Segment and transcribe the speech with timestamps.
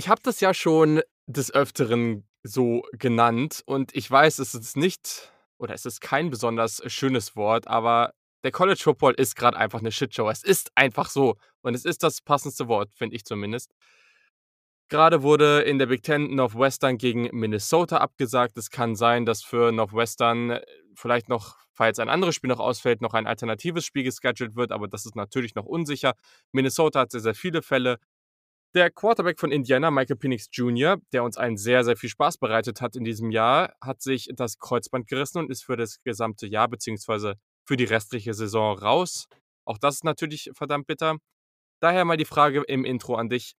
[0.00, 5.30] Ich habe das ja schon des Öfteren so genannt und ich weiß, es ist nicht
[5.58, 9.92] oder es ist kein besonders schönes Wort, aber der College Football ist gerade einfach eine
[9.92, 10.30] Shitshow.
[10.30, 13.74] Es ist einfach so und es ist das passendste Wort, finde ich zumindest.
[14.88, 18.56] Gerade wurde in der Big Ten Northwestern gegen Minnesota abgesagt.
[18.56, 20.62] Es kann sein, dass für Northwestern äh,
[20.94, 24.88] vielleicht noch, falls ein anderes Spiel noch ausfällt, noch ein alternatives Spiel gescheduled wird, aber
[24.88, 26.14] das ist natürlich noch unsicher.
[26.52, 27.98] Minnesota hat sehr, sehr viele Fälle.
[28.72, 32.80] Der Quarterback von Indiana, Michael Penix Jr., der uns einen sehr, sehr viel Spaß bereitet
[32.80, 36.68] hat in diesem Jahr, hat sich das Kreuzband gerissen und ist für das gesamte Jahr
[36.68, 37.34] bzw.
[37.64, 39.26] für die restliche Saison raus.
[39.64, 41.16] Auch das ist natürlich verdammt bitter.
[41.80, 43.54] Daher mal die Frage im Intro an dich.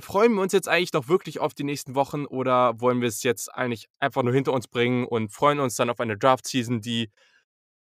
[0.00, 3.22] Freuen wir uns jetzt eigentlich noch wirklich auf die nächsten Wochen oder wollen wir es
[3.22, 7.12] jetzt eigentlich einfach nur hinter uns bringen und freuen uns dann auf eine Draft-Season, die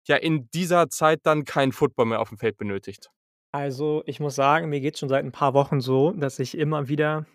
[0.08, 3.10] ja in dieser Zeit dann keinen Football mehr auf dem Feld benötigt?
[3.54, 6.88] Also, ich muss sagen, mir geht's schon seit 'n paar Wochen so, dass ich immer
[6.88, 7.26] wieder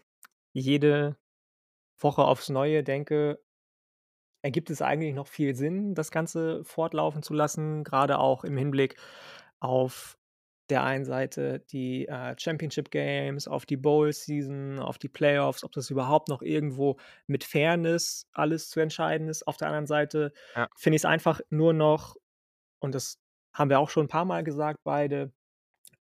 [0.54, 1.18] jede
[2.00, 3.40] Woche aufs Neue denke:
[4.46, 8.96] „Ergibt es eigentlich noch viel Sinn, das Ganze fortlaufen zu lassen?“ Grade auch im Hinblick
[9.60, 10.18] auf
[10.70, 15.72] der einen Seite die, äh, Championship Games, auf die Bowl Season, auf die Playoffs, ob
[15.72, 19.48] das überhaupt noch irgendwo mit Fairness alles zu entscheiden ist.
[19.48, 20.70] Auf der anderen Seite Ja.
[20.76, 22.16] finde ich's einfach nur noch
[22.80, 23.20] und das
[23.54, 25.34] haben wir auch schon 'n paarmal gesagt beide,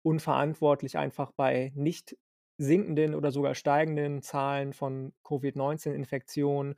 [0.03, 2.17] unverantwortlich einfach bei nicht
[2.59, 6.75] sinkenden oder sogar steigenden Zahlen von Covid-19-Infektionen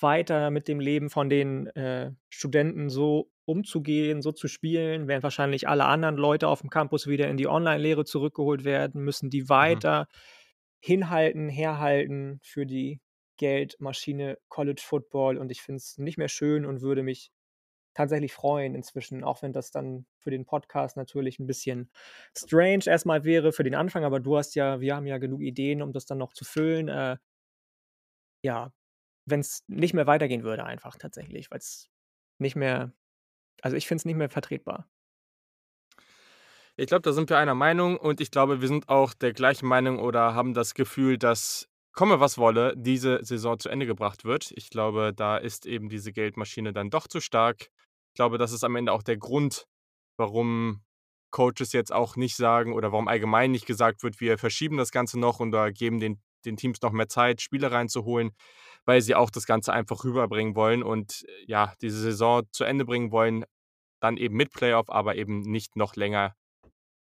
[0.00, 5.68] weiter mit dem Leben von den, äh, Studenten so umzugehen, so zu spielen, während wahrscheinlich
[5.68, 9.80] alle anderen Leute aufm Campus wieder in die Online-Lehre zurückgeholt werden, müssen die Mhm.
[9.80, 10.06] weiter
[10.80, 13.00] hinhalten, herhalten für die
[13.36, 17.30] Geldmaschine College Football und ich finde es nicht mehr schön und würde mich
[17.98, 21.90] tatsächlich freuen inzwischen, auch wenn das dann für den Podcast natürlich 'n bisschen
[22.36, 25.42] strange erst mal wäre für den Anfang, aber du hast ja wir haben ja genug
[25.42, 27.18] Ideen, um das dann noch zu füllen, äh
[28.44, 28.72] ja,
[29.26, 31.90] wenn's nicht mehr weitergehen würde einfach tatsächlich, weil's
[32.38, 32.92] nicht mehr
[33.62, 34.88] also, ich finde es nicht mehr vertretbar.
[36.80, 39.66] Ich glaube, da sind wir einer Meinung und ich glaube, wir sind auch der gleichen
[39.66, 44.52] Meinung oder haben das Gefühl, dass, komme was wolle, diese Saison zu Ende gebracht wird.
[44.54, 47.70] Ich glaube, da ist eben diese Geldmaschine dann doch zu stark.
[48.18, 49.68] Ich glaube, das ist am Ende auch der Grund,
[50.16, 50.82] warum
[51.30, 55.20] Coaches jetzt auch nicht sagen oder warum allgemein nicht gesagt wird: „Wir verschieben das Ganze
[55.20, 58.32] noch und da geben den den Teams noch mehr Zeit, Spieler reinzuholen“,
[58.86, 63.12] weil sie auch das Ganze einfach rüberbringen wollen und, ja, diese Saison zu Ende bringen
[63.12, 63.44] wollen,
[64.00, 66.34] dann eben mit Playoff, aber eben nicht noch länger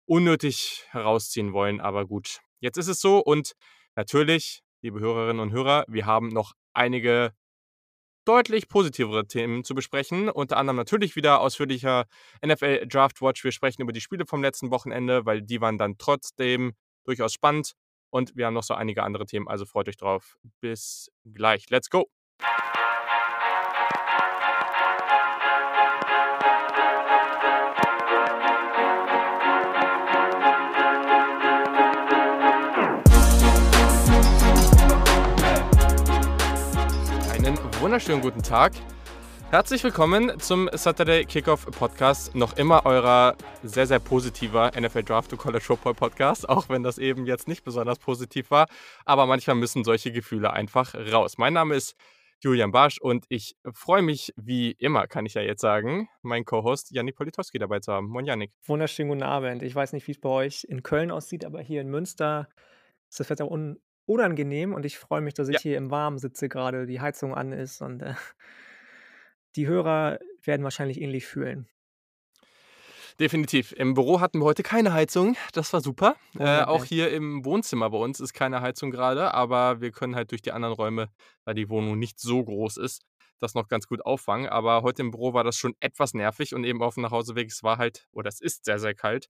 [0.06, 1.80] unnötig herausziehen wollen.
[1.80, 3.54] Aber gut, jetzt ist es so und
[3.96, 7.34] natürlich, liebe Hörerinnen und Hörer, wir haben noch einige
[8.26, 10.30] deutlich positivere Themen zu besprechen.
[10.30, 12.06] Unter anderem natürlich wieder ausführlicher
[12.46, 13.44] NFL Draft Watch.
[13.44, 16.74] Wir sprechen über die Spiele vom letzten Wochenende, weil die waren dann trotzdem
[17.06, 17.74] durchaus spannend
[18.10, 20.38] und wir haben noch so einige andere Themen, also freut euch drauf.
[20.62, 21.70] Bis gleich.
[21.70, 22.10] Let's go.
[37.96, 38.74] Wunderschönen guten Tag.
[39.52, 42.36] Herzlich willkommen zum Saturday Kickoff Podcast.
[42.36, 46.98] Noch immer eurer sehr, sehr positiver NFL Draft to College Football Podcast, auch wenn das
[46.98, 48.68] eben jetzt nicht besonders positiv war.
[49.06, 51.38] Aber manchmal müssen solche Gefühle einfach raus.
[51.38, 51.96] Mein Name ist
[52.42, 56.92] Julian Barsch und ich freue mich wie immer, kann ich ja jetzt sagen, meinen Co-Host
[56.92, 58.10] Yannick Politowski dabei zu haben.
[58.10, 58.52] Moin Yannick.
[58.66, 59.64] Wunderschönen guten Abend.
[59.64, 62.50] Ich weiß nicht, wie's bei euch in Köln aussieht, aber hier in Münster
[63.10, 65.56] ist das Wetter un unangenehm und ich freue mich, dass Ja.
[65.56, 68.14] ich hier im Warmen sitze grade, die Heizung an ist und, äh,
[69.56, 71.68] die Hörer werden wahrscheinlich ähnlich fühlen.
[73.20, 73.72] Definitiv.
[73.72, 75.38] Im Büro hatten wir heute keine Heizung.
[75.54, 76.16] Das war super.
[76.38, 76.86] Äh, auch Wunderbar.
[76.86, 80.52] hier im Wohnzimmer bei uns ist keine Heizung grade, aber wir können halt durch die
[80.52, 81.10] anderen Räume,
[81.46, 83.04] da die Wohnung nicht so groß ist,
[83.40, 84.50] das noch ganz gut auffangen.
[84.50, 87.78] Aber heute im Büro war das schon etwas nervig und eben aufm Nachhauseweg, es war
[87.78, 89.28] halt oder es ist sehr, sehr kalt.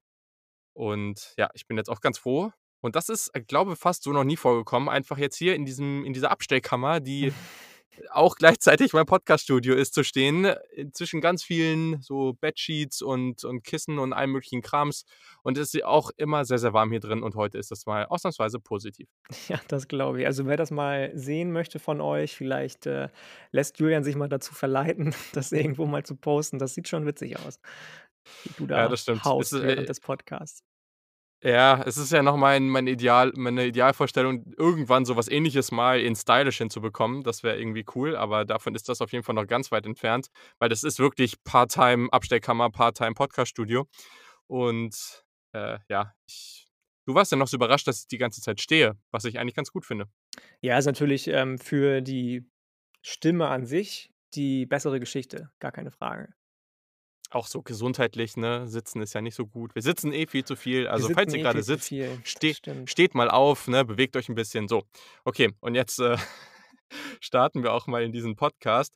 [0.74, 2.52] Und ja, ich bin jetzt auch ganz froh.
[2.81, 4.90] Und das ist, äh, glaube, fast so noch nie vorgekommen.
[4.90, 7.33] Einfach jetzt hier in diesem in dieser Abstellkammer, die
[8.12, 10.56] auch gleichzeitig mein Podcaststudio ist, zu stehen, äh,
[10.92, 15.06] zwischen ganz vielen so Bedsheets und und Kissen und allem möglichen Krams.
[15.44, 18.06] Und es ist auch immer sehr, sehr warm hier drin und heute ist das mal
[18.06, 19.07] ausnahmsweise positiv.
[19.48, 20.25] Ja, das glaube ich.
[20.25, 23.10] Also, wer das mal sehen möchte von euch, vielleicht, äh,
[23.51, 26.57] lässt Julian sich mal dazu verleiten, das irgendwo mal zu posten.
[26.57, 27.60] Das sieht schon witzig aus,
[28.44, 29.19] wie du Ja, da das stimmt.
[29.19, 30.63] Es haust ist, während äh des Podcasts.
[31.45, 36.00] Ja, es ist ja noch mein mein Ideal meine Idealvorstellung, irgendwann so was Ähnliches mal
[36.00, 37.21] in stylisch hinzubekommen.
[37.21, 40.30] Das wäre irgendwie cool, aber davon ist das auf jeden Fall noch ganz weit entfernt,
[40.57, 43.88] weil das ist wirklich Part-Time Abstellkammer, Part-Time Podcaststudio.
[44.47, 46.65] Und, äh, ja, ich
[47.07, 49.53] Du warst ja noch so überrascht, dass ich die ganze Zeit stehe, was ich eigentlich
[49.53, 50.07] ganz gut finde.
[50.62, 52.50] Ja, ist natürlich, ähm, für die
[53.03, 56.33] Stimme an sich die bessere Geschichte, gar keine Frage.
[57.31, 58.68] Auch so gesundheitlich, ne?
[58.68, 59.74] Sitzen ist ja nicht so gut.
[59.75, 60.88] Wir sitzen eh viel zu viel.
[60.88, 61.92] Also, falls ihr eh zu sitzt,
[62.24, 62.89] ste stimmt.
[62.89, 63.83] steht mal auf, ne?
[63.86, 64.68] Bewegt euch 'n bisschen.
[64.68, 64.83] So,
[65.25, 66.18] okay, und jetzt, äh,
[67.19, 68.95] starten wir auch mal in diesen Podcast.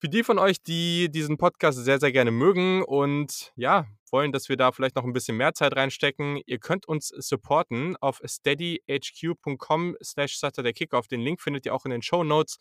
[0.00, 4.48] Für die von euch, die diesen Podcast sehr, sehr gerne mögen und ja, wollen, dass
[4.48, 11.08] wir da vielleicht noch 'n bisschen mehr Zeit reinstecken, ihr könnt uns supporten auf steadyhq.com/saturdayKickoff.
[11.08, 12.58] Den Link findet ihr auch in den Shownotes.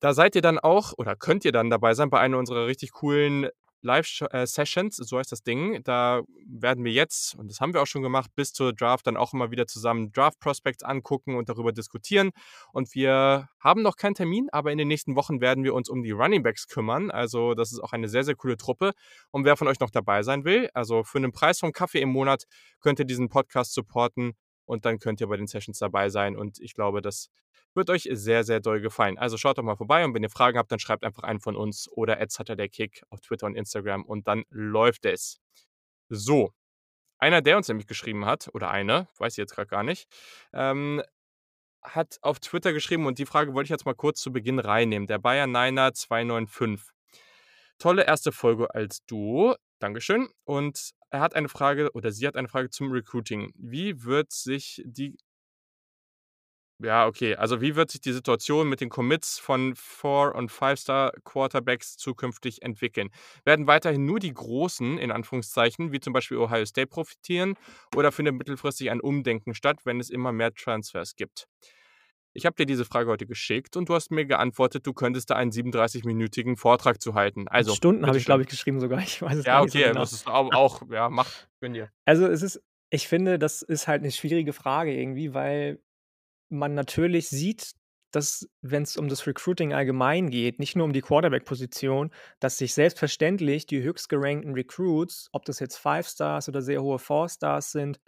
[0.00, 2.90] Da seid ihr dann auch oder könnt ihr dann dabei sein bei einer unserer richtig
[2.92, 3.48] coolen
[3.82, 5.82] Live-Sh äh, so heißt das Ding.
[5.84, 9.16] Da werden wir jetzt, und das haben wir auch schon gemacht, bis zur Draft dann
[9.16, 12.30] auch immer wieder zusammen Draft Prospects angucken und darüber diskutieren.
[12.72, 16.02] Und wir haben noch keinen Termin, aber in den nächsten Wochen werden wir uns um
[16.02, 17.10] die Running Backs kümmern.
[17.10, 18.92] Also, das ist auch eine sehr, sehr coole Truppe.
[19.30, 22.10] Und wer von euch noch dabei sein will, also für 'nen Preis vom Kaffee im
[22.10, 22.44] Monat
[22.80, 26.36] könnt ihr diesen Podcast supporten und dann könnt ihr bei den Sessions dabei sein.
[26.36, 27.30] Und ich glaube, das
[27.74, 29.18] wird euch sehr, sehr doll gefallen.
[29.18, 31.56] Also, schaut doch mal vorbei und wenn ihr Fragen habt, dann schreibt einfach einen von
[31.56, 35.40] uns oder @saturdaykick auf Twitter und Instagram und dann läuft es.
[36.08, 36.52] So,
[37.18, 40.08] einer, der uns nämlich geschrieben hat oder eine, weiß ich jetzt grad gar nicht,
[40.52, 41.02] ähm,
[41.82, 45.06] hat auf Twitter geschrieben und die Frage wollte ich jetzt mal kurz zu Beginn reinnehmen.
[45.06, 46.90] Der Bayerniner295.
[47.82, 49.56] Tolle erste Folge als Duo.
[49.80, 50.28] Dankeschön.
[50.44, 53.52] Und er hat eine Frage oder sie hat eine Frage zum Recruiting.
[53.56, 55.16] Wie wird sich die
[56.78, 57.34] ja, okay.
[57.36, 63.10] Also, wie wird sich die Situation mit den Commits von Four und Five-Star-Quarterbacks zukünftig entwickeln?
[63.44, 67.54] Werden weiterhin nur die Großen, in Anführungszeichen, wie zum Beispiel Ohio State profitieren
[67.96, 71.46] oder findet mittelfristig ein Umdenken statt, wenn es immer mehr Transfers gibt?
[72.34, 75.34] Ich habe dir diese Frage heute geschickt und du hast mir geantwortet, du könntest da
[75.36, 77.46] einen 37-minütigen Vortrag zu halten.
[77.48, 79.00] Also, Stunden habe ich, glaube ich, geschrieben sogar.
[79.02, 80.00] Ich weiß es Ja, gar nicht so okay, genau.
[80.00, 81.30] das ist au auch ja, mach,
[81.60, 81.90] gönn dir.
[82.06, 85.80] Also, es ist ich finde, das ist halt 'ne schwierige Frage irgendwie, weil
[86.50, 87.72] man natürlich sieht,
[88.12, 93.66] dass, wenn's um das Recruiting allgemein geht, nicht nur um die Quarterback-Position, dass sich selbstverständlich
[93.66, 98.00] die höchstgerankten Recruits, ob das jetzt Five Stars oder sehr hohe Four Stars sind,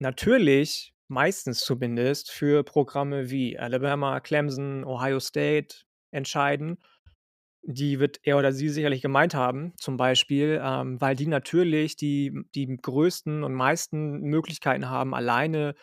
[0.00, 5.78] natürlich, meistens zumindest, für Programme wie Alabama, Clemson, Ohio State
[6.10, 6.78] entscheiden.
[7.62, 12.32] Die wird er oder sie sicherlich gemeint haben, zum Beispiel, ähm, weil die natürlich die
[12.54, 15.74] die größten und meisten Möglichkeiten haben, alleine,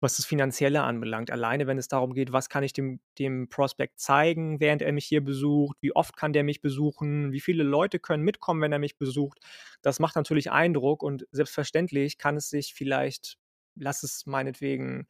[0.00, 1.30] was das Finanzielle anbelangt.
[1.30, 5.06] Alleine, wenn es darum geht, was kann ich dem dem Prospect zeigen, während er mich
[5.06, 5.76] hier besucht?
[5.82, 7.32] Wie oft kann der mich besuchen?
[7.32, 9.38] Wie viele Leute können mitkommen, wenn er mich besucht?
[9.82, 13.36] Das macht natürlich Eindruck und selbstverständlich kann es sich vielleicht
[13.80, 15.08] lass es meinetwegen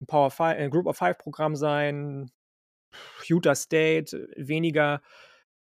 [0.00, 2.30] 'n Power Fi äh, Group of Five Programm sein,
[3.26, 5.00] Utah State, weniger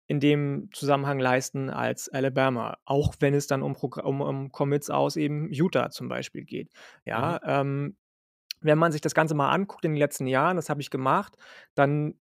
[0.06, 5.17] in dem Zusammenhang leisten als Alabama, auch wenn es dann um um um Commits aus
[5.17, 6.69] eben Utah zum Beispiel geht.
[6.69, 6.75] Mhm.
[7.05, 7.97] Ja, ähm,
[8.61, 11.37] wenn man sich das Ganze mal anguckt in den letzten Jahren, das habe ich gemacht,
[11.75, 12.15] dann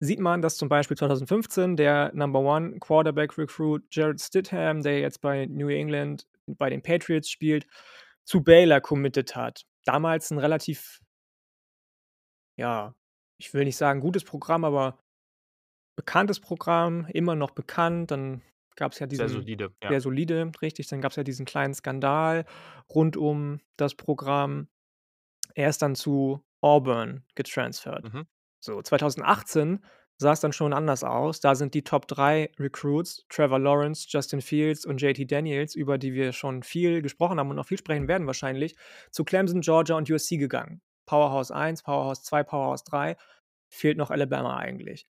[0.00, 5.20] sieht man, dass zum Beispiel 2015 der Number One Quarterback Recruit Jarrett Stidham, der jetzt
[5.20, 7.66] bei New England bei den Patriots spielt,
[8.28, 9.62] zu Baylor committed hat.
[9.86, 11.00] Damals 'n relativ
[12.58, 12.94] ja,
[13.38, 14.98] ich will nicht sagen gutes Programm, aber
[15.96, 18.10] bekanntes Programm, immer noch bekannt.
[18.10, 18.42] Dann
[18.76, 19.88] gab's ja Sehr diesen solide, ja.
[19.88, 20.88] sehr solide, richtig.
[20.88, 22.44] Dann gab's ja diesen kleinen Skandal
[22.92, 24.68] rund um das Programm.
[25.54, 28.12] Er ist dann zu Auburn getransfert.
[28.12, 28.26] Mhm.
[28.60, 29.84] So, 2018
[30.18, 31.40] sah's dann schon anders aus.
[31.40, 36.12] Da sind die Top 3 Recruits, Trevor Lawrence, Justin Fields und JT Daniels, über die
[36.12, 38.76] wir schon viel gesprochen haben und noch viel sprechen werden wahrscheinlich,
[39.10, 40.82] zu Clemson, Georgia und USC gegangen.
[41.06, 43.16] Powerhouse 1, Powerhouse 2, Powerhouse 3.
[43.70, 45.06] Fehlt noch Alabama eigentlich.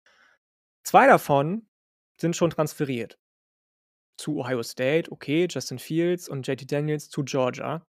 [0.84, 1.68] 2 davon
[2.20, 3.20] sind schon transferiert.
[4.18, 7.86] Zu Ohio State, okay, Justin Fields und JT Daniels zu Georgia.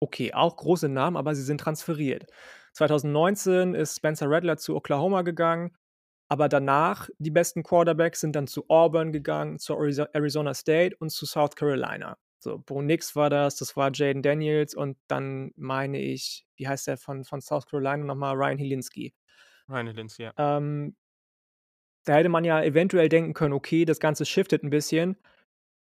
[0.00, 2.26] Okay, auch große Namen, aber sie sind transferiert.
[2.74, 5.76] 2019 ist Spencer Rattler zu Oklahoma gegangen,
[6.28, 11.10] aber danach die besten Quarterbacks sind dann zu Auburn gegangen, zu Arizo Arizona State und
[11.10, 12.18] zu South Carolina.
[12.40, 16.86] So, Bo Nix war das, das war Jayden Daniels und dann meine ich, wie heißt
[16.86, 18.34] der von von South Carolina noch mal?
[18.34, 19.14] Ryan Hilinski.
[19.68, 20.32] Ryan Hilinski, ja.
[20.36, 20.94] Ähm
[22.04, 25.16] da hätte man ja eventuell denken können: „Okay, das Ganze shiftet 'n bisschen.“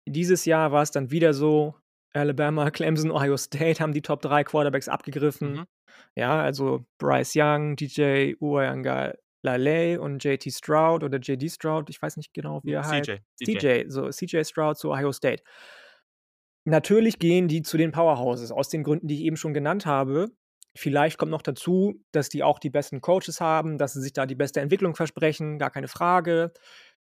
[0.07, 1.75] Dieses Jahr war's dann wieder so,
[2.13, 5.59] Alabama, Clemson, Ohio State haben die Top 3 Quarterbacks abgegriffen.
[5.59, 5.67] Mhm.
[6.15, 8.35] Ja, also Bryce Young, DJ
[9.47, 13.05] Uiagalelei und JT Stroud oder JD Stroud, ich weiß nicht genau, wie er heißt.
[13.05, 13.59] CJ, CJ.
[13.59, 15.43] CJ, so CJ Stroud zu Ohio State.
[16.65, 20.29] Natürlich gehen die zu den Powerhouses aus den Gründen, die ich eben schon genannt habe.
[20.75, 24.25] Vielleicht kommt noch dazu, dass die auch die besten Coaches haben, dass sie sich da
[24.25, 26.51] die beste Entwicklung versprechen, gar keine Frage.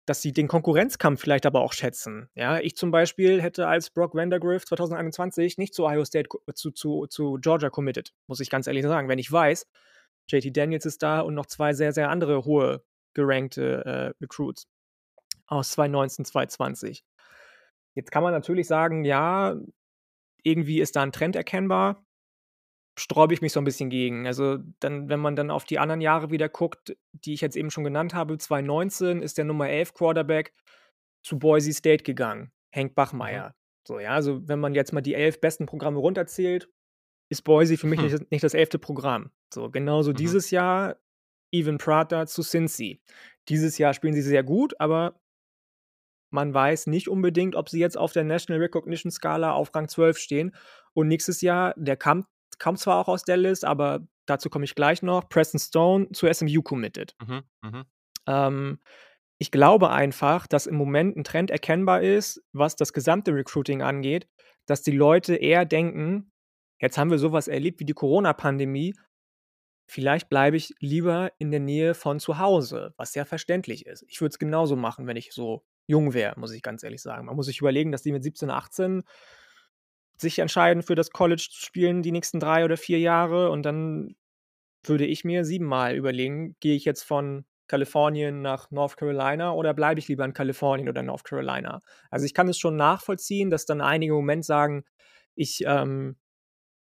[0.08, 2.30] dass sie den Konkurrenzkampf vielleicht aber auch schätzen.
[2.36, 7.08] Ja, ich zum Beispiel hätte als Brock Vandergrift 2021 nicht zu Ohio State, zu, zu,
[7.08, 9.10] zu Georgia committed, muss ich ganz ehrlich sagen.
[9.10, 9.66] Wenn ich weiß,
[10.28, 14.68] JT Daniels ist da und noch zwei sehr, sehr andere hohe gerankte äh, Recruits
[15.48, 17.04] aus 2019, 2020.
[17.96, 19.56] Jetzt kann man natürlich sagen, ja,
[20.44, 22.06] irgendwie ist da ein Trend erkennbar
[22.98, 24.26] sträube ich mich so ein bisschen gegen.
[24.26, 27.72] Also, dann wenn man dann auf die anderen Jahre wieder guckt, die ich jetzt eben
[27.72, 30.54] schon genannt habe, 2019 ist der Nummer 11 Quarterback
[31.24, 32.96] zu Boise State gegangen, Hank Mhm.
[32.96, 33.56] Bachmeier.
[33.88, 36.70] So, ja, also, wenn man jetzt mal die 11 besten Programme runterzählt,
[37.30, 38.08] ist Boise für mich Hm.
[38.08, 38.80] nicht nicht das 11.
[38.80, 39.32] Programm.
[39.54, 40.16] So, genauso Mhm.
[40.16, 40.98] dieses Jahr
[41.52, 43.02] Evan Prater zu Cincy.
[43.50, 45.20] Dieses Jahr spielen sie sehr gut, aber
[46.32, 50.18] man weiß nicht unbedingt, ob sie jetzt auf der National Recognition Skala auf Rang 12
[50.18, 50.54] stehen.
[50.94, 52.26] Und nächstes Jahr, der kam
[52.58, 56.62] kam zwar auch aus Dallas, aber dazu komme ich gleich noch, Preston Stone zu SMU
[56.62, 57.14] committed.
[57.26, 57.42] Mhm.
[57.64, 57.84] Mhm.
[58.28, 58.80] Ähm,
[59.40, 64.28] ich glaube einfach, dass im Moment ein Trend erkennbar ist, was das gesamte Recruiting angeht,
[64.68, 66.32] dass die Leute eher denken:
[66.80, 68.96] „Jetzt haben wir so was erlebt wie die Corona-Pandemie.
[69.88, 74.04] Vielleicht bleibe ich lieber in der Nähe von zu Hause“, was ja verständlich ist.
[74.08, 77.28] Ich würde es genauso machen, wenn ich so jung wäre, muss ich ganz ehrlich sagen.
[77.28, 79.04] Man muss sich überlegen, dass die mit 17, 18
[80.18, 84.16] sich entscheiden, für das College zu spielen die nächsten 3 oder 4 Jahre und dann
[84.86, 90.00] würde ich mir siebenmal überlegen, gehe ich jetzt von Kalifornien nach North Carolina oder bleibe
[90.00, 91.82] ich lieber in Kalifornien oder North Carolina?
[92.12, 94.86] Also, ich kann es schon nachvollziehen, dass dann einige im Moment sagen:
[95.36, 96.18] „Ich, ähm,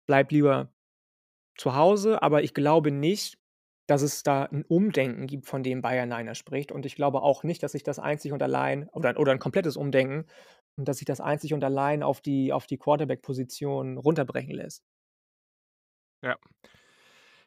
[0.07, 0.73] bleibe lieber
[1.59, 3.39] zu Hause“, aber ich glaube nicht,
[3.89, 7.45] dass es da ein Umdenken gibt, von dem Bayern Niner spricht und ich glaube auch
[7.45, 10.27] nicht, dass sich das einzig und allein oder oder 'n komplettes Umdenken
[10.77, 14.81] und dass sich das einzig und allein auf die auf die Quarterback-Position runterbrechen lässt.
[16.23, 16.37] Ja.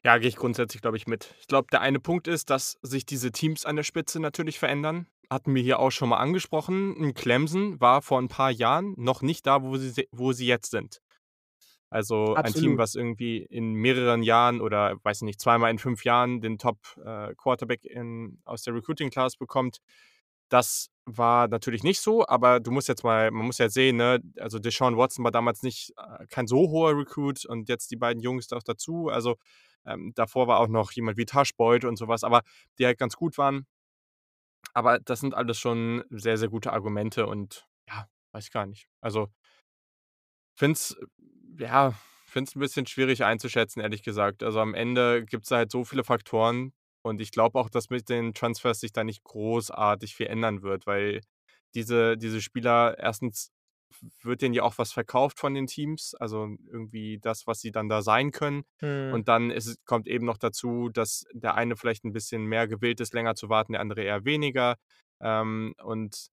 [0.04, 1.34] Ja, gehe ich grundsätzlich, glaube ich, mit.
[1.40, 5.08] Ich glaube, der eine Punkt ist, dass sich diese Teams an der Spitze natürlich verändern.
[5.32, 6.96] Hatten wir hier auch schon mal angesprochen.
[6.96, 10.70] 'N Clemson war vor ein paar Jahren noch nicht da, wo sie wo sie jetzt
[10.72, 11.00] sind.
[11.96, 12.78] Also, ein Team, Absolut.
[12.78, 16.78] was irgendwie in mehreren Jahren oder, weiß ich nicht, zweimal in 5 Jahren den Top,
[16.98, 17.34] äh,
[18.44, 19.78] aus der Recruiting Class bekommt.
[20.50, 24.20] Das war natürlich nicht so, aber du musst jetzt mal man muss ja sehen, ne,
[24.40, 28.22] also Deshaun Watson war damals nicht äh, kein so hoher Recruit und jetzt die beiden
[28.22, 29.08] Jungs noch dazu.
[29.08, 29.38] Also,
[29.86, 32.42] ähm, davor war auch noch jemand wie Tash Boyd und so was, aber
[32.78, 33.66] die halt ganz gut waren.
[34.74, 38.86] Aber das sind alles schon sehr, sehr gute Argumente und ja, weiß ich gar nicht.
[39.00, 39.30] Also
[40.58, 40.98] finde es
[41.60, 41.94] ja,
[42.26, 44.44] finde es 'n bisschen schwierig einzuschätzen, ehrlich gesagt.
[44.44, 48.10] Also, am Ende gibt's da halt so viele Faktoren und ich glaube auch, dass mit
[48.10, 51.22] den Transfers sich da nicht großartig viel ändern wird, weil
[51.76, 53.52] diese diese Spieler erstens
[54.24, 57.88] wird denen ja auch was verkauft von den Teams, also irgendwie das, was sie dann
[57.90, 58.64] da sein können.
[58.82, 59.14] Mhm.
[59.14, 62.68] Und dann ist es kommt eben noch dazu, dass der eine vielleicht 'n bisschen mehr
[62.68, 64.76] gewillt ist, länger zu warten, der andere eher weniger.
[65.22, 66.28] Ähm, und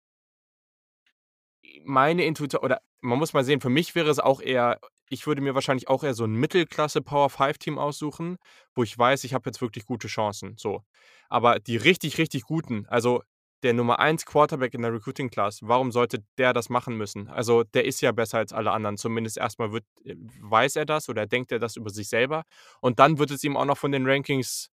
[1.85, 4.79] meine Intuitio oder man muss mal sehen, für mich wäre es auch eher
[5.13, 8.39] ich würde mir wahrscheinlich auch eher so 'n Mittelklasse-Power-5-Team aussuchen,
[8.75, 10.83] wo ich weiß, ich habe jetzt wirklich gute Chancen, so.
[11.29, 13.23] Aber die richtig, richtig guten, also
[13.63, 17.29] der Nummer 1 Quarterback in der Recruiting Class, warum sollte der das machen müssen?
[17.29, 18.97] Also, der ist ja besser als alle anderen.
[18.99, 22.43] Zumindest erst mal wird äh, weiß er das oder denkt er das über sich selber.
[22.81, 24.69] Und dann wird es ihm auch noch von den Rankings,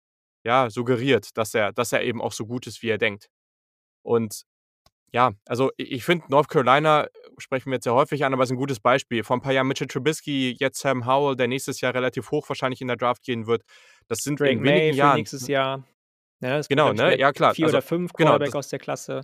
[0.46, 3.27] ja, suggeriert, dass er dass er eben auch so gut ist, wie er denkt.
[4.03, 4.43] Und
[5.13, 7.08] ja, also ich finde, North Carolina
[7.39, 9.24] sprechen wir jetzt sehr häufig an, aber ist 'n gutes Beispiel.
[9.24, 12.82] Vor 'n paar Jahren Mitchell Trubisky, jetzt Sam Howell, der nächstes Jahr relativ hoch wahrscheinlich
[12.82, 13.63] in der Draft gehen wird.
[14.08, 15.86] Das sind Drake in Maye wenigen Jahren nächstes Jahr.
[16.42, 17.18] Es wird, Genau, ne?
[17.18, 17.56] Ja klar.
[17.56, 19.22] 4 Also oder 5 genau, Quarterback das aus der Klasse.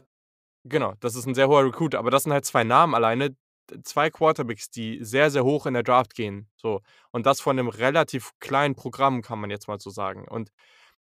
[0.67, 3.35] Genau, das ist 'n sehr hoher Recruit, aber das sind halt 2 Namen alleine,
[3.83, 6.81] 2 Quarterbacks, die sehr, sehr hoch in der Draft gehen, so.
[7.11, 10.27] Und das von 'nem relativ kleinen Programm, kann man jetzt mal so sagen.
[10.27, 10.49] Und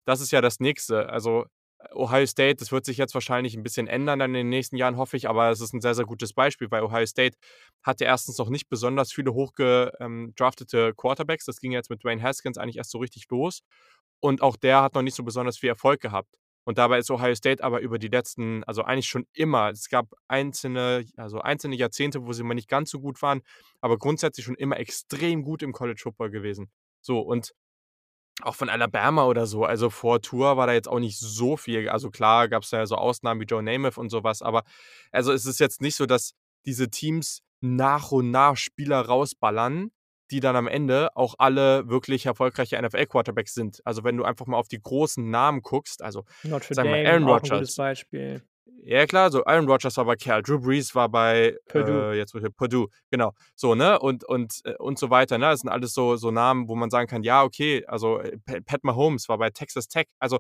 [0.05, 1.09] das ist ja das Nächste.
[1.11, 1.47] Also,
[1.95, 5.17] Ohio State, das wird sich jetzt wahrscheinlich 'n bisschen ändern in den nächsten Jahren, hoffe
[5.17, 7.37] ich, aber es ist 'n sehr, sehr gutes Beispiel, weil Ohio State
[7.83, 11.45] hatte erstens noch nicht besonders viele hoch ge ähm, Quarterbacks.
[11.47, 13.63] Das ging jetzt mit Dwayne Haskins eigentlich erst so richtig los.
[14.21, 16.37] Und auch der hat noch nicht so besonders viel Erfolg gehabt.
[16.65, 20.07] Und dabei ist Ohio State aber über die letzten also eigentlich schon immer es gab
[20.29, 23.43] einzelne also einzelne Jahrzehnte, wo sie mal nicht ganz so gut waren,
[23.81, 26.71] aber grundsätzlich schon immer extrem gut im College Football gewesen.
[27.01, 27.53] So, und
[28.43, 31.89] auch von Alabama oder so, also vor Tua war da jetzt auch nicht so viel.
[31.89, 34.65] Also klar gab's da ja so Ausnahmen wie Joe Namath und so was, aber
[35.11, 36.35] also es ist jetzt nicht so, dass
[36.65, 39.91] diese Teams nach und nach Spieler rausballern,
[40.31, 43.81] die dann am Ende auch alle wirklich erfolgreiche NFL-Quarterbacks sind.
[43.85, 46.25] Also, wenn du einfach mal auf die großen Namen guckst, also
[46.75, 47.75] sagen wir Aaron Rodgers.
[48.85, 52.13] Ja klar, so Aaron Rodgers war bei Cal, Drew Brees war bei, Purdue.
[52.13, 53.33] äh, jetzt Purdue, genau.
[53.55, 53.99] So, ne?
[53.99, 55.47] Und und äh, und so weiter, ne?
[55.51, 58.59] Das sind alles so so Namen, wo man sagen kann: „Ja, okay, also, äh, Pa
[58.65, 60.39] Pat Mahomes war bei Texas Tech.“ Also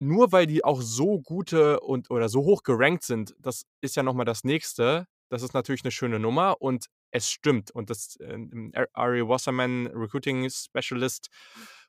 [0.00, 4.02] nur weil die auch so gute und oder so hoch gerankt sind, das ist ja
[4.02, 5.06] noch mal das Nächste.
[5.30, 7.70] Das ist natürlich eine schöne Nummer und es stimmt.
[7.70, 11.28] Und das ähm, Ari Wasserman, Recruiting Specialist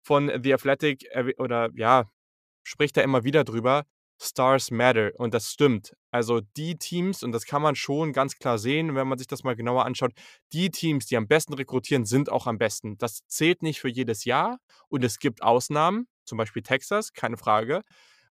[0.01, 1.05] von The Athletic,
[1.37, 2.05] oder ja,
[2.63, 3.85] spricht da immer wieder drüber.
[4.21, 5.93] Stars matter und das stimmt.
[6.11, 9.43] Also die Teams, und das kann man schon ganz klar sehen, wenn man sich das
[9.43, 10.13] mal genauer anschaut,
[10.53, 12.97] die Teams, die am besten rekrutieren, sind auch am besten.
[12.97, 14.57] Das zählt nicht für jedes Jahr
[14.87, 17.81] und es gibt Ausnahmen, zum Beispiel Texas, keine Frage.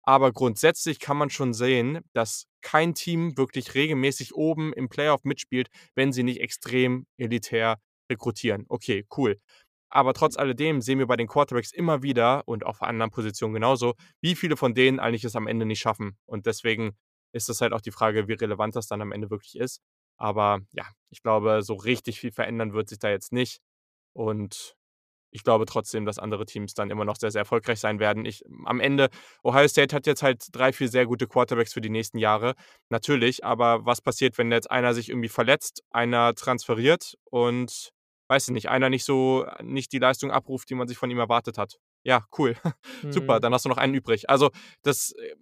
[0.04, 5.68] Aber grundsätzlich kann man schon sehen, dass kein Team wirklich regelmäßig oben im Playoff mitspielt,
[5.94, 7.78] wenn sie nicht extrem elitär
[8.10, 8.64] rekrutieren.
[8.68, 9.38] Okay, cool.
[9.94, 13.94] Aber trotz alledem sehen wir bei den Quarterbacks immer wieder und auf anderen Positionen genauso,
[14.22, 16.16] wie viele von denen eigentlich es am Ende nicht schaffen.
[16.24, 16.96] Und deswegen
[17.32, 19.82] ist es halt auch die Frage, wie relevant das dann am Ende wirklich ist.
[20.16, 23.60] Aber ja, ich glaube, so richtig viel verändern wird sich da jetzt nicht.
[24.14, 24.76] Und
[25.30, 28.24] ich glaube trotzdem, dass andere Teams dann immer noch sehr, sehr erfolgreich sein werden.
[28.24, 29.10] Ich, am Ende,
[29.42, 32.54] Ohio State hat jetzt halt drei, vier sehr gute Quarterbacks für die nächsten Jahre.
[32.88, 37.92] Natürlich, aber was passiert, wenn jetzt einer sich irgendwie verletzt, einer transferiert und,
[38.32, 41.18] weiß ich nicht, einer nicht so, nicht die Leistung abruft, die man sich von ihm
[41.18, 41.78] erwartet hat?
[42.02, 42.56] Ja, cool.
[43.02, 43.12] Mhm.
[43.12, 44.30] Super, dann hast du noch einen übrig.
[44.30, 44.50] Also,
[44.82, 45.34] das, äh,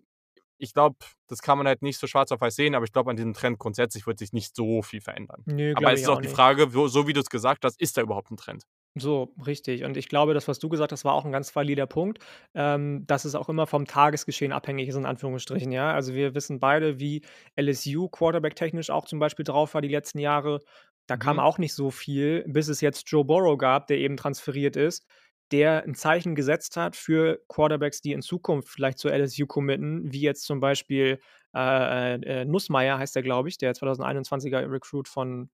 [0.56, 3.10] ich glaube, das kann man halt nicht so schwarz auf weiß sehen, aber ich glaube,
[3.10, 5.42] an diesem Trend grundsätzlich wird sich nicht so viel verändern.
[5.46, 7.96] Nö, aber es ist auch, auch die Frage, so wie du es gesagt hast, ist
[7.96, 8.64] da überhaupt ein Trend?
[8.96, 9.84] So, richtig.
[9.84, 12.18] Und ich glaube, das, was du gesagt hast, war auch ein ganz valider Punkt,
[12.54, 15.92] ähm, dass es auch immer vom Tagesgeschehen abhängig ist, in Anführungsstrichen, ja.
[15.92, 17.22] Also wir wissen beide, wie
[17.54, 20.60] LSU quarterback-technisch auch zum Beispiel drauf war die letzten Jahre.
[21.10, 21.40] Da kam Mhm.
[21.40, 25.06] auch nicht so viel, bis es jetzt Joe Burrow gab, der eben transferiert ist,
[25.50, 30.20] der ein Zeichen gesetzt hat für Quarterbacks, die in Zukunft vielleicht zur LSU committen, wie
[30.20, 31.20] jetzt zum Beispiel
[31.56, 35.50] äh, äh, Nussmeier heißt der, glaube ich, der 2021er Recruit von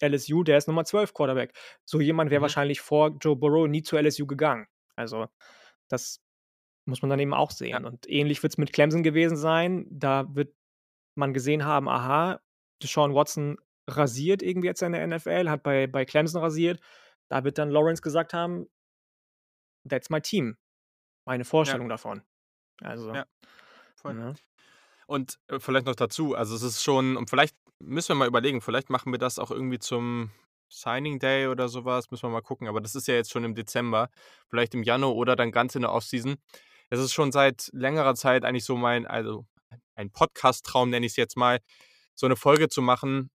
[0.00, 1.52] LSU, der ist Nummer 12 Quarterback.
[1.84, 2.42] So jemand wäre Mhm.
[2.42, 4.66] wahrscheinlich vor Joe Burrow nie zu LSU gegangen.
[4.96, 5.28] Also,
[5.88, 6.20] das
[6.86, 7.80] muss man dann eben auch Ja.
[7.80, 7.84] sehen.
[7.84, 9.86] Und ähnlich wird es mit Clemson gewesen sein.
[9.90, 10.54] Da wird
[11.16, 12.40] man gesehen haben, aha,
[12.82, 16.80] Deshaun Watson rasiert irgendwie jetzt in der NFL, hat bei, bei Clemson rasiert.
[17.28, 18.66] Da wird dann Lawrence gesagt haben,
[19.88, 20.56] that's my team.
[21.26, 22.22] Meine Ja, Vorstellung davon.
[22.82, 23.26] Also, ja,
[23.96, 24.14] voll.
[24.14, 24.34] ne?
[25.06, 28.60] Und äh, vielleicht noch dazu, also es ist schon, und vielleicht müssen wir mal überlegen,
[28.60, 30.30] vielleicht machen wir das auch irgendwie zum
[30.68, 33.54] Signing Day oder sowas, müssen wir mal gucken, aber das ist ja jetzt schon im
[33.54, 34.10] Dezember,
[34.48, 36.36] vielleicht im Januar oder dann ganz in der Offseason.
[36.90, 39.46] Es ist schon seit längerer Zeit eigentlich so mein, also
[39.94, 41.60] ein Podcast-Traum, nenne ich es jetzt mal,
[42.14, 43.30] so eine Folge zu machen,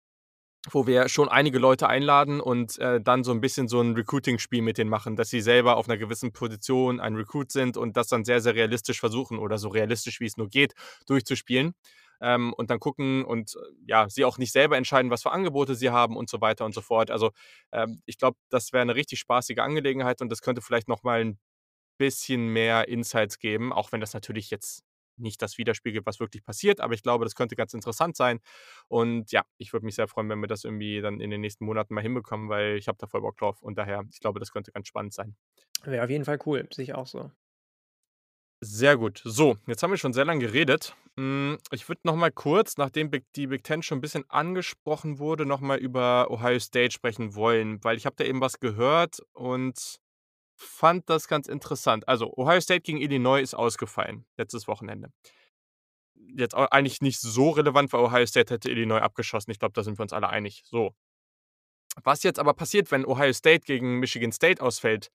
[0.69, 4.61] wo wir schon einige Leute einladen und äh, dann so ein bisschen so ein Recruiting-Spiel
[4.61, 8.07] mit denen machen, dass sie selber auf einer gewissen Position ein Recruit sind und das
[8.07, 10.73] dann sehr, sehr realistisch versuchen oder so realistisch wie es nur geht
[11.07, 11.73] durchzuspielen.
[12.21, 15.73] Ähm, und dann gucken und äh, ja, sie auch nicht selber entscheiden, was für Angebote
[15.73, 17.09] sie haben und so weiter und so fort.
[17.09, 17.31] Also
[17.71, 21.39] ähm, ich glaube, das wäre eine richtig spaßige Angelegenheit und das könnte vielleicht nochmal ein
[21.97, 24.83] bisschen mehr Insights geben, auch wenn das natürlich jetzt
[25.21, 28.39] nicht das widerspiegelt, was wirklich passiert, aber ich glaube, das könnte ganz interessant sein.
[28.87, 31.65] Und ja, ich würde mich sehr freuen, wenn wir das irgendwie dann in den nächsten
[31.65, 33.61] Monaten mal hinbekommen, weil ich habe da voll Bock drauf.
[33.61, 35.35] Und daher, ich glaube, das könnte ganz spannend sein.
[35.83, 36.67] Wäre auf jeden Fall cool.
[36.71, 37.31] Sehe ich auch so.
[38.63, 39.21] Sehr gut.
[39.25, 40.95] So, jetzt haben wir schon sehr lange geredet.
[41.17, 45.45] Hm, Ich würde noch mal kurz, nachdem die Big Ten schon ein bisschen angesprochen wurde,
[45.47, 49.99] noch mal über Ohio State sprechen wollen, weil ich habe da eben was gehört und
[50.61, 52.07] fand das ganz interessant.
[52.07, 55.11] Also, Ohio State gegen Illinois ist ausgefallen, letztes Wochenende.
[56.15, 59.51] Jetzt eigentlich nicht so relevant, weil Ohio State hätte Illinois abgeschossen.
[59.51, 60.63] Ich glaube, da sind wir uns alle einig.
[60.65, 60.93] So.
[62.03, 65.11] Was jetzt aber passiert, wenn Ohio State gegen Michigan State ausfällt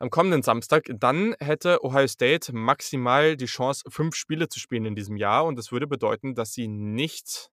[0.00, 4.96] am kommenden Samstag, dann hätte Ohio State maximal die Chance, fünf Spiele zu spielen in
[4.96, 5.44] diesem Jahr.
[5.44, 7.51] Und das würde bedeuten, dass sie nicht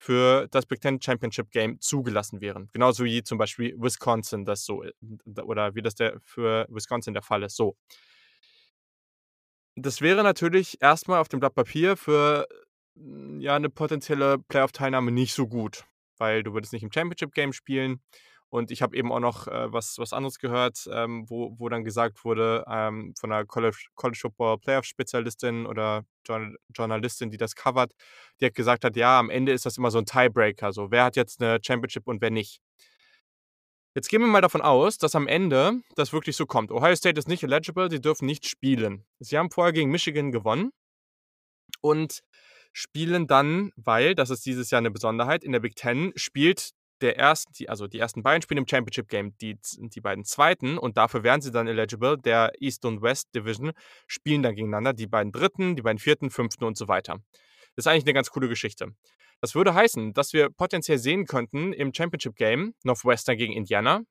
[0.00, 2.70] für das Big Ten Championship Game zugelassen wären.
[2.72, 4.92] Genauso wie zum Beispiel Wisconsin das so äh,
[5.42, 7.54] oder wie das der für Wisconsin der Fall ist.
[7.54, 7.76] So.
[9.76, 12.48] Das wäre natürlich erstmal auf dem Blatt Papier für
[12.94, 15.84] mm, ja eine potenzielle Playoff-Teilnahme nicht so gut,
[16.16, 18.00] weil du würdest nicht im Championship Game spielen.
[18.50, 21.84] Und ich habe eben auch noch äh, was, was anderes gehört, ähm, wo, wo dann
[21.84, 27.92] gesagt wurde ähm, von einer College, College Football Playoff-Spezialistin oder Journal Journalistin, die das covert,
[28.40, 30.72] die hat gesagt hat, ja, am Ende ist das immer so ein Tiebreaker.
[30.72, 32.60] So, wer hat jetzt eine Championship und wer nicht?
[33.94, 36.72] Jetzt gehen wir mal davon aus, dass am Ende das wirklich so kommt.
[36.72, 39.04] Ohio State ist nicht eligible, sie dürfen nicht spielen.
[39.20, 40.72] Sie haben vorher gegen Michigan gewonnen
[41.80, 42.20] und
[42.72, 47.18] spielen dann, weil, das ist dieses Jahr eine Besonderheit, in der Big Ten spielt der
[47.18, 50.96] ersten, die, also die ersten beiden spielen im Championship Game, die, die beiden zweiten und
[50.96, 53.72] dafür wären sie dann eligible, der East und West Division
[54.06, 57.18] spielen dann gegeneinander, die beiden dritten, die beiden vierten, fünften und so weiter.
[57.76, 58.94] Das ist eigentlich eine ganz coole Geschichte.
[59.40, 64.02] Das würde heißen, dass wir potenziell sehen könnten im Championship Game Northwestern gegen Indiana.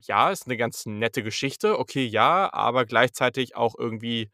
[0.00, 4.30] Ja, ist eine ganz nette Geschichte, okay, ja, aber gleichzeitig auch irgendwie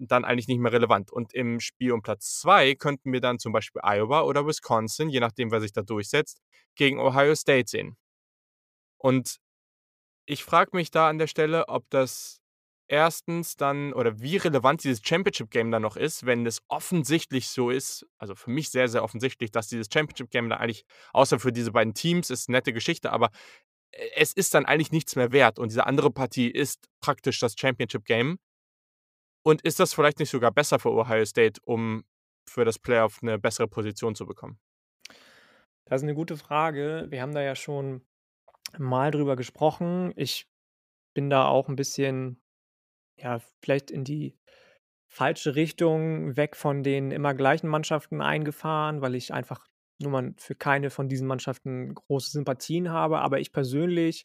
[0.00, 1.10] dann eigentlich nicht mehr relevant.
[1.10, 5.20] Und im Spiel um Platz 2 könnten wir dann zum Beispiel Iowa oder Wisconsin, je
[5.20, 6.40] nachdem, wer sich da durchsetzt,
[6.74, 7.96] gegen Ohio State sehen.
[8.98, 9.38] Und
[10.26, 12.40] ich frage mich da an der Stelle, ob das
[12.88, 18.06] erstens dann oder wie relevant dieses Championship-Game dann noch ist, wenn es offensichtlich so ist,
[18.18, 21.94] also für mich sehr, sehr offensichtlich, dass dieses Championship-Game da eigentlich, außer für diese beiden
[21.94, 23.30] Teams, ist eine nette Geschichte, aber
[23.92, 27.54] äh, es ist dann eigentlich nichts mehr wert und diese andere Partie ist praktisch das
[27.58, 28.38] Championship-Game.
[29.48, 32.04] Und ist das vielleicht nicht sogar besser für Ohio State, um
[32.46, 34.58] für das Playoff eine bessere Position zu bekommen?
[35.86, 37.06] Das ist eine gute Frage.
[37.08, 38.02] Wir haben da ja schon
[38.76, 40.12] mal drüber gesprochen.
[40.16, 40.46] Ich
[41.14, 42.42] bin da auch ein bisschen,
[43.16, 44.36] ja, vielleicht in die
[45.10, 49.66] falsche Richtung, weg von den immer gleichen Mannschaften eingefahren, weil ich einfach
[49.98, 53.20] nur mal für keine von diesen Mannschaften große Sympathien habe.
[53.20, 54.24] Aber ich persönlich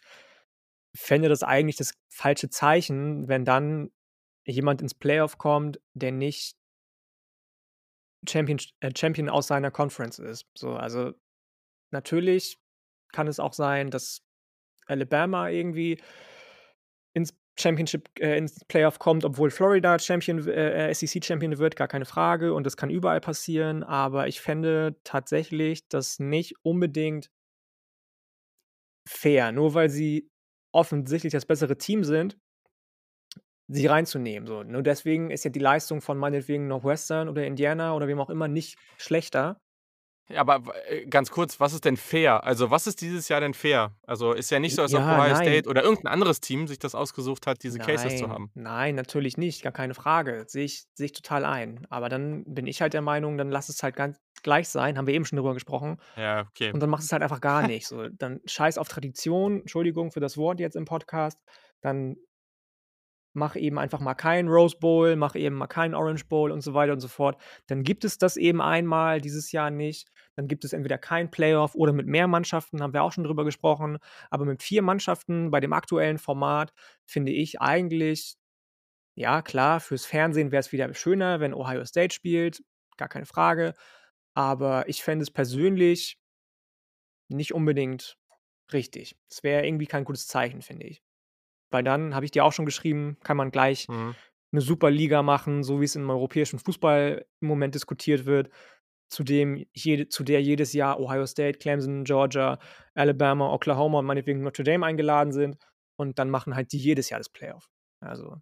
[0.94, 3.90] fände das eigentlich das falsche Zeichen, wenn dann
[4.46, 6.56] jemand ins Playoff kommt, der nicht
[8.28, 10.46] Champion, äh, Champion aus seiner Conference ist.
[10.58, 11.14] So, also
[11.92, 12.60] natürlich
[13.12, 14.22] kann es auch sein, dass
[14.88, 16.02] Alabama irgendwie
[17.14, 21.88] ins Championship, äh, ins Playoff kommt, obwohl Florida Champion, äh, äh SEC Champion wird, gar
[21.88, 22.54] keine Frage.
[22.54, 23.84] Und das kann überall passieren.
[23.84, 27.30] Aber ich fände tatsächlich das nicht unbedingt
[29.08, 30.30] fair, nur weil sie
[30.74, 32.38] offensichtlich das bessere Team sind,
[33.74, 34.48] sie reinzunehmen.
[34.48, 34.64] So.
[34.64, 38.48] Nur deswegen ist ja die Leistung von meinetwegen Northwestern oder Indiana oder wem auch immer
[38.48, 39.60] nicht schlechter.
[40.30, 42.46] Ja, aber äh, ganz kurz, was ist denn fair?
[42.46, 43.94] Also, was ist dieses Jahr denn fair?
[44.08, 45.44] Also, ist ja nicht so, als ob Ja, Ohio nein.
[45.44, 48.52] State oder irgendein anderes Team sich das ausgesucht hat, diese Cases zu Nein, haben.
[48.54, 50.46] nein, natürlich nicht, gar keine Frage.
[50.48, 51.86] Sehe ich, sehe ich total ein.
[51.90, 55.08] Aber dann bin ich halt der Meinung, dann lass es halt ganz gleich sein, haben
[55.08, 55.98] wir eben schon drüber gesprochen.
[56.16, 56.72] Ja, okay.
[56.72, 57.88] Und dann machst du es halt einfach gar nicht.
[57.88, 61.38] So, dann scheiß auf Tradition, Entschuldigung für das Wort jetzt im Podcast.
[61.82, 62.16] Dann
[63.34, 66.74] mach eben einfach mal keinen Rose Bowl, mach eben mal keinen Orange Bowl und so
[66.74, 67.42] weiter und so fort.
[67.68, 70.10] Dann gibt es das eben einmal, dieses Jahr nicht.
[70.36, 73.46] Dann gibt es entweder kein Playoff oder mit mehr Mannschaften, haben wir auch schon drüber
[73.46, 73.98] gesprochen.
[74.30, 76.74] Aber mit vier Mannschaften bei dem aktuellen Format
[77.06, 78.36] finde ich eigentlich,
[79.16, 82.64] ja klar, fürs Fernsehen wäre es wieder schöner, wenn Ohio State spielt,
[82.98, 83.74] gar keine Frage.
[84.36, 86.18] Aber ich fände es persönlich
[87.30, 88.18] nicht unbedingt
[88.72, 89.18] richtig.
[89.30, 91.04] Es wäre irgendwie kein gutes Zeichen, finde ich.
[91.74, 94.16] Weil dann, habe ich dir auch schon geschrieben, kann man gleich Mhm.
[94.52, 98.50] eine Superliga machen, so wie es im europäischen Fußball im Moment diskutiert wird,
[99.10, 102.60] zu, dem jede, zu der jedes Jahr Ohio State, Clemson, Georgia,
[102.96, 105.58] Alabama, Oklahoma und meinetwegen Notre Dame eingeladen sind.
[105.98, 107.70] Und dann machen halt die jedes Jahr das Playoff.
[108.00, 108.38] Also,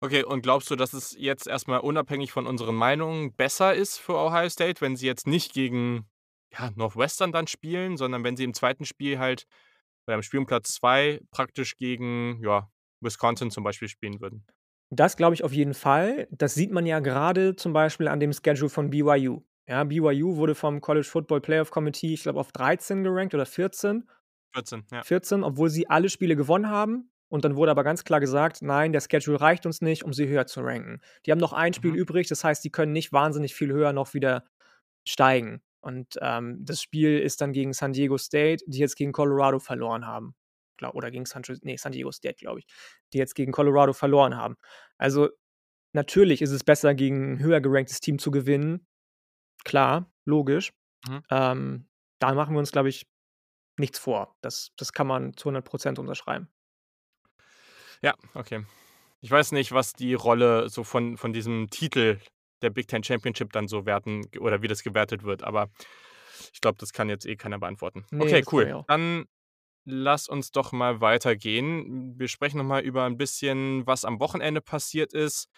[0.00, 4.14] Okay, und glaubst du, dass es jetzt erstmal unabhängig von unseren Meinungen besser ist für
[4.16, 6.08] Ohio State, wenn sie jetzt nicht gegen
[6.52, 9.46] ja, Northwestern dann spielen, sondern wenn sie im zweiten Spiel halt
[10.10, 12.68] oder im Spiel um Platz 2 praktisch gegen ja,
[13.00, 14.44] Wisconsin zum Beispiel spielen würden?
[14.90, 16.26] Das glaube ich auf jeden Fall.
[16.32, 19.42] Das sieht man ja gerade zum Beispiel an dem Schedule von BYU.
[19.68, 24.08] Ja, BYU wurde vom College Football Playoff Committee, ich glaube, auf 13 gerankt oder 14.
[24.52, 25.02] 14, ja.
[25.04, 27.12] 14, obwohl sie alle Spiele gewonnen haben.
[27.28, 30.26] Und dann wurde aber ganz klar gesagt, nein, der Schedule reicht uns nicht, um sie
[30.26, 31.00] höher zu ranken.
[31.24, 31.98] Die haben noch ein Spiel Mhm.
[31.98, 34.44] übrig, das heißt, die können nicht wahnsinnig viel höher noch wieder
[35.06, 35.62] steigen.
[35.80, 40.06] Und ähm, das Spiel ist dann gegen San Diego State, die jetzt gegen Colorado verloren
[40.06, 40.34] haben.
[40.92, 42.66] Oder gegen San, nee, San Diego State, glaube ich,
[43.12, 44.56] die jetzt gegen Colorado verloren haben.
[44.96, 45.28] Also
[45.92, 48.86] natürlich ist es besser, gegen ein höher geranktes Team zu gewinnen.
[49.64, 50.72] Klar, logisch.
[51.06, 51.22] Mhm.
[51.30, 51.88] Ähm,
[52.18, 53.06] da machen wir uns, glaube ich,
[53.78, 54.36] nichts vor.
[54.40, 56.48] Das, das kann man zu 100% unterschreiben.
[58.02, 58.64] Ja, okay.
[59.20, 62.18] Ich weiß nicht, was die Rolle so von, von diesem Titel
[62.62, 65.68] der Big Ten Championship dann so werten oder wie das gewertet wird, aber
[66.52, 68.04] ich glaube, das kann jetzt eh keiner beantworten.
[68.10, 68.84] Nee, okay, cool.
[68.86, 69.26] Dann
[69.84, 72.18] lass uns doch mal weitergehen.
[72.18, 75.48] Wir sprechen noch mal über ein bisschen, was am Wochenende passiert ist.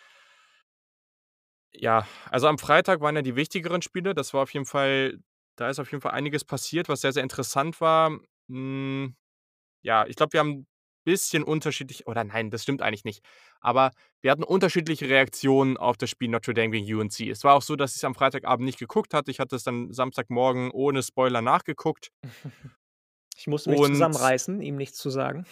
[1.74, 4.14] Ja, also am Freitag waren ja die wichtigeren Spiele.
[4.14, 5.18] Das war auf jeden Fall,
[5.56, 8.18] da ist auf jeden Fall einiges passiert, was sehr, sehr interessant war.
[8.48, 9.16] Hm,
[9.82, 10.66] ja, ich glaube, wir haben
[11.04, 13.22] bisschen unterschiedlich, oder nein, das stimmt eigentlich nicht.
[13.60, 17.20] Aber wir hatten unterschiedliche Reaktionen auf das Spiel Notre Dame gegen UNC.
[17.28, 19.30] Es war auch so, dass ich es am Freitagabend nicht geguckt hatte.
[19.30, 22.10] Ich hatte es dann Samstagmorgen ohne Spoiler nachgeguckt.
[23.36, 25.46] Ich musste mich Und zusammenreißen, ihm nichts zu sagen.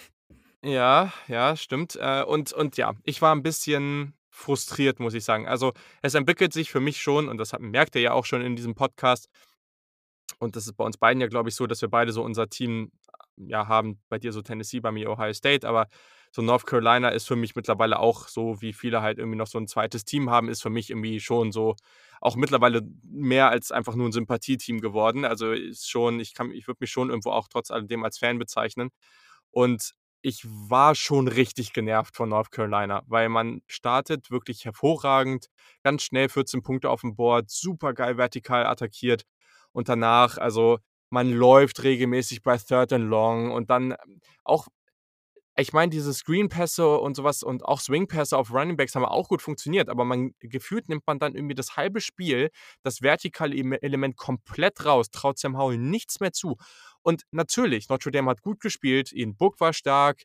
[0.62, 1.96] ja, ja, stimmt.
[1.96, 5.48] Äh, Und, und ja, ich war ein bisschen frustriert, muss ich sagen.
[5.48, 8.54] Also es entwickelt sich für mich schon, und das merkt ihr ja auch schon in
[8.54, 9.28] diesem Podcast,
[10.38, 12.48] und das ist bei uns beiden ja, glaube ich, so, dass wir beide so unser
[12.48, 12.92] Team
[13.48, 14.00] ja, haben.
[14.09, 15.88] Bei dir so Tennessee, bei mir Ohio State, aber
[16.33, 19.59] so North Carolina ist für mich mittlerweile auch so, wie viele halt irgendwie noch so
[19.59, 21.74] ein zweites Team haben, ist für mich irgendwie schon so
[22.20, 25.24] auch mittlerweile mehr als einfach nur ein Sympathieteam geworden.
[25.24, 28.38] Also ist schon, ich kann, ich würde mich schon irgendwo auch trotz alledem als Fan
[28.38, 28.90] bezeichnen.
[29.50, 35.46] Und ich war schon richtig genervt von North Carolina, weil man startet wirklich hervorragend,
[35.83, 39.24] ganz schnell 14 Punkte auf dem Board, super geil vertikal attackiert
[39.72, 40.79] und danach, also
[41.11, 43.94] man läuft regelmäßig bei Third and Long und dann
[44.44, 44.68] auch
[45.57, 49.42] ich meine, diese Screen-Pässe und sowas und auch Swing-Pässe auf Running Backs haben auch gut
[49.42, 52.51] funktioniert, aber man gefühlt nimmt man dann irgendwie das halbe Spiel,
[52.83, 56.57] das vertikale Element komplett raus, traut Sam Howell nichts mehr zu.
[57.03, 60.23] Und natürlich, Notre Dame hat gut gespielt, Ian Book war stark,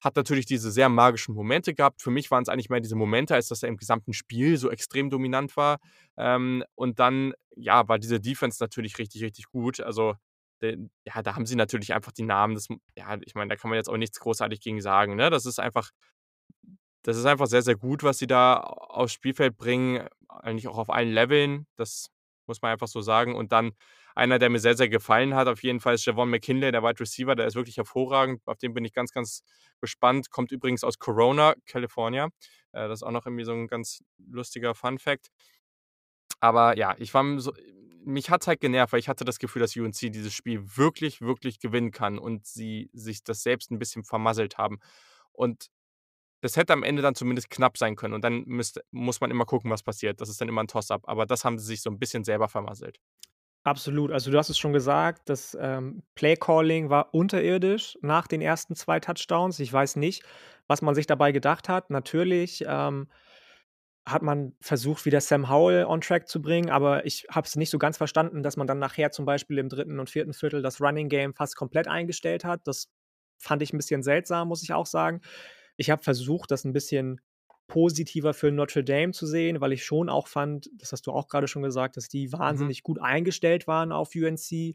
[0.00, 2.02] hat natürlich diese sehr magischen Momente gehabt.
[2.02, 4.70] Für mich waren es eigentlich mehr diese Momente, als dass er im gesamten Spiel so
[4.70, 5.78] extrem dominant war.
[6.16, 9.80] Ähm, und dann, ja, war diese Defense natürlich richtig, richtig gut.
[9.80, 10.14] Also
[10.62, 12.54] ja, da haben sie natürlich einfach die Namen.
[12.54, 15.16] Das, ja, ich meine, da kann man jetzt auch nichts großartig gegen sagen.
[15.16, 15.30] Ne?
[15.30, 15.90] Das ist einfach,
[17.02, 20.06] das ist einfach sehr, sehr gut, was sie da aufs Spielfeld bringen.
[20.28, 21.66] Eigentlich auch auf allen Leveln.
[21.76, 22.10] Das
[22.46, 23.34] muss man einfach so sagen.
[23.34, 23.72] Und dann
[24.20, 27.00] einer, der mir sehr, sehr gefallen hat, auf jeden Fall ist Javon McKinley, der Wide
[27.00, 27.34] Receiver.
[27.34, 28.42] Der ist wirklich hervorragend.
[28.46, 29.42] Auf den bin ich ganz, ganz
[29.80, 30.30] gespannt.
[30.30, 32.26] Kommt übrigens aus Corona, California.
[32.72, 35.28] Äh, das ist auch noch irgendwie so ein ganz lustiger Fun-Fact.
[36.38, 37.52] Aber ja, ich war so,
[38.04, 41.22] mich hat es halt genervt, weil ich hatte das Gefühl, dass UNC dieses Spiel wirklich,
[41.22, 44.80] wirklich gewinnen kann und sie sich das selbst ein bisschen vermasselt haben.
[45.32, 45.70] Und
[46.42, 48.12] das hätte am Ende dann zumindest knapp sein können.
[48.12, 50.20] Und dann müsste, muss man immer gucken, was passiert.
[50.20, 51.08] Das ist dann immer ein Toss-up.
[51.08, 52.98] Aber das haben sie sich so ein bisschen selber vermasselt.
[53.62, 54.10] Absolut.
[54.10, 59.00] Also du hast es schon gesagt, das ähm, Play-Calling war unterirdisch nach den ersten zwei
[59.00, 59.60] Touchdowns.
[59.60, 60.22] Ich weiß nicht,
[60.66, 61.90] was man sich dabei gedacht hat.
[61.90, 63.08] Natürlich ähm,
[64.06, 67.68] hat man versucht, wieder Sam Howell on track zu bringen, aber ich habe es nicht
[67.68, 70.80] so ganz verstanden, dass man dann nachher zum Beispiel im dritten und vierten Viertel das
[70.80, 72.62] Running Game fast komplett eingestellt hat.
[72.66, 72.88] Das
[73.38, 75.20] fand ich ein bisschen seltsam, muss ich auch sagen.
[75.76, 77.20] Ich habe versucht, das ein bisschen
[77.70, 81.28] positiver für Notre Dame zu sehen, weil ich schon auch fand, das hast du auch
[81.28, 82.32] gerade schon gesagt, dass die mhm.
[82.32, 82.84] wahnsinnig mhm.
[82.84, 84.74] gut eingestellt waren auf UNC.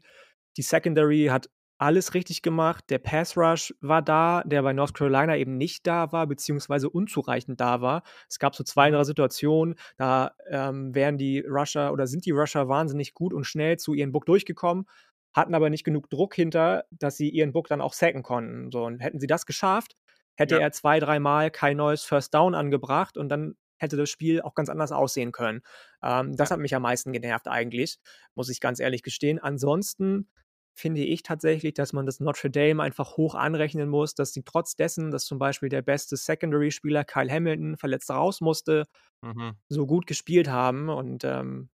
[0.56, 2.84] Die Secondary hat alles richtig gemacht.
[2.88, 7.60] Der Pass Rush war da, der bei North Carolina eben nicht da war, beziehungsweise unzureichend
[7.60, 8.02] da war.
[8.30, 12.68] Es gab so zwei, drei Situationen, da ähm, wären die Rusher oder sind die Rusher
[12.68, 14.86] wahnsinnig gut und schnell zu ihren Book durchgekommen,
[15.34, 18.70] hatten aber nicht genug Druck hinter, dass sie ihren Book dann auch sacken konnten.
[18.70, 19.96] So, und hätten sie das geschafft,
[20.36, 20.60] hätte ja.
[20.60, 24.68] er zwei, dreimal kein neues First Down angebracht und dann hätte das Spiel auch ganz
[24.68, 25.60] anders aussehen können.
[26.02, 26.54] Ähm, das ja.
[26.54, 27.98] hat mich am meisten genervt eigentlich,
[28.34, 29.38] muss ich ganz ehrlich gestehen.
[29.38, 30.28] Ansonsten
[30.74, 34.76] finde ich tatsächlich, dass man das Notre Dame einfach hoch anrechnen muss, dass sie trotz
[34.76, 38.84] dessen, dass zum Beispiel der beste Secondary-Spieler Kyle Hamilton verletzt raus musste,
[39.22, 39.54] mhm.
[39.68, 41.70] so gut gespielt haben und ähm,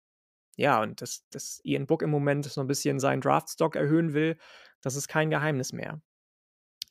[0.57, 4.37] ja, und dass, dass Ian Book im Moment so ein bisschen seinen Draftstock erhöhen will,
[4.83, 6.01] das ist kein Geheimnis mehr.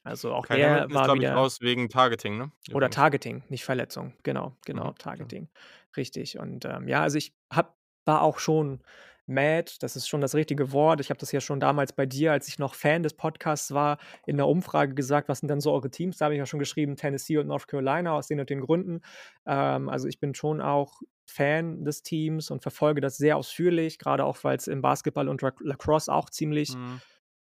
[0.07, 2.51] Also auch Kyle der war ist, wieder raus wegen Targeting, ne?
[2.73, 4.13] Oder Targeting, nicht Verletzung.
[4.23, 4.95] Genau, genau, mhm.
[4.97, 5.49] Targeting.
[5.95, 6.39] Richtig.
[6.39, 8.81] Und ähm, ja, also ich hab, war auch schon
[9.27, 11.01] mad, das ist schon das richtige Wort.
[11.01, 13.97] Ich habe das ja schon damals bei dir, als ich noch Fan des Podcasts war,
[14.25, 16.17] in der Umfrage gesagt, was sind denn so eure Teams?
[16.17, 19.01] Da habe ich ja schon geschrieben, Tennessee und North Carolina aus den und den Gründen.
[19.45, 24.23] Ähm, also ich bin schon auch Fan des Teams und verfolge das sehr ausführlich, gerade
[24.23, 27.01] auch, weil es im Basketball und Lacrosse auch ziemlich mhm.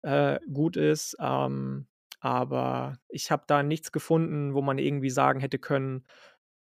[0.02, 1.16] äh, gut ist.
[1.20, 1.86] Ähm,
[2.26, 6.04] aber ich habe da nichts gefunden, wo man irgendwie sagen hätte können,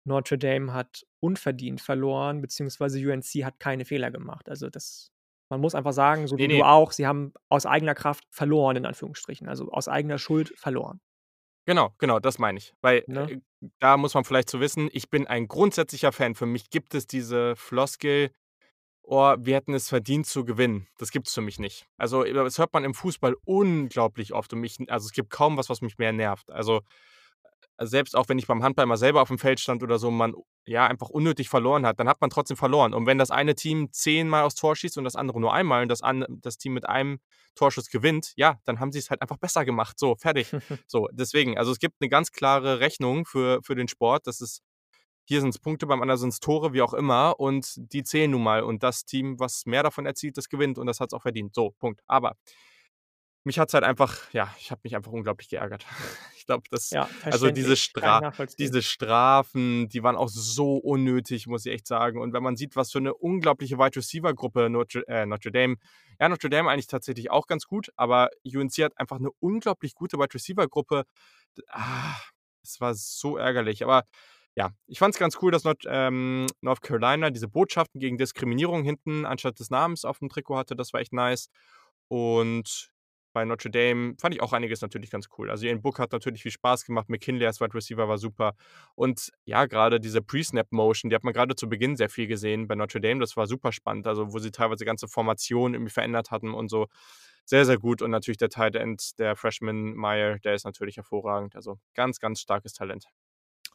[0.05, 4.49] Notre Dame hat unverdient verloren, beziehungsweise UNC hat keine Fehler gemacht.
[4.49, 5.13] Also das,
[5.49, 8.75] man muss einfach sagen, so wie ne, du auch, sie haben aus eigener Kraft verloren,
[8.75, 10.99] in Anführungsstrichen, also aus eigener Schuld verloren.
[11.65, 12.73] Genau, genau, das meine ich.
[12.81, 13.31] Weil ne?
[13.31, 16.35] äh, da muss man vielleicht so wissen, ich bin ein grundsätzlicher Fan.
[16.35, 18.31] Für mich gibt es diese Floskel,
[19.03, 20.87] oh, wir hätten es verdient zu gewinnen.
[20.97, 21.85] Das gibt es für mich nicht.
[21.97, 25.69] Also das hört man im Fußball unglaublich oft und mich, also es gibt kaum was,
[25.69, 26.51] was mich mehr nervt.
[26.51, 26.81] Also
[27.77, 30.11] also selbst auch wenn ich beim Handball mal selber auf dem Feld stand oder so,
[30.11, 30.33] man
[30.65, 32.93] ja einfach unnötig verloren hat, dann hat man trotzdem verloren.
[32.93, 35.89] Und wenn das eine Team zehnmal aufs Tor schießt und das andere nur einmal und
[35.89, 37.19] das, an, das Team mit einem
[37.55, 39.99] Torschuss gewinnt, ja, dann haben sie es halt einfach besser gemacht.
[39.99, 40.51] So, fertig.
[40.87, 44.27] so, deswegen, also es gibt eine ganz klare Rechnung für, für den Sport.
[44.27, 44.61] Das ist,
[45.25, 47.39] hier sind es Punkte, beim anderen sind es Tore, wie auch immer.
[47.39, 48.63] Und die zählen nun mal.
[48.63, 50.77] Und das Team, was mehr davon erzielt, das gewinnt.
[50.77, 51.55] Und das hat es auch verdient.
[51.55, 52.01] So, Punkt.
[52.07, 52.35] Aber
[53.45, 55.85] mich hat es halt einfach, ja, ich habe mich einfach unglaublich geärgert.
[56.43, 61.65] Ich glaube, das, ja, also diese, Stra diese Strafen, die waren auch so unnötig, muss
[61.65, 62.19] ich echt sagen.
[62.19, 65.77] Und wenn man sieht, was für eine unglaubliche Wide Receiver Gruppe Notre, äh, Notre Dame,
[66.19, 70.17] ja, Notre Dame eigentlich tatsächlich auch ganz gut, aber UNC hat einfach eine unglaublich gute
[70.17, 71.05] Wide Receiver Gruppe.
[71.69, 72.17] Ah,
[72.61, 73.85] es war so ärgerlich.
[73.85, 74.03] Aber
[74.55, 78.83] ja, ich fand es ganz cool, dass Nord, ähm, North Carolina diese Botschaften gegen Diskriminierung
[78.83, 80.75] hinten anstatt des Namens auf dem Trikot hatte.
[80.75, 81.49] Das war echt nice.
[82.07, 82.89] Und
[83.33, 85.49] bei Notre Dame fand ich auch einiges natürlich ganz cool.
[85.49, 87.09] Also Ian Book hat natürlich viel Spaß gemacht.
[87.09, 88.53] McKinley als Wide Receiver war super.
[88.95, 92.75] Und ja, gerade diese Pre-Snap-Motion, die hat man gerade zu Beginn sehr viel gesehen bei
[92.75, 93.19] Notre Dame.
[93.21, 94.05] Das war super spannend.
[94.07, 96.87] Also wo sie teilweise ganze Formationen irgendwie verändert hatten und so.
[97.45, 98.01] sehr, sehr gut.
[98.03, 101.55] Und natürlich der Tight End, der Freshman Meyer, der ist natürlich hervorragend.
[101.55, 103.05] Also ganz, ganz starkes Talent.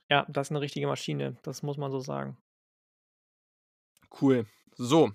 [0.08, 2.38] Ja, das ist eine richtige Maschine, das muss man so sagen.
[4.20, 4.46] Cool.
[4.76, 5.12] So.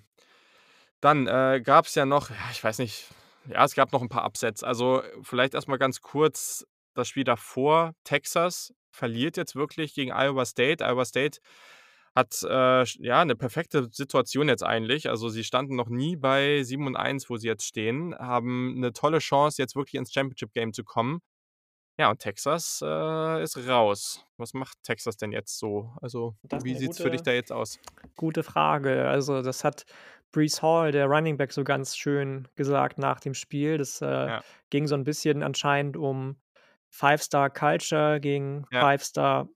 [1.00, 3.08] Dann äh, gab es ja noch, ja, ich weiß nicht,
[3.48, 4.62] ja, es gab noch ein paar Upsets.
[4.62, 7.94] Also vielleicht erstmal ganz kurz das Spiel davor.
[8.04, 10.84] Texas verliert jetzt wirklich gegen Iowa State.
[10.84, 11.40] Iowa State
[12.14, 15.08] hat äh, ja eine perfekte Situation jetzt eigentlich.
[15.10, 18.92] Also sie standen noch nie bei 7 und 1, wo sie jetzt stehen, haben eine
[18.92, 21.20] tolle Chance, jetzt wirklich ins Championship Game zu kommen.
[21.98, 24.26] Ja, und Texas äh, ist raus.
[24.36, 25.92] Was macht Texas denn jetzt so?
[26.02, 27.78] Also, Das wie sieht es für dich da jetzt aus?
[28.16, 29.08] gute Frage.
[29.08, 29.84] Also, das hat
[30.32, 33.78] Breece Hall, der Running Back, so ganz schön gesagt nach dem Spiel.
[33.78, 36.40] Das, äh, Ja, ging so 'n bisschen anscheinend um
[36.90, 39.48] Five-Star Culture gegen ja, Five-Star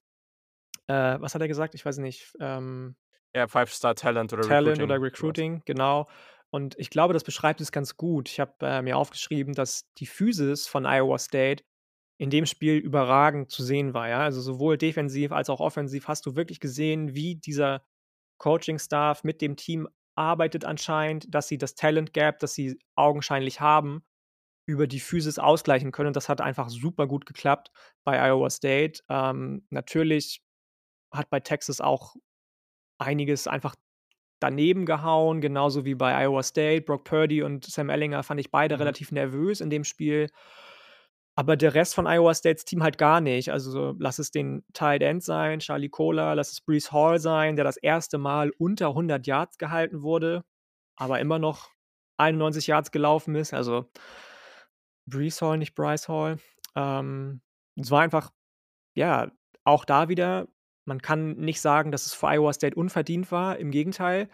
[0.88, 1.74] äh, was hat er gesagt?
[1.74, 2.96] Ich weiß nicht, ähm
[3.34, 5.00] ja, Five-Star Talent oder Talent Recruiting, oder.
[5.02, 6.06] Recruiting, genau.
[6.50, 8.28] Und ich glaube, das beschreibt es ganz gut.
[8.30, 11.64] Ich habe, äh, mir aufgeschrieben, dass die Physis von Iowa State
[12.18, 14.20] in dem Spiel überragend zu sehen war, ja?
[14.20, 17.82] Also, sowohl defensiv als auch offensiv hast du wirklich gesehen, wie dieser
[18.38, 24.02] Coaching-Staff mit dem Team arbeitet anscheinend, dass sie das Talent Gap, das sie augenscheinlich haben,
[24.66, 27.70] über die Physis ausgleichen können und das hat einfach super gut geklappt
[28.04, 29.02] bei Iowa State.
[29.08, 30.42] Ähm, natürlich
[31.12, 32.16] hat bei Texas auch
[32.98, 33.74] einiges einfach
[34.40, 36.82] daneben gehauen, genauso wie bei Iowa State.
[36.82, 40.28] Brock Purdy und Sam Ellinger fand ich beide Mhm, relativ nervös in dem Spiel.
[41.38, 43.52] Aber der Rest von Iowa States Team halt gar nicht.
[43.52, 47.54] Also, so, lass es den Tight End sein, Charlie Kolar, lass es Breece Hall sein,
[47.54, 50.44] der das erste Mal unter 100 Yards gehalten wurde,
[50.96, 51.70] aber immer noch
[52.16, 53.54] 91 Yards gelaufen ist.
[53.54, 53.88] Also,
[55.06, 56.38] Breece Hall, nicht Bryce Hall.
[56.74, 57.40] Ähm,
[57.76, 58.32] es war einfach
[58.94, 59.30] ja,
[59.62, 60.48] auch da wieder,
[60.86, 63.58] man kann nicht sagen, dass es für Iowa State unverdient war.
[63.58, 64.28] Im Gegenteil,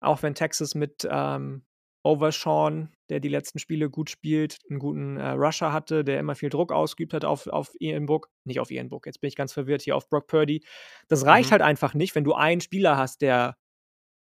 [0.00, 1.62] auch wenn Texas mit, ähm,
[2.02, 6.50] Overshawn, der die letzten Spiele gut spielt, 'n guten, äh, Rusher hatte, der immer viel
[6.50, 9.52] Druck ausgeübt hat auf auf Ian Book nicht auf Ian Book, jetzt bin ich ganz
[9.52, 10.64] verwirrt hier, auf Brock Purdy.
[11.08, 13.56] Das reicht mhm, halt einfach nicht, wenn du einen Spieler hast, der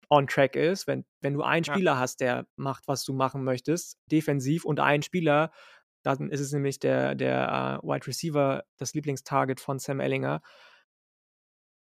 [0.10, 3.44] on track ist, wenn wenn du einen ja, Spieler hast, der macht, was du machen
[3.44, 5.52] möchtest, defensiv und einen Spieler,
[6.04, 10.42] dann ist es nämlich der der, äh, Wide Receiver, das Lieblingstarget von Sam Ellinger.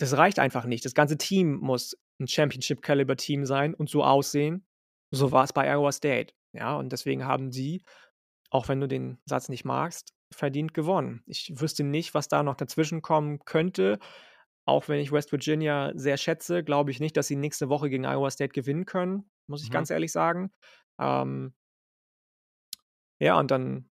[0.00, 0.84] Das reicht einfach nicht.
[0.84, 4.66] Das ganze Team muss 'n Championship-Caliber-Team sein und so aussehen.
[5.10, 6.76] So war's bei Iowa State, ja?
[6.76, 7.82] Und deswegen haben sie,
[8.50, 11.22] auch wenn du den Satz nicht magst, verdient gewonnen.
[11.26, 13.98] Ich wüsste nicht, was da noch dazwischenkommen könnte.
[14.66, 18.04] Auch wenn ich West Virginia sehr schätze, glaube ich nicht, dass sie nächste Woche gegen
[18.04, 19.74] Iowa State gewinnen können, muss ich mhm.
[19.74, 20.50] ganz ehrlich sagen.
[21.00, 21.54] Ähm,
[23.20, 23.88] ja, und dann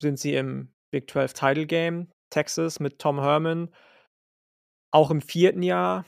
[0.00, 2.12] sind sie im Big 12 Title Game.
[2.30, 3.70] Texas mit Tom Herman
[4.90, 6.04] auch im vierten Jahr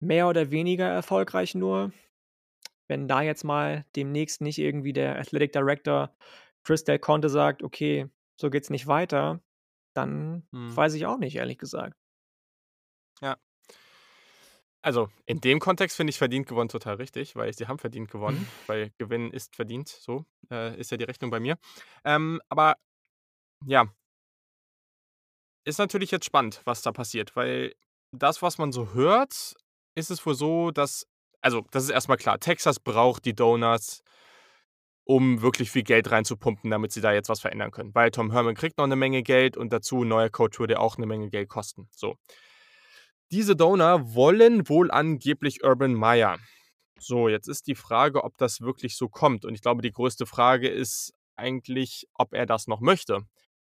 [0.00, 1.92] mehr oder weniger erfolgreich nur.
[2.88, 6.14] Wenn da jetzt mal demnächst nicht irgendwie der Athletic Director
[6.64, 8.08] Chris Del Conte sagt: „Okay,
[8.40, 9.40] so geht's nicht weiter“,
[9.94, 11.96] dann Mhm, weiß ich auch nicht, ehrlich gesagt.
[13.20, 13.36] ja.
[14.82, 18.52] Also, in dem Kontext finde ich verdient gewonnen total richtig, weil sie haben verdient gewonnen,
[18.66, 21.58] weil Gewinnen ist verdient, so, äh, ist ja die Rechnung bei mir.
[22.04, 22.76] Ähm, aber
[23.66, 23.86] ja,
[25.64, 27.74] ist natürlich jetzt spannend, was da passiert, weil
[28.12, 29.54] das, was man so hört,
[29.94, 31.06] ist es wohl so, dass
[31.46, 34.02] also, das ist erst mal klar, Texas braucht die Donuts,
[35.04, 37.94] um wirklich viel Geld reinzupumpen, damit sie da jetzt was verändern können.
[37.94, 40.98] Weil Tom Herman kriegt noch 'ne Menge Geld und dazu 'n neuer Coach würde auch
[40.98, 42.16] 'ne Menge Geld kosten, so.
[43.32, 46.38] Diese Donor wollen wohl angeblich Urban Meyer.
[46.98, 49.44] So, jetzt ist die Frage, ob das wirklich so kommt.
[49.44, 53.22] Und ich glaube, die größte Frage ist eigentlich, ob er das noch möchte.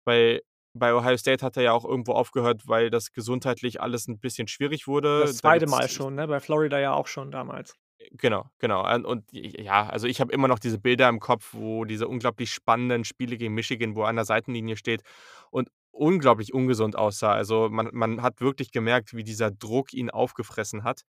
[0.04, 0.42] Weil
[0.78, 4.48] bei Ohio State hat er ja auch irgendwo aufgehört, weil das gesundheitlich alles 'n bisschen
[4.48, 5.34] schwierig wurde.
[5.34, 6.26] Das Da zweite Mal schon, ne?
[6.26, 7.76] Bei Florida ja auch schon damals.
[8.12, 8.82] genau, genau.
[8.82, 12.50] An und ja, also ich habe immer noch diese Bilder im Kopf, wo diese unglaublich
[12.52, 15.02] spannenden Spiele gegen Michigan, wo er an der Seitenlinie steht
[15.50, 17.32] und unglaublich ungesund aussah.
[17.32, 21.02] Also, man man hat wirklich gemerkt, wie dieser Druck ihn aufgefressen hat.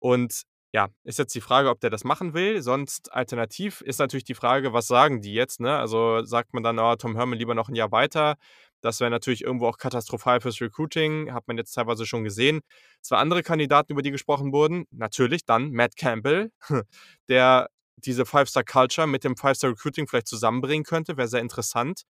[0.00, 0.42] Und
[0.74, 2.62] ja, ist jetzt die Frage, ob der das machen will.
[2.62, 5.78] Sonst alternativ ist natürlich die Frage, was sagen die jetzt, ne?
[5.78, 8.36] Also, sagt man dann: „Oh, Tom Herman lieber noch ein Jahr weiter?“
[8.84, 12.60] Das wäre natürlich irgendwo auch katastrophal fürs Recruiting, hat man jetzt teilweise schon gesehen.
[13.00, 16.50] 2 andere Kandidaten, über die gesprochen wurden, natürlich dann Matt Campbell,
[17.30, 22.02] der diese Five-Star-Culture mit dem Five-Star-Recruiting vielleicht zusammenbringen könnte, wäre sehr interessant.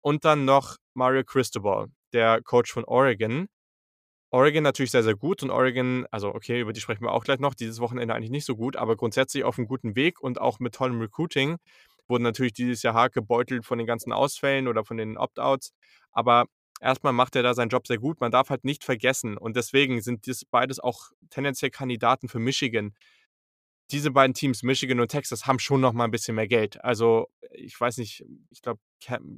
[0.00, 3.46] Und dann noch Mario Cristobal, der Coach von Oregon.
[4.32, 7.40] Oregon natürlich sehr, sehr gut und Oregon also, okay, über die sprechen wir auch gleich
[7.40, 10.58] noch, dieses Wochenende eigentlich nicht so gut, aber grundsätzlich auf 'm guten Weg und auch
[10.60, 11.56] mit tollem Recruiting.
[12.08, 15.72] Wurden natürlich dieses Jahr hart gebeutelt von den ganzen Ausfällen oder von den Opt-outs,
[16.16, 16.46] aber
[16.80, 18.20] erst mal macht er da seinen Job sehr gut.
[18.20, 22.94] Man darf halt nicht vergessen und deswegen sind das beides auch tendenziell Kandidaten für Michigan.
[23.92, 26.82] diese beiden Teams, Michigan und Texas, haben schon noch mal ein bisschen mehr Geld.
[26.84, 28.80] Also, ich weiß nicht, ich glaube,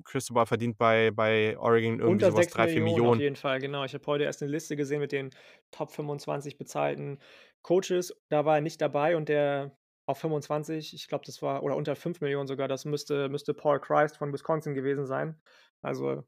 [0.04, 3.18] Cristobal verdient bei bei Oregon irgendwie Unter so was 6 3, 4 Millionen auf Millionen.
[3.18, 3.84] jeden Fall, genau.
[3.84, 5.30] Ich habe heute erst 'ne Liste gesehen mit den
[5.70, 7.18] Top 25 bezahlten
[7.62, 8.14] Coaches.
[8.30, 9.76] Da war er nicht dabei und der
[10.06, 13.80] auf 25, ich glaube, das war oder unter 5 Millionen sogar, das müsste müsste Paul
[13.80, 15.40] Christ von Wisconsin gewesen sein.
[15.82, 16.24] Also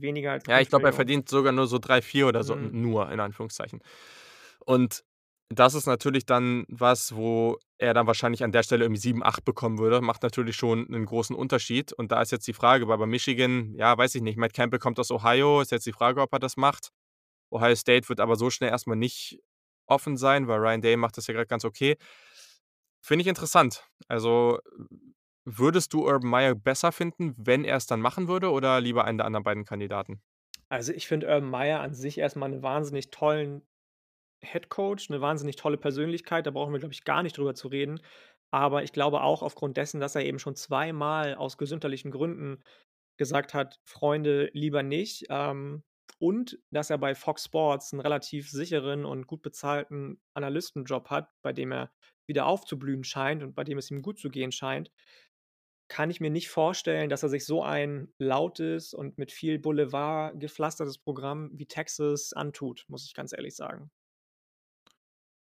[0.00, 2.56] weniger als Ja, ich 5 glaube, er verdient sogar nur so 3, 4 oder so,
[2.56, 2.70] Mhm.
[2.70, 3.80] nur in Anführungszeichen.
[4.64, 5.04] Und
[5.50, 9.44] das ist natürlich dann was, wo er dann wahrscheinlich an der Stelle irgendwie 7, 8
[9.44, 10.00] bekommen würde.
[10.00, 11.92] Macht natürlich schon 'nen großen Unterschied.
[11.92, 14.80] Und da ist jetzt die Frage, weil bei Michigan, ja, weiß ich nicht, Matt Campbell
[14.80, 16.90] kommt aus Ohio, ist jetzt die Frage, ob er das macht.
[17.50, 19.40] Ohio State wird aber so schnell erst mal nicht
[19.88, 21.96] offen sein, weil Ryan Day macht das ja grad ganz okay.
[23.04, 23.84] Finde ich interessant.
[24.08, 24.58] Also,
[25.46, 29.26] würdest du Urban Meyer besser finden, wenn er's dann machen würde oder lieber einen der
[29.26, 30.20] anderen beiden Kandidaten?
[30.72, 33.62] Also, ich finde Urban Meyer an sich erst mal 'ne wahnsinnig tollen
[34.42, 38.00] Head-Coach, 'ne wahnsinnig tolle Persönlichkeit, da brauchen wir, glaube ich, gar nicht drüber zu reden.
[38.52, 42.62] Aber ich glaube auch aufgrund dessen, dass er eben schon zweimal aus gesundheitlichen Gründen
[43.18, 45.84] gesagt hat: „Freunde, lieber nicht“, ähm,
[46.20, 51.52] und dass er bei Fox Sports 'n relativ sicheren und gut bezahlten Analystenjob hat, bei
[51.54, 51.92] dem er
[52.28, 54.92] wieder aufzublühen scheint und bei dem es ihm gut zu gehen scheint,
[55.88, 60.38] kann ich mir nicht vorstellen, dass er sich so ein lautes und mit viel Boulevard
[60.40, 63.90] gepflastertes Programm wie Texas antut, muss ich ganz ehrlich sagen.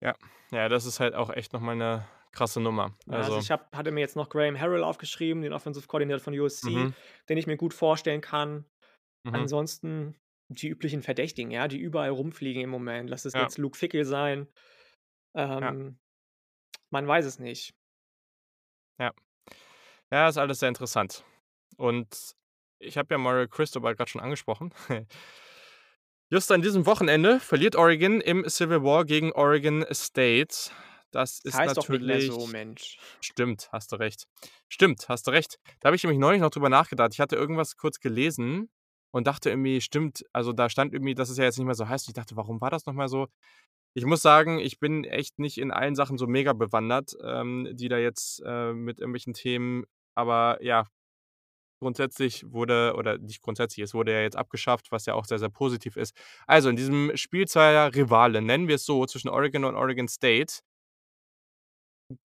[0.01, 0.15] Ja.
[0.51, 2.97] Ja, das ist halt auch echt noch mal 'ne krasse Nummer.
[3.07, 6.19] Ja, also, Also ich habe hatte mir jetzt noch Graham Harrell aufgeschrieben, den Offensive Coordinator
[6.23, 6.93] von USC, Mhm.
[7.29, 8.65] den ich mir gut vorstellen kann.
[9.25, 9.47] Mhm.
[9.47, 10.15] Ansonsten
[10.49, 13.09] die üblichen Verdächtigen, ja, die überall rumfliegen im Moment.
[13.09, 13.37] Lass es Ja.
[13.37, 14.47] jetzt Luke Fickell sein.
[15.61, 15.73] Ja.
[15.73, 15.99] Ähm,
[16.91, 17.73] man weiß es nicht.
[18.99, 19.13] Ja.
[20.13, 21.23] Ja, ist alles sehr interessant.
[21.75, 22.35] Und
[22.77, 24.71] ich habe ja Mario Cristobal grad schon angesprochen.
[26.29, 30.69] Just an diesem Wochenende verliert Oregon im Civil War gegen Oregon State.
[31.09, 32.99] Das ist heißt doch natürlich so, Mensch.
[33.21, 34.27] stimmt, hast du recht.
[34.69, 35.57] Stimmt, hast du recht.
[35.79, 37.09] Da habe ich nämlich neulich noch drüber nachgedacht.
[37.13, 38.69] Ich hatte irgendwas kurz gelesen
[39.09, 41.89] und dachte irgendwie, stimmt, also, da stand irgendwie, dass es ja jetzt nicht mehr so
[41.89, 42.07] heißt.
[42.07, 43.29] Ich dachte: „Warum war das noch mal so?“
[43.95, 47.89] Ich muss sagen, ich bin echt nicht in allen Sachen so mega bewandert, ähm, die
[47.89, 49.85] da jetzt, äh, mit irgendwelchen Themen
[50.15, 50.85] aber ja,
[51.81, 55.49] grundsätzlich wurde oder nicht grundsätzlich, es wurde ja jetzt abgeschafft, was ja auch sehr, sehr
[55.49, 56.15] positiv ist.
[56.47, 60.61] Also, in diesem Spiel zweier Rivalen, nennen wir es so, zwischen Oregon und Oregon State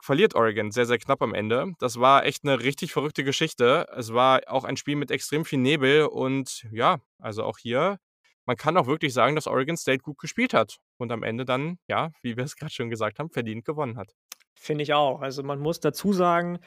[0.02, 1.72] verliert Oregon sehr, sehr knapp am Ende.
[1.78, 3.86] Das war echt 'ne richtig verrückte Geschichte.
[3.96, 7.98] Es war auch ein Spiel mit extrem viel Nebel und ja, also, auch hier,
[8.46, 11.78] man kann auch wirklich sagen, dass Oregon State gut gespielt hat und am Ende dann,
[11.88, 14.12] ja, wie wir es grad schon gesagt haben, verdient gewonnen hat.
[14.56, 15.20] Finde ich auch.
[15.20, 16.58] Also, man muss dazu sagen,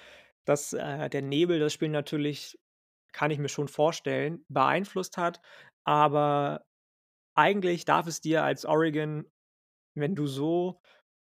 [0.45, 2.57] dass, äh, der Nebel das Spiel natürlich
[3.13, 5.41] kann ich mir schon vorstellen, beeinflusst hat.
[5.85, 6.65] Aber
[7.35, 9.25] eigentlich darf es dir als Oregon,
[9.95, 10.81] wenn du so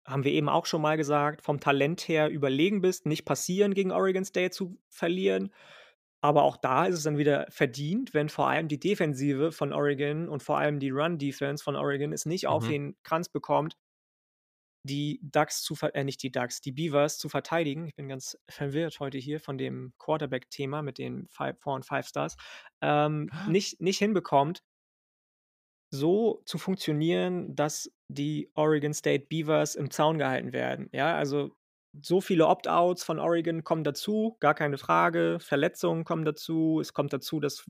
[0.07, 3.91] haben wir eben auch schon mal gesagt, vom Talent her überlegen bist, nicht passieren, gegen
[3.91, 5.53] Oregon State zu verlieren.
[6.21, 10.27] Aber auch da ist es dann wieder verdient, wenn vor allem die Defensive von Oregon
[10.29, 12.67] und vor allem die Run Defense von Oregon es nicht auf Mhm.
[12.67, 13.75] den Kranz bekommt
[14.83, 17.87] die Ducks zu äh, nicht die Ducks, die Beavers zu verteidigen.
[17.87, 22.07] Ich bin ganz verwirrt heute hier von dem Quarterback-Thema mit den Five Four und Five
[22.07, 22.35] Stars.
[22.81, 24.63] Ähm, nicht nicht hinbekommt
[25.91, 30.89] so zu funktionieren, dass die Oregon State Beavers im Zaun gehalten werden.
[30.93, 31.55] Ja, also,
[32.01, 35.39] so viele Opt-outs von Oregon kommen dazu, gar keine Frage.
[35.39, 36.79] Verletzungen kommen dazu.
[36.79, 37.65] Es kommt dazu, dass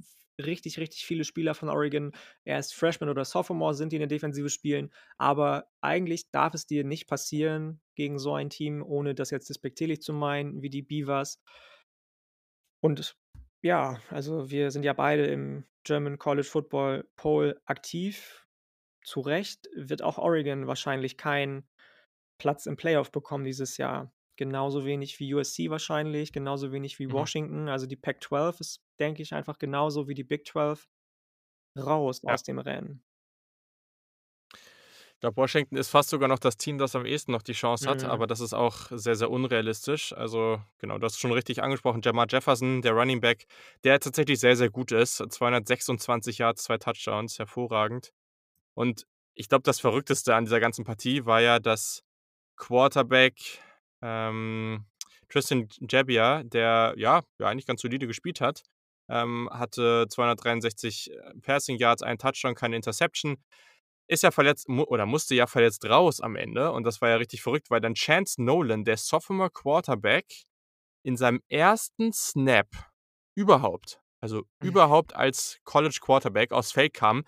[0.45, 2.11] richtig, richtig viele Spieler von Oregon
[2.43, 4.91] erst Freshmen oder Sophomore sind, die in der Defensive spielen.
[5.17, 10.01] Aber eigentlich darf es dir nicht passieren gegen so ein Team, ohne das jetzt despektierlich
[10.01, 11.41] zu meinen, wie die Beavers.
[12.81, 13.17] Und
[13.61, 18.47] ja, also, wir sind ja beide im German College Football Poll aktiv.
[19.03, 21.67] Zu Recht wird auch Oregon wahrscheinlich keinen
[22.37, 24.13] Platz im Playoff bekommen dieses Jahr.
[24.39, 27.25] Genauso wenig wie USC wahrscheinlich, genauso wenig wie Mhm.
[27.25, 27.67] Washington.
[27.67, 30.87] Also, die Pac-12 ist, denke ich, einfach genauso wie die Big 12
[31.77, 32.35] raus Ja.
[32.35, 33.03] aus dem Rennen.
[35.15, 37.89] Ich glaube, Washington ist fast sogar noch das Team, das am ehesten noch die Chance
[37.89, 38.05] hat, Mhm.
[38.05, 40.13] aber das ist auch sehr, sehr unrealistisch.
[40.13, 43.45] Also, genau, du hast es schon richtig angesprochen, Jermar Jefferson, der Running Back,
[43.83, 45.17] der tatsächlich sehr, sehr gut ist.
[45.17, 48.11] 226 Yards, 2 Touchdowns, hervorragend.
[48.75, 52.03] Und ich glaube, das Verrückteste an dieser ganzen Partie war ja, dass
[52.57, 53.61] Quarterback,
[54.01, 54.85] ähm,
[55.29, 58.63] Tristan J Gebbia, der, ja, ja, eigentlich ganz solide gespielt hat,
[59.09, 63.37] ähm, hatte 263, äh, Passing Yards, 1 Touchdown, keine Interception.
[64.07, 67.17] Ist ja verletzt mu oder musste ja verletzt raus am Ende und das war ja
[67.17, 70.25] richtig verrückt, weil dann Chance Nolan, der Sophomore Quarterback,
[71.03, 71.93] in seinem 1.
[72.11, 72.67] Snap
[73.35, 77.23] überhaupt, also, überhaupt als College Quarterback aufs Feld kam,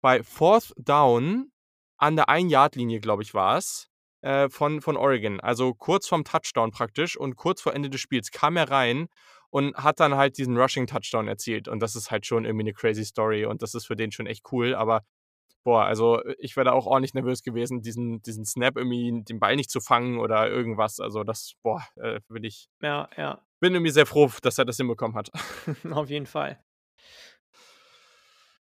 [0.00, 1.52] bei 4th Down
[1.98, 3.89] an der Ein-Yard-Linie, glaube ich, war's,
[4.22, 5.40] äh, von, von Oregon.
[5.40, 9.08] Also kurz vorm Touchdown praktisch und kurz vor Ende des Spiels kam er rein
[9.50, 11.68] und hat dann halt diesen Rushing-Touchdown erzielt.
[11.68, 14.26] Und das ist halt schon irgendwie eine crazy Story und das ist für den schon
[14.26, 14.74] echt cool.
[14.74, 15.02] Aber
[15.64, 19.56] boah, also ich wäre da auch ordentlich nervös gewesen, diesen, diesen Snap irgendwie den Ball
[19.56, 21.00] nicht zu fangen oder irgendwas.
[21.00, 22.68] Also das, boah, äh, will ich.
[22.80, 23.42] Ja, ja.
[23.60, 25.30] Bin irgendwie sehr froh, dass er das hinbekommen hat.
[25.90, 26.62] Auf jeden Fall.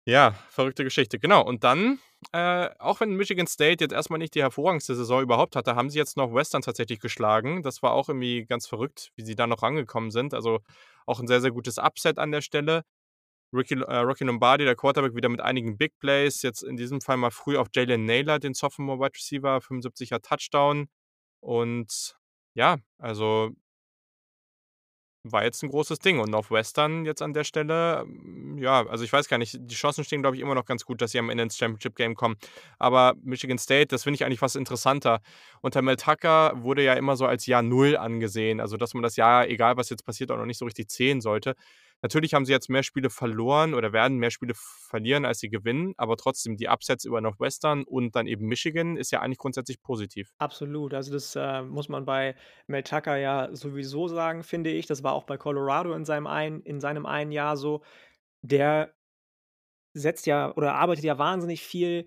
[0.04, 1.18] Ja, verrückte Geschichte.
[1.18, 1.44] Genau.
[1.44, 1.98] Und dann,
[2.32, 5.98] äh, auch wenn Michigan State jetzt erstmal nicht die hervorragendste Saison überhaupt hatte, haben sie
[5.98, 7.62] jetzt noch Western tatsächlich geschlagen.
[7.62, 10.34] Das war auch irgendwie ganz verrückt, wie sie da noch rangekommen sind.
[10.34, 10.60] Also
[11.06, 12.84] auch ein sehr, sehr gutes Upset an der Stelle.
[13.52, 16.42] Ricky, äh, Rocky Lombardi, der Quarterback, wieder mit einigen Big Plays.
[16.42, 20.88] Jetzt in diesem Fall mal früh auf Jalen Naylor, den Sophomore Wide Receiver, 75er Touchdown.
[21.40, 22.16] Und
[22.54, 23.52] ja, also
[25.32, 26.18] war jetzt ein großes Ding.
[26.18, 30.04] Und Northwestern jetzt an der Stelle, mm, ja, also ich weiß gar nicht, die Chancen
[30.04, 32.36] stehen, glaube ich, immer noch ganz gut, dass sie am Ende ins Championship-Game kommen.
[32.78, 35.20] Aber Michigan State, das finde ich eigentlich fast interessanter.
[35.60, 38.60] Unter Mel Tucker wurde ja immer so als Jahr Null angesehen.
[38.60, 41.20] Also, dass man das Jahr, egal was jetzt passiert, auch noch nicht so richtig zählen
[41.20, 41.56] sollte.
[42.06, 45.92] Natürlich haben sie jetzt mehr Spiele verloren oder werden mehr Spiele verlieren, als sie gewinnen,
[45.96, 50.30] aber trotzdem die Upsets über Northwestern und dann eben Michigan ist ja eigentlich grundsätzlich positiv.
[50.38, 50.94] Absolut.
[50.94, 52.36] Also das äh, muss man bei
[52.68, 54.86] Mel Tucker ja sowieso sagen, finde ich.
[54.86, 57.82] Das war auch bei Colorado in seinem, ein, in seinem einen Jahr so.
[58.42, 58.94] Der
[59.92, 62.06] setzt ja oder arbeitet ja wahnsinnig viel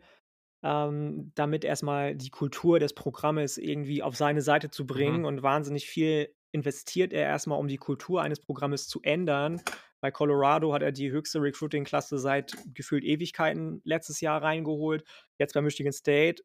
[0.63, 5.25] ähm, damit erstmal die Kultur des Programmes irgendwie auf seine Seite zu bringen mhm.
[5.25, 9.61] und wahnsinnig viel investiert er erstmal, um die Kultur eines Programmes zu ändern.
[10.01, 15.03] Bei Colorado hat er die höchste Recruiting-Klasse seit gefühlt Ewigkeiten letztes Jahr reingeholt.
[15.37, 16.43] Jetzt bei Michigan State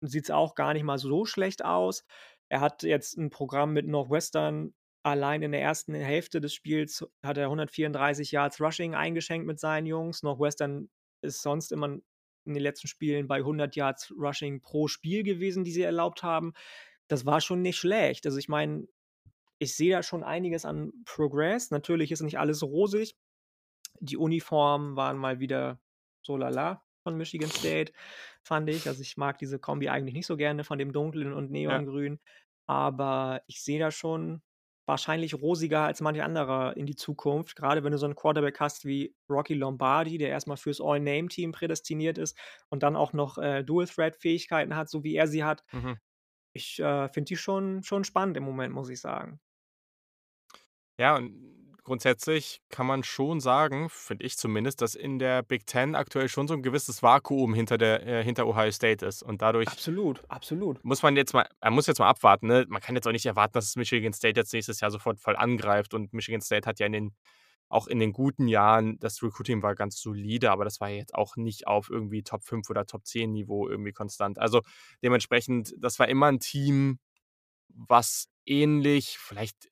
[0.00, 2.04] sieht es auch gar nicht mal so schlecht aus.
[2.48, 4.74] Er hat jetzt ein Programm mit Northwestern.
[5.02, 9.86] Allein in der ersten Hälfte des Spiels hat er 134 Yards Rushing eingeschenkt mit seinen
[9.86, 10.22] Jungs.
[10.22, 10.88] Northwestern
[11.20, 11.98] ist sonst immer
[12.46, 16.52] in den letzten Spielen bei 100 Yards Rushing pro Spiel gewesen, die sie erlaubt haben.
[17.08, 18.24] Das war schon nicht schlecht.
[18.24, 18.86] Also ich meine,
[19.64, 21.70] ich sehe da schon einiges an Progress.
[21.70, 23.16] Natürlich ist nicht alles rosig.
[24.00, 25.80] Die Uniformen waren mal wieder
[26.22, 27.92] so lala von Michigan State,
[28.42, 28.86] fand ich.
[28.86, 32.14] Also ich mag diese Kombi eigentlich nicht so gerne von dem dunklen und neongrün.
[32.14, 32.32] Ja.
[32.66, 34.42] Aber ich sehe da schon
[34.86, 37.56] wahrscheinlich rosiger als manche andere in die Zukunft.
[37.56, 42.18] Gerade wenn du so einen Quarterback hast wie Rocky Lombardi, der erstmal fürs All-Name-Team prädestiniert
[42.18, 42.38] ist
[42.68, 45.64] und dann auch noch äh, Dual-Threat-Fähigkeiten hat, so wie er sie hat.
[45.72, 45.98] Mhm.
[46.54, 49.40] Ich äh, finde die schon, schon spannend im Moment, muss ich sagen.
[50.98, 55.94] Ja, und grundsätzlich kann man schon sagen, finde ich zumindest, dass in der Big Ten
[55.94, 59.22] aktuell schon so ein gewisses Vakuum hinter, der, äh, hinter Ohio State ist.
[59.22, 60.82] Und dadurch Absolut, absolut.
[60.84, 62.46] muss man jetzt mal, man muss jetzt mal abwarten.
[62.46, 62.64] Ne?
[62.68, 65.94] Man kann jetzt auch nicht erwarten, dass Michigan State jetzt nächstes Jahr sofort voll angreift.
[65.94, 67.14] Und Michigan State hat ja in den,
[67.68, 71.36] auch in den guten Jahren, das Recruiting war ganz solide, aber das war jetzt auch
[71.36, 74.38] nicht auf irgendwie Top 5 oder Top 10 Niveau irgendwie konstant.
[74.38, 74.62] Also
[75.02, 76.98] dementsprechend, das war immer ein Team,
[77.68, 79.68] was ähnlich, vielleicht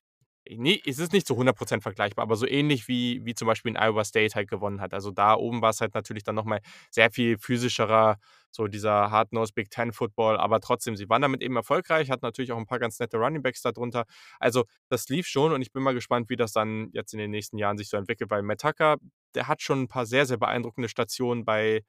[0.49, 3.77] Nee, es ist nicht zu 100% vergleichbar, aber so ähnlich wie, wie zum Beispiel in
[3.77, 4.93] Iowa State halt gewonnen hat.
[4.93, 8.19] Also da oben war es halt natürlich dann nochmal sehr viel physischerer,
[8.51, 12.51] so dieser Hard-Nose Big Ten Football, aber trotzdem, sie waren damit eben erfolgreich, hatten natürlich
[12.51, 14.05] auch ein paar ganz nette Running Backs darunter.
[14.41, 17.31] Also das lief schon und ich bin mal gespannt, wie das dann jetzt in den
[17.31, 18.97] nächsten Jahren sich so entwickelt, weil Tucker,
[19.35, 21.85] der hat schon ein paar sehr, sehr beeindruckende Stationen bei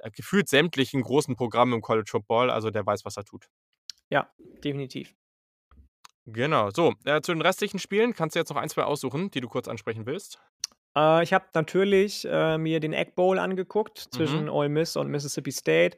[0.00, 3.48] äh, gefühlt sämtlichen großen Programmen im College Football, also der weiß, was er tut.
[4.10, 4.30] Ja,
[4.62, 5.14] definitiv.
[6.32, 6.70] Genau.
[6.70, 9.48] So, äh, zu den restlichen Spielen kannst du jetzt noch ein, zwei aussuchen, die du
[9.48, 10.38] kurz ansprechen willst.
[10.96, 14.50] Äh, ich habe natürlich äh, mir den Egg Bowl angeguckt zwischen mhm.
[14.50, 15.96] Ole Miss und Mississippi State.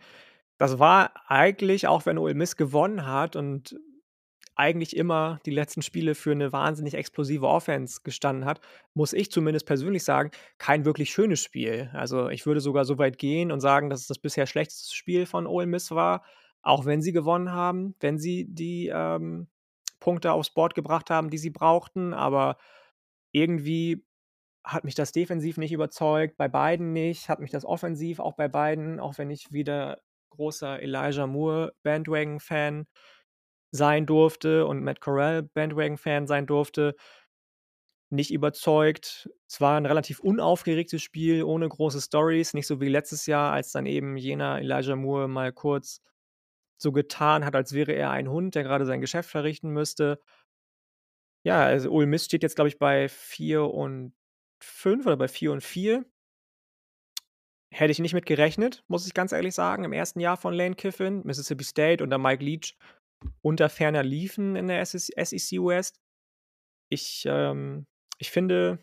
[0.58, 3.76] Das war eigentlich, auch wenn Ole Miss gewonnen hat und
[4.54, 8.60] eigentlich immer die letzten Spiele für eine wahnsinnig explosive Offense gestanden hat,
[8.92, 11.90] muss ich zumindest persönlich sagen, kein wirklich schönes Spiel.
[11.94, 15.24] Also ich würde sogar so weit gehen und sagen, dass es das bisher schlechteste Spiel
[15.24, 16.24] von Ole Miss war,
[16.60, 19.48] auch wenn sie gewonnen haben, wenn sie die ähm,
[20.00, 22.56] Punkte aufs Board gebracht haben, die sie brauchten, aber
[23.32, 24.04] irgendwie
[24.64, 28.48] hat mich das defensiv nicht überzeugt, bei beiden nicht, hat mich das offensiv auch bei
[28.48, 32.86] beiden, auch wenn ich wieder großer Elijah Moore Bandwagon-Fan
[33.72, 36.94] sein durfte und Matt Corral Bandwagon-Fan sein durfte,
[38.10, 39.30] nicht überzeugt.
[39.48, 43.72] Es war ein relativ unaufgeregtes Spiel, ohne große Stories, nicht so wie letztes Jahr, als
[43.72, 46.02] dann eben jener Elijah Moore mal kurz
[46.80, 50.20] so getan hat, als wäre er ein Hund, der gerade sein Geschäft verrichten müsste.
[51.44, 54.14] Ja, also Ole Miss steht jetzt, glaube ich, bei 4 und
[54.62, 56.04] 5 oder bei 4 und 4.
[57.72, 60.74] Hätte ich nicht mit gerechnet, muss ich ganz ehrlich sagen, im ersten Jahr von Lane
[60.74, 62.76] Kiffin, Mississippi State unter Mike Leach
[63.42, 66.00] unter ferner liefen in der SEC West.
[66.88, 67.86] Ich, ähm,
[68.18, 68.78] ich finde,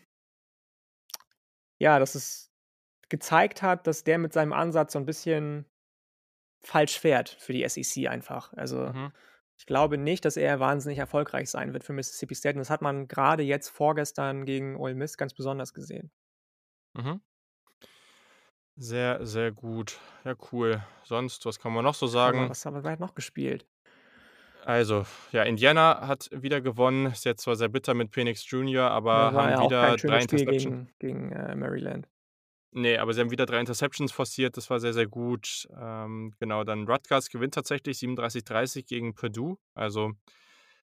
[1.80, 2.50] ja, dass es
[3.08, 5.66] gezeigt hat, dass der mit seinem Ansatz so ein bisschen
[6.62, 8.52] falsch fährt für die SEC einfach.
[8.54, 9.12] Also, Mhm.
[9.58, 12.82] ich glaube nicht, dass er wahnsinnig erfolgreich sein wird für Mississippi State und das hat
[12.82, 16.10] man grade jetzt vorgestern gegen Ole Miss ganz besonders gesehen.
[16.94, 17.20] Mhm.
[18.76, 19.98] Sehr, sehr gut.
[20.24, 20.82] Ja, cool.
[21.04, 22.48] Sonst, was kann man noch so Aber sagen?
[22.48, 23.66] was haben wir noch gespielt?
[24.64, 27.06] Also, ja, Indiana hat wieder gewonnen.
[27.06, 30.20] Ist jetzt zwar sehr bitter mit Penix Junior, aber war haben ja wieder kein 3
[30.20, 32.08] schönes Spiel Interception gegen gegen, äh, Maryland.
[32.80, 34.56] Ne, aber sie haben wieder 3 Interceptions forciert.
[34.56, 35.66] Das war sehr, sehr gut.
[35.80, 39.56] Ähm, genau, dann Rutgers gewinnt tatsächlich 37:30 gegen Purdue.
[39.74, 40.12] Also,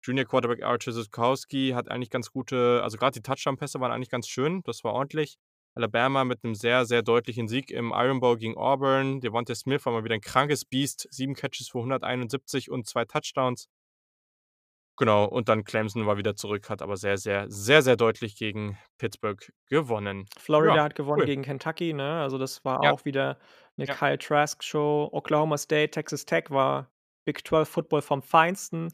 [0.02, 4.28] Junior Quarterback Artur Sitkowski hat eigentlich ganz gute also, grad die Touchdown-Pässe waren eigentlich ganz
[4.28, 4.62] schön.
[4.64, 5.36] Das war ordentlich.
[5.74, 9.20] Alabama mit 'nem sehr, sehr deutlichen Sieg im Iron Bowl gegen Auburn.
[9.20, 11.06] Devonta Smith war mal wieder 'n krankes Biest.
[11.12, 13.66] 7 Catches für 171 und 2 Touchdowns.
[14.98, 18.78] Genau, und dann Clemson war wieder zurück, hat aber sehr, sehr, sehr, sehr deutlich gegen
[18.96, 20.24] Pittsburgh gewonnen.
[20.38, 21.26] Florida Ja, hat gewonnen cool.
[21.26, 22.20] gegen Kentucky, ne?
[22.20, 22.92] Also, das war Ja.
[22.92, 23.38] auch wieder
[23.78, 23.98] 'ne Ja.
[23.98, 25.08] Kyle Trask Show.
[25.12, 26.90] Oklahoma State, Texas Tech war
[27.24, 28.92] Big 12 Football vom Feinsten.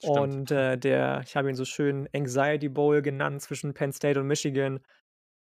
[0.00, 0.34] Stimmt.
[0.34, 4.26] Und, äh, der ich habe ihn so schön Anxiety Bowl genannt zwischen Penn State und
[4.26, 4.80] Michigan.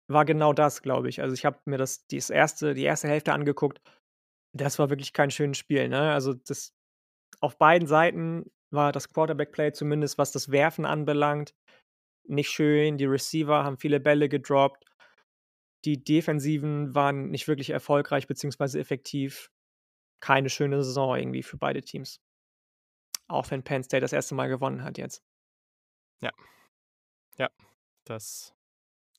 [0.09, 1.21] War genau das, glaube ich.
[1.21, 3.82] Also, ich habe mir das dies erste die erste Hälfte angeguckt.
[4.53, 6.13] Das war wirklich kein schönes Spiel, ne?
[6.13, 6.73] Also, das
[7.41, 11.53] auf beiden Seiten war das Quarterback-Play, zumindest was das Werfen anbelangt,
[12.28, 12.97] nicht schön.
[12.97, 14.86] Die Receiver haben viele Bälle gedroppt.
[15.86, 19.51] Die Defensiven waren nicht wirklich erfolgreich beziehungsweise effektiv.
[20.20, 22.20] Keine schöne Saison irgendwie für beide Teams.
[23.28, 24.32] Auch wenn Penn State das 1.
[24.32, 25.22] Mal gewonnen hat jetzt.
[26.22, 26.32] Ja.
[27.38, 27.49] Ja,
[28.05, 28.55] das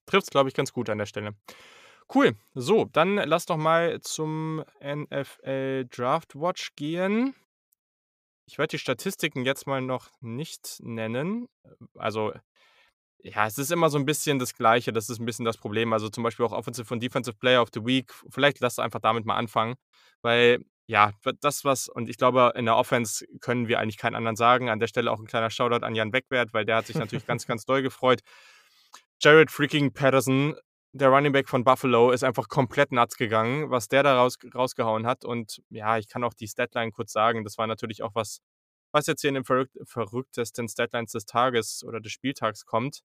[0.06, 1.36] trifft's, glaube ich, ganz gut an der Stelle.
[2.12, 2.36] Cool.
[2.54, 7.34] So, dann lass doch mal zum NFL Draft Watch gehen.
[8.48, 11.48] Ich werde die Statistiken jetzt mal noch nicht nennen.
[11.96, 12.32] Also,
[13.22, 14.92] ja, es ist immer so 'n bisschen das Gleiche.
[14.92, 15.92] Das ist 'n bisschen das Problem.
[15.92, 18.12] Also, zum Beispiel auch Offensive und Defensive Player of the Week.
[18.30, 19.76] Vielleicht lass einfach damit mal anfangen,
[20.22, 24.36] weil, ja, das, was und ich glaube, in der Offense können wir eigentlich keinen anderen
[24.36, 24.70] sagen.
[24.70, 27.26] An der Stelle auch 'n kleiner Shoutout an Jan Wegwert, weil der hat sich natürlich
[27.26, 28.20] ganz, ganz doll gefreut.
[29.22, 30.56] Jared freaking Patterson,
[30.96, 35.06] der Running Back von Buffalo, ist einfach komplett nuts gegangen, was der da raus rausgehauen
[35.06, 35.24] hat.
[35.24, 37.44] Und ja, ich kann auch die Statline kurz sagen.
[37.44, 38.40] Das war natürlich auch was,
[38.92, 43.00] was jetzt hier in den verrückt verrücktesten Statlines des Tages oder des Spieltags kommt.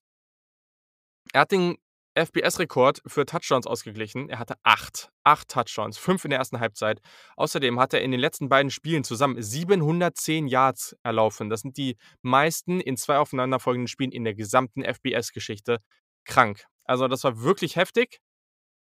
[1.32, 1.76] Er hat den
[2.14, 4.28] FBS-Rekord für Touchdowns ausgeglichen.
[4.28, 5.10] Er hatte 8.
[5.24, 6.52] 8 Touchdowns, 5 in der 1.
[6.52, 7.00] Halbzeit.
[7.36, 11.48] Außerdem hat er in den letzten beiden Spielen zusammen 710 Yards erlaufen.
[11.48, 15.78] Das sind die meisten in 2 aufeinanderfolgenden Spielen in der gesamten FBS-Geschichte.
[16.24, 16.66] Krank.
[16.84, 18.20] Also, das war wirklich heftig.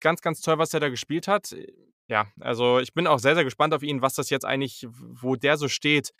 [0.01, 1.53] Ganz, ganz toll, was er da gespielt hat.
[1.53, 1.73] Äh,
[2.09, 5.37] ja, also, ich bin auch sehr, sehr gespannt auf ihn, was das jetzt eigentlich wo
[5.37, 6.13] der so steht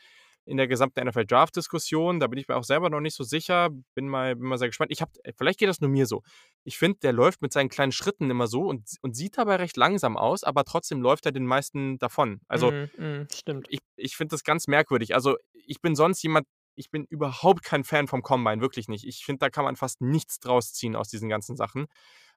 [0.47, 2.21] in der gesamten NFL-Draft-Diskussion.
[2.21, 3.71] Da bin ich mir auch selber noch nicht so sicher.
[3.95, 4.93] Bin mal bin mal sehr gespannt.
[4.93, 6.23] Ich habe vielleicht geht das nur mir so.
[6.65, 9.77] Ich finde, der läuft mit seinen kleinen Schritten immer so und und sieht dabei recht
[9.77, 12.41] langsam aus, aber trotzdem läuft er den meisten davon.
[12.49, 13.67] Also, Mhm, mhm, stimmt.
[13.71, 15.15] ich ich finde das ganz merkwürdig.
[15.15, 16.47] Also, ich bin sonst jemand
[16.77, 19.07] ich bin überhaupt kein Fan vom Combine, wirklich nicht.
[19.07, 21.87] Ich finde, da kann man fast nichts draus ziehen aus diesen ganzen Sachen.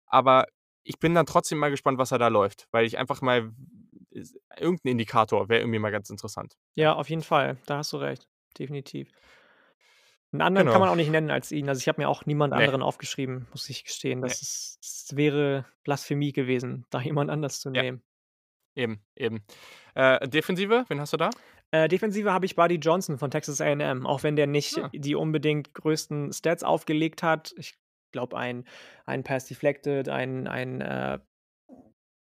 [0.07, 0.47] Aber
[0.83, 3.51] ich bin dann trotzdem mal gespannt, was er da läuft, weil ich einfach mal
[4.11, 6.55] s irgend 'n Indikator wäre irgendwie mal ganz interessant.
[6.77, 7.57] Ja, auf jeden Fall.
[7.65, 8.27] Da hast du recht.
[8.57, 9.11] Definitiv.
[10.33, 10.81] 'N anderen kann Genau.
[10.81, 11.67] man auch nicht nennen als ihn.
[11.69, 12.69] Also, ich habe mir auch niemand Ne.
[12.69, 14.21] anderen aufgeschrieben, muss ich gestehen.
[14.21, 17.83] Das ist das wäre Blasphemie gewesen, da jemand anders zu Ja.
[17.83, 18.03] nehmen.
[18.75, 19.43] Eben, eben.
[19.95, 21.35] Äh, Defensive, wen hast du da?
[21.71, 24.89] Äh, Defensive habe ich Buddy Johnson von Texas A&M, auch wenn der nicht Ah.
[24.93, 27.53] die unbedingt größten Stats aufgelegt hat.
[27.57, 27.75] Ich
[28.11, 28.65] glaube, ein
[29.05, 31.19] ein Pass deflected, ein ein, äh,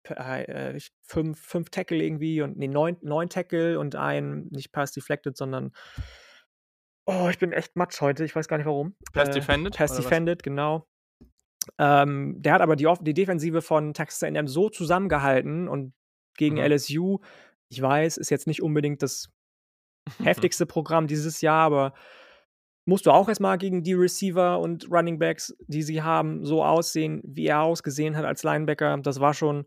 [0.08, 4.92] äh, ich 5 5 Tackle irgendwie und ne, 9 9 Tackle und ein nicht Pass
[4.92, 5.72] deflected, sondern
[7.06, 8.94] oh, ich bin echt Matsch heute, ich weiß gar nicht warum.
[9.12, 10.04] Pass Äh, defended Pass oder was?
[10.06, 10.86] defended, genau.
[11.78, 15.94] Ähm, der hat aber die die Defensive von Texas A&M so zusammengehalten und
[16.36, 16.62] gegen Mhm.
[16.62, 17.18] LSU
[17.72, 19.28] ich weiß, ist jetzt nicht unbedingt das
[20.22, 21.94] heftigste Programm dieses Jahr, aber
[22.86, 26.64] musst du auch erst mal gegen die Receiver und Running Backs, die sie haben, so
[26.64, 28.98] aussehen, wie er ausgesehen hat als Linebacker.
[28.98, 29.66] Das war schon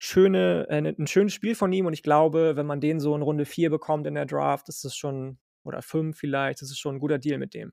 [0.00, 3.14] schöne äh, 'n 'n schönes Spiel von ihm und ich glaube, wenn man den so
[3.16, 6.78] in Runde 4 bekommt in der Draft, ist das schon oder 5 vielleicht, das ist
[6.80, 7.72] schon 'n guter Deal mit dem.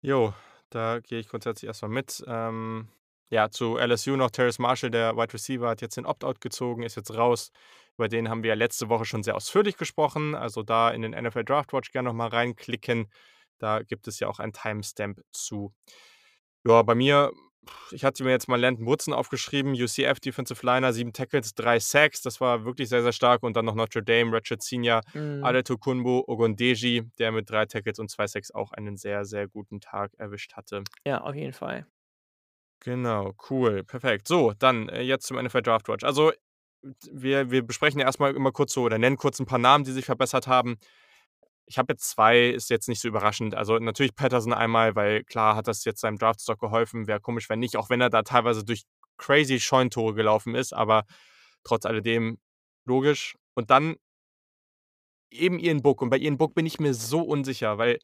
[0.00, 0.34] Jo,
[0.70, 2.22] da gehe ich grundsätzlich erst mal mit.
[2.26, 2.88] Ähm,
[3.32, 6.96] ja, zu LSU noch Terrace Marshall, der Wide Receiver, hat jetzt den Opt-out gezogen, ist
[6.96, 7.50] jetzt raus.
[7.96, 10.34] Über den haben wir ja letzte Woche schon sehr ausführlich gesprochen.
[10.34, 13.10] Also, da in den NFL Draft Watch gerne noch mal reinklicken.
[13.58, 15.72] Da gibt es ja auch ein Timestamp zu.
[16.66, 17.32] Ja, bei mir
[17.92, 22.20] ich hatte mir jetzt mal Landon Woodson aufgeschrieben, UCF Defensive Liner, 7 Tackles, 3 Sacks.
[22.20, 23.44] Das war wirklich sehr, sehr stark.
[23.44, 25.44] Und dann noch Notre Dame, Ratchet Senior, Mhm.
[25.44, 30.12] Adetokunbo Ogundeji, der mit 3 Tackles und 2 Sacks auch einen sehr, sehr guten Tag
[30.18, 30.82] erwischt hatte.
[31.06, 31.86] Ja, auf jeden Fall.
[32.84, 34.26] Genau, cool, perfekt.
[34.26, 36.02] So, dann, äh, jetzt zum NFL Draft Watch.
[36.02, 36.32] Also,
[37.12, 39.84] wir wir besprechen ja erst mal immer kurz so oder nennen kurz 'n paar Namen,
[39.84, 40.78] die sich verbessert haben.
[41.66, 43.54] Ich habe jetzt 2, ist jetzt nicht so überraschend.
[43.54, 47.06] Also, natürlich Patterson einmal, weil klar hat das jetzt seinem Draftstock geholfen.
[47.08, 48.84] Wäre komisch, wenn nicht, auch wenn er da teilweise durch
[49.18, 51.04] crazy Scheunentore gelaufen ist, aber
[51.64, 52.38] trotz alledem
[52.86, 53.36] logisch.
[53.54, 53.96] Und dann
[55.32, 56.02] eben Ian Book.
[56.02, 57.98] Und bei Ian Book bin ich mir so unsicher, weil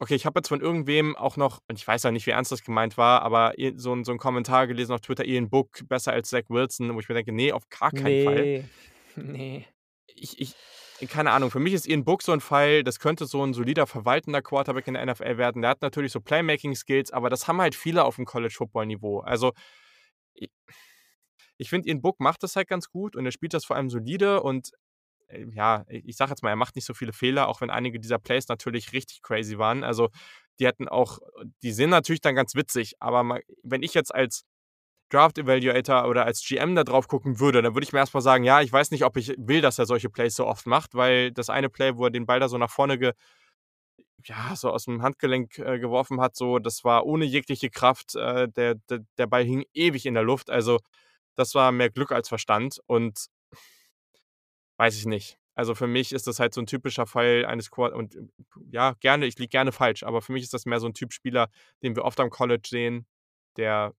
[0.00, 2.52] okay, ich habe jetzt von irgendwem auch noch und ich weiß ja nicht, wie ernst
[2.52, 6.12] das gemeint war, aber so 'n so 'n Kommentar gelesen auf Twitter, Ian Book besser
[6.12, 8.70] als Zach Wilson, wo ich mir denke: „Ne, auf gar keinen Fall.“ Ne,
[9.16, 9.66] ne.
[10.08, 10.56] Ich ich
[11.08, 13.86] keine Ahnung, für mich ist Ian Book so 'n Fall, das könnte so 'n solider
[13.86, 15.62] verwaltender Quarterback in der NFL werden.
[15.62, 19.20] Der hat natürlich so Playmaking-Skills, aber das haben halt viele aufm College-Football-Niveau.
[19.20, 19.52] Also,
[20.40, 20.48] i
[21.60, 23.90] ich finde, Ian Book macht das halt ganz gut und er spielt das vor allem
[23.90, 24.70] solide und,
[25.54, 28.00] ja, i ich sage jetzt mal, er macht nicht so viele Fehler, auch wenn einige
[28.00, 29.84] dieser Plays natürlich richtig crazy waren.
[29.84, 30.10] Also,
[30.60, 31.18] die hätten auch
[31.62, 34.44] die sind natürlich dann ganz witzig, aber ma wenn ich jetzt als
[35.10, 38.20] Draft Evaluator oder als GM da drauf gucken würde, dann würde ich mir erst mal
[38.22, 40.94] sagen: „Ja, ich weiß nicht, ob ich will, dass er solche Plays so oft macht“,
[40.94, 43.12] weil das eine Play, wo er den Ball da so nach vorne ge
[44.24, 48.14] ja, so aus'm Handgelenk, äh, geworfen hat, so, das war ohne jegliche Kraft.
[48.16, 50.50] Äh, der der der Ball hing ewig in der Luft.
[50.50, 50.78] Also,
[51.36, 53.26] das war mehr Glück als Verstand und
[54.78, 55.38] weiß ich nicht.
[55.56, 58.16] Also, für mich ist das halt so 'n typischer Fall eines Quar und
[58.72, 61.12] ja, gerne, ich liege gerne falsch, aber für mich ist das mehr so 'n Typ
[61.12, 61.48] Spieler,
[61.82, 63.06] den wir oft am College sehen,
[63.56, 63.94] der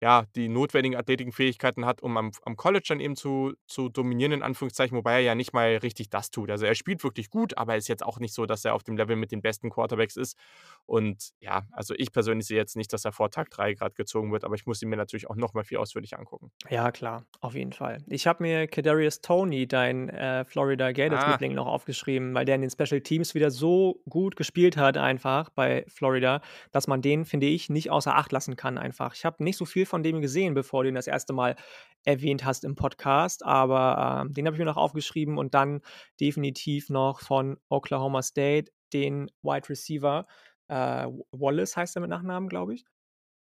[0.00, 4.32] ja, die notwendigen athletischen Fähigkeiten hat, um am am College dann eben zu zu dominieren
[4.32, 6.50] in Anführungszeichen, wobei er ja nicht mal richtig das tut.
[6.50, 8.96] Also, er spielt wirklich gut, aber ist jetzt auch nicht so, dass er auf dem
[8.96, 10.36] Level mit den besten Quarterbacks ist.
[10.84, 14.32] Und ja, also, ich persönlich sehe jetzt nicht, dass er vor Tag 3 grad gezogen
[14.32, 16.50] wird, aber ich muss ihn mir natürlich auch noch mal viel ausführlicher angucken.
[16.68, 17.98] Ja, klar, auf jeden Fall.
[18.08, 21.38] Ich habe mir Kadarius Toney, dein, äh, Florida Ah.
[21.38, 25.50] Gators-Liebling, noch aufgeschrieben, weil der in den Special Teams wieder so gut gespielt hat einfach
[25.50, 26.40] bei Florida,
[26.72, 29.14] dass man den, finde ich, nicht außer Acht lassen kann einfach.
[29.14, 31.32] Ich habe nicht so viel von dem gesehen, bevor du ihn das 1.
[31.32, 31.56] Mal
[32.04, 35.82] erwähnt hast im Podcast, aber, ähm, den habe ich mir noch aufgeschrieben und dann
[36.20, 40.26] definitiv noch von Oklahoma State den Wide Receiver,
[40.68, 42.84] äh, Wallace heißt er mit Nachnamen, glaube ich.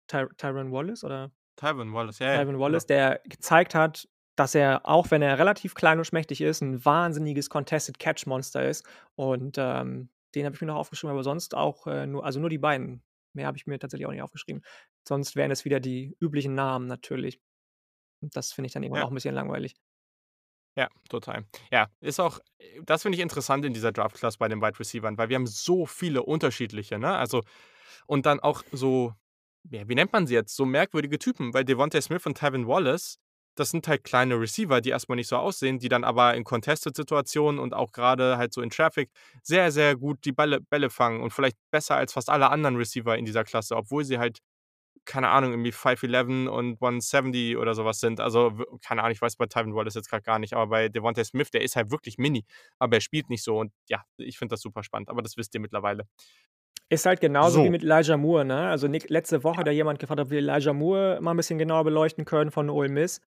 [0.07, 1.31] Ty Tyron Wallace oder?
[1.57, 2.59] Tyron Wallace, ja, ja, Tyron genau.
[2.59, 6.85] Wallace, der gezeigt hat, dass er, auch wenn er relativ klein und schmächtig ist, 'n
[6.85, 8.85] wahnsinniges Contested-Catch-Monster ist.
[9.15, 12.49] Und, ähm, den habe ich mir noch aufgeschrieben, aber sonst auch, äh, nur also, nur
[12.49, 13.03] die beiden.
[13.33, 14.63] Mehr habe ich mir tatsächlich auch nicht aufgeschrieben.
[15.07, 17.41] Sonst wären es wieder die üblichen Namen natürlich.
[18.21, 19.03] Und das finde ich dann irgendwann Ja.
[19.03, 19.75] auch 'n bisschen langweilig.
[20.77, 21.45] Ja, total.
[21.71, 25.17] Ja, ist auch äh, das finde ich interessant in dieser Draft-Class bei den Wide Receivern,
[25.17, 27.15] weil wir haben so viele unterschiedliche, ne?
[27.17, 27.41] Also
[28.07, 29.13] und dann auch so
[29.71, 30.55] ja, wie nennt man sie jetzt?
[30.55, 33.17] So merkwürdige Typen, weil Devonta Smith und Tyron Wallace,
[33.55, 36.43] das sind halt kleine Receiver, die erst mal nicht so aussehen, die dann aber in
[36.45, 39.11] Contested-Situationen und auch grade halt so in Traffic
[39.43, 43.17] sehr, sehr gut die Bälle Bälle fangen und vielleicht besser als fast alle anderen Receiver
[43.17, 44.39] in dieser Klasse, obwohl sie halt,
[45.07, 48.19] keine Ahnung, irgendwie 5'11 und 170 oder so was sind.
[48.21, 48.53] Also,
[48.85, 51.51] keine Ahnung, ich weiß bei Tyron Wallace jetzt grad gar nicht, aber bei Devonta Smith,
[51.51, 52.45] der ist halt wirklich mini,
[52.79, 55.55] aber er spielt nicht so und ja, ich finde das super spannend, aber das wisst
[55.55, 56.05] ihr mittlerweile.
[56.89, 57.69] Ist halt genauso wie So.
[57.69, 58.67] mit Elijah Moore, ne?
[58.69, 61.57] Also, Nick letzte Woche hat ja jemand gefragt, ob wir Elijah Moore mal 'n bisschen
[61.57, 63.19] genauer beleuchten können von Ole Miss.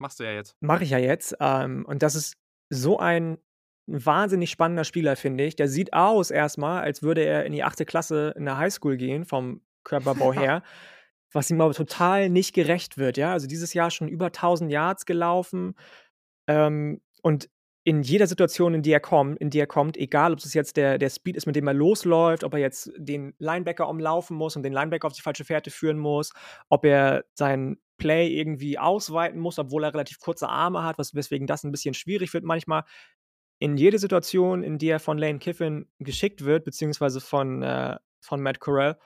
[0.00, 0.54] Machst du ja jetzt.
[0.62, 1.36] Mache ich ja jetzt.
[1.40, 2.36] Ähm, und das ist
[2.70, 3.38] so ein
[3.86, 5.56] wahnsinnig spannender Spieler, finde ich.
[5.56, 7.84] Der sieht aus erst mal, als würde er in die 8.
[7.84, 10.62] Klasse in der Highschool gehen vom Körperbau her,
[11.32, 13.32] was ihm aber total nicht gerecht wird, ja?
[13.32, 15.74] Also, dieses Jahr schon über 1.000 Yards gelaufen,
[16.48, 17.48] ähm, und
[17.84, 20.76] in jeder Situation, in die er kommt in die er kommt, egal, ob es jetzt
[20.76, 24.56] der der Speed ist, mit dem er losläuft, ob er jetzt den Linebacker umlaufen muss
[24.56, 26.32] und den Linebacker auf die falsche Fährte führen muss,
[26.68, 31.46] ob er sein Play irgendwie ausweiten muss, obwohl er relativ kurze Arme hat, was weswegen
[31.48, 32.84] das 'n bisschen schwierig wird manchmal.
[33.60, 38.40] In jede Situation, in die er von Lane Kiffin geschickt wird, beziehungsweise von, äh von
[38.42, 38.98] Matt Corral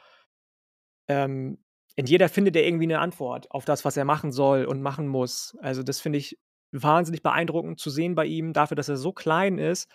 [1.08, 1.58] ähm,
[1.96, 5.08] in jeder findet er irgendwie 'ne Antwort auf das, was er machen soll und machen
[5.08, 5.56] muss.
[5.60, 6.38] Also, das finde ich
[6.72, 8.52] wahnsinnig beeindruckend zu sehen bei ihm.
[8.52, 9.88] Dafür, dass er so klein ist,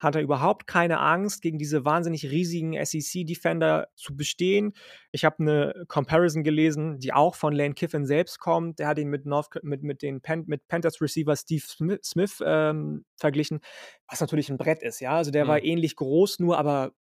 [0.00, 4.72] hat er überhaupt keine Angst, gegen diese wahnsinnig riesigen SEC-Defender zu bestehen.
[5.12, 8.78] Ich habe 'ne Comparison gelesen, die auch von Lane Kiffin selbst kommt.
[8.78, 13.04] Der hat ihn mit North mit mit den Pan mit Panthers-Receiver Steve Smi Smith, ähm,
[13.16, 13.60] verglichen,
[14.08, 15.12] was natürlich 'n Brett ist, ja?
[15.16, 15.64] Also, der war Mhm.
[15.64, 16.92] ähnlich groß, nur aber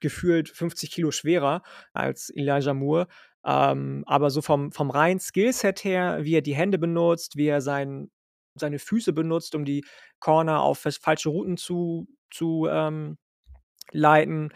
[0.00, 3.08] gefühlt 50 Kilo schwerer als Elijah Moore.
[3.44, 7.60] Ähm, aber so vom vom reinen Skillset her, wie er die Hände benutzt, wie er
[7.60, 8.10] sein
[8.54, 9.84] seine Füße benutzt, um die
[10.18, 13.18] Corner auf falsche Routen zu zu, ähm,
[13.92, 14.52] leiten,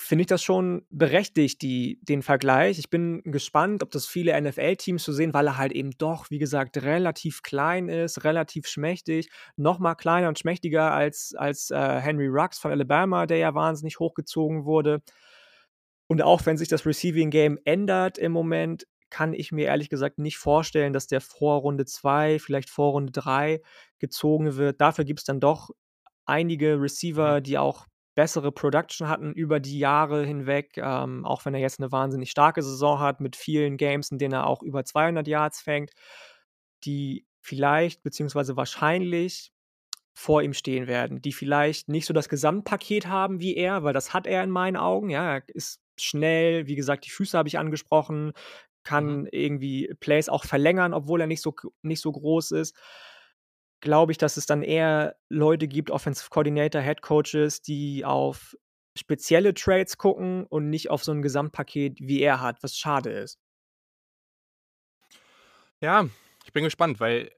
[0.00, 2.78] finde ich das schon berechtigt, die den Vergleich.
[2.78, 6.38] Ich bin gespannt, ob das viele NFL-Teams so sehen, weil er halt eben doch, wie
[6.38, 12.28] gesagt, relativ klein ist, relativ schmächtig, noch mal kleiner und schmächtiger als als, äh, Henry
[12.28, 15.02] Ruggs von Alabama, der ja wahnsinnig hochgezogen wurde.
[16.08, 20.18] Und auch wenn sich das Receiving Game ändert im Moment, kann ich mir ehrlich gesagt
[20.18, 23.60] nicht vorstellen, dass der vor Runde 2, vielleicht vor Runde 3
[23.98, 24.80] gezogen wird.
[24.80, 25.70] Dafür gibt es dann doch
[26.26, 27.86] einige Receiver, die auch
[28.20, 32.62] bessere Production hatten über die Jahre hinweg, ähm, auch wenn er jetzt 'ne wahnsinnig starke
[32.62, 35.92] Saison hat mit vielen Games, in denen er auch über 200 Yards fängt,
[36.84, 39.52] die vielleicht beziehungsweise wahrscheinlich
[40.14, 44.14] vor ihm stehen werden, die vielleicht nicht so das Gesamtpaket haben wie er, weil das
[44.14, 45.36] hat er in meinen Augen, ja.
[45.38, 48.32] Er ist schnell, wie gesagt, die Füße habe ich angesprochen,
[48.90, 49.14] Mhm.
[49.14, 52.76] kann irgendwie Plays auch verlängern, obwohl er nicht so nicht so groß ist.
[53.82, 58.54] Glaube ich, dass es dann eher Leute gibt, Offensive Coordinator, Head Coaches, die auf
[58.98, 63.36] spezielle Traits gucken und nicht auf so 'n Gesamtpaket, wie er hat, was schade ist.
[65.82, 66.06] Ja,
[66.44, 67.30] ich bin gespannt, weil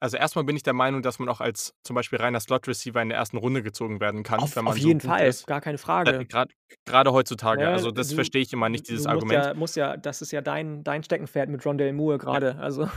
[0.00, 3.02] also, erst mal bin ich der Meinung, dass man auch als zum Beispiel reiner Slot-Receiver
[3.02, 3.38] in der 1.
[3.38, 5.46] Runde gezogen werden kann, Auf wenn auf so jeden gut Fall, ist.
[5.46, 6.28] gar keine Äh, Frage.
[6.28, 6.50] grad
[6.86, 7.70] grade heutzutage.
[7.70, 9.46] Ne, Also, das verstehe ich immer nicht, dieses Argument.
[9.46, 12.42] ja musst ja das ist ja dein dein Steckenpferd mit Rondale Moore Ja.
[12.42, 12.88] grade, also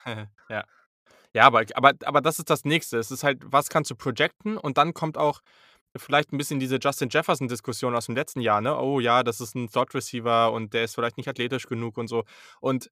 [0.50, 0.64] Ja.
[1.36, 2.96] Ja, aber aber aber das ist das Nächste.
[2.98, 4.56] Es ist halt, was kannst du projecten?
[4.56, 5.40] Und dann kommt auch
[5.96, 8.78] vielleicht 'n bisschen diese Justin Jefferson-Diskussion aus dem letzten Jahr, ne?
[8.78, 12.22] „Oh ja, das ist 'n Slot-Receiver und der ist vielleicht nicht athletisch genug“ und so.
[12.60, 12.88] Und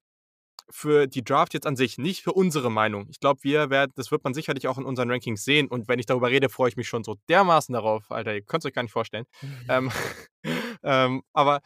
[0.70, 3.08] für die Draft jetzt an sich, nicht für unsere Meinung.
[3.10, 5.98] Ich glaube, wir werden das wird man sicherlich auch in unseren Rankings sehen und wenn
[6.00, 8.82] ich darüber rede, freue ich mich schon so dermaßen darauf, Alter, ihr könnt's euch gar
[8.84, 9.26] nicht vorstellen.
[9.68, 9.90] Ähm,
[10.84, 11.60] ähm, aber,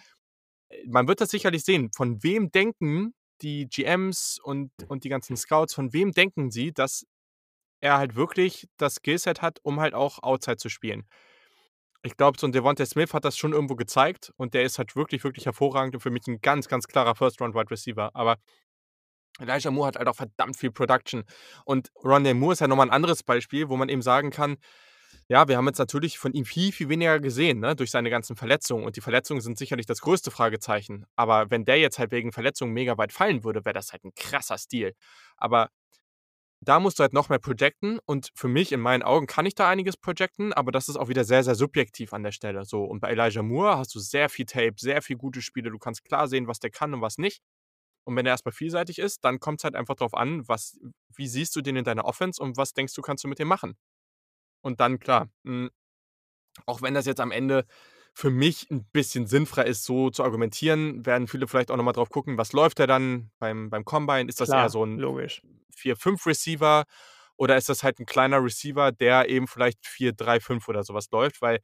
[0.71, 1.91] äh, man wird das sicherlich sehen.
[1.95, 7.07] Von wem denken die GMs und und die ganzen Scouts von wem denken sie, dass
[7.81, 11.05] er halt wirklich das Skillset hat, um halt auch Outside zu spielen?
[12.05, 14.97] Ich glaube, so 'n Devonta Smith hat das schon irgendwo gezeigt und der ist halt
[14.97, 18.11] wirklich, wirklich hervorragend und für mich 'n ganz, ganz klarer First-Round-Wide-Receiver.
[18.15, 18.37] Aber
[19.41, 21.25] Elijah Moore hat halt auch verdammt viel Production.
[21.65, 24.57] Und Rondale Moore ist ja noch mal 'n anderes Beispiel, wo man eben sagen kann:
[25.31, 28.37] „Ja, wir haben jetzt natürlich von ihm viel, viel weniger gesehen, ne, durch seine ganzen
[28.37, 31.05] Verletzungen.“ Und die Verletzungen sind sicherlich das größte Fragezeichen.
[31.17, 34.13] Aber wenn der jetzt halt wegen Verletzungen mega weit fallen würde, wäre das halt 'n
[34.15, 34.93] krasser Steal.
[35.37, 35.71] Aber
[36.63, 39.55] da musst du halt noch mehr projecten und für mich in meinen Augen kann ich
[39.55, 42.85] da einiges projecten, aber das ist auch wieder sehr, sehr subjektiv an der Stelle, so.
[42.85, 45.71] Und bei Elijah Moore hast du sehr viel Tape, sehr viel gute Spiele.
[45.71, 47.43] Du kannst klar sehen, was der kann und was nicht.
[48.05, 50.79] Und wenn er erst mal vielseitig ist, dann kommt's halt einfach drauf an, was
[51.17, 53.49] wie siehst du den in deiner Offense und was denkst du, kannst du mit dem
[53.49, 53.77] machen?
[54.67, 55.71] Und dann klar, hm,
[56.67, 57.67] auch wenn das jetzt am Ende
[58.15, 61.93] für mich 'n bisschen sinnfrei ist, so zu argumentieren, werden viele vielleicht auch noch mal
[61.93, 64.29] drauf gucken, was läuft der dann beim beim Combine?
[64.29, 65.43] Ist das eher Klar, so 'n logisch.
[65.75, 66.85] 4, 5 Receiver
[67.37, 70.95] oder ist das halt 'n kleiner Receiver, der eben vielleicht 4, 3, 5 oder so
[70.95, 71.43] was läuft?
[71.43, 71.59] Weil,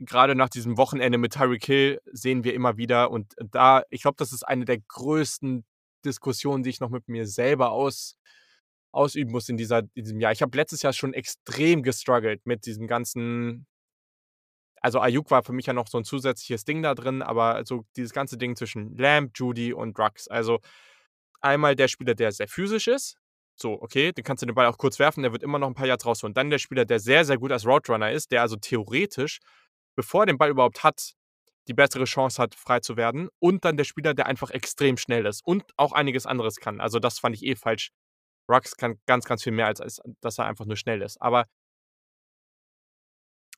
[0.00, 4.02] äh, grade nach diesem Wochenende mit Tyreek Hill sehen wir immer wieder und da ich
[4.02, 5.64] glaube, das ist eine der größten
[6.04, 8.16] Diskussionen, die ich noch mit mir selber aus
[8.92, 10.32] ausüben muss in dieser in diesem Jahr.
[10.32, 13.66] Ich habe letztes Jahr schon extrem gestruggelt mit diesem ganzen
[14.82, 17.84] also, Ayuk war für mich ja noch so 'n zusätzliches Ding da drin, aber so
[17.96, 20.28] dieses ganze Ding zwischen Lamb, Jeudy und Ruggs.
[20.28, 20.60] Also,
[21.42, 23.16] einmal der Spieler, der sehr physisch ist.
[23.56, 25.74] So, okay, den kannst du den Ball auch kurz werfen, der wird immer noch 'n
[25.74, 26.34] paar Yards rausholen.
[26.34, 29.40] Dann der Spieler, der sehr, sehr gut als Route Runner ist, der also theoretisch,
[29.96, 31.14] bevor er den Ball überhaupt hat,
[31.68, 33.28] die bessere Chance hat, frei zu werden.
[33.40, 36.80] Und dann der Spieler, der einfach extrem schnell ist und auch einiges anderes kann.
[36.80, 37.90] Also, das fand ich eh falsch.
[38.50, 41.20] Ruggs kann ganz, ganz viel mehr, als als dass er einfach nur schnell ist.
[41.22, 41.46] Aber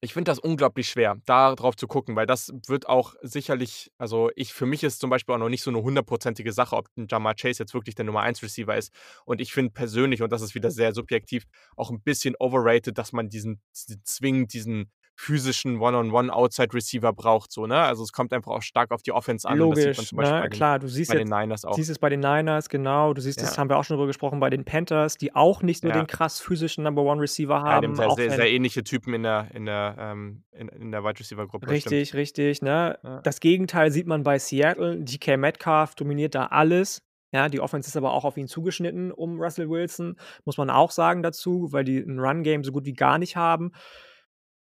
[0.05, 4.31] ich finde das unglaublich schwer, da drauf zu gucken, weil das wird auch sicherlich also,
[4.35, 7.07] ich für mich ist zum Beispiel auch noch nicht so 'ne hundertprozentige Sache, ob 'n
[7.07, 8.93] Ja'Marr Chase jetzt wirklich der Nummer 1 Receiver ist.
[9.27, 11.45] Und ich finde persönlich, und das ist wieder sehr subjektiv,
[11.77, 14.91] auch 'n bisschen overrated, dass man diesen diesen zwingend diesen
[15.23, 17.79] physischen One-on-One-Outside-Receiver braucht so, ne?
[17.81, 20.41] Also, es kommt einfach auch stark auf die Offense an das Logisch, ne?
[20.43, 21.77] den Klar, du siehst bei den jetzt Niners auch.
[21.77, 23.15] siehst es bei den Niners, genau.
[23.15, 23.59] Du siehst es Ja.
[23.59, 25.95] haben wir auch schon drüber gesprochen, bei den Panthers, die auch nicht so Ja.
[25.95, 29.97] den krass physischen Number-One-Receiver Ja, haben haben, sehr sehr ähnliche Typen in der in der,
[29.99, 31.93] ähm in in der Wide-Receiver-Gruppe, das stimmt.
[31.95, 32.99] Richtig, richtig, ne?
[33.03, 33.21] Ja.
[33.23, 34.99] Das Gegenteil sieht man bei Seattle.
[35.01, 37.01] DK Metcalf dominiert da alles.
[37.35, 40.91] Ja, die Offense ist aber auch auf ihn zugeschnitten um Russell Wilson, muss man auch
[40.91, 43.73] sagen dazu, weil die 'n Run-Game so gut wie gar nicht haben.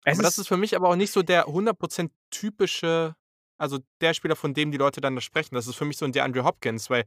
[0.06, 3.14] Es Aber das ist ist für mich aber auch nicht so der 100 % typische
[3.58, 5.54] also, der Spieler, von dem die Leute dann da sprechen.
[5.54, 7.04] Das ist für mich so 'n DeAndre Hopkins, weil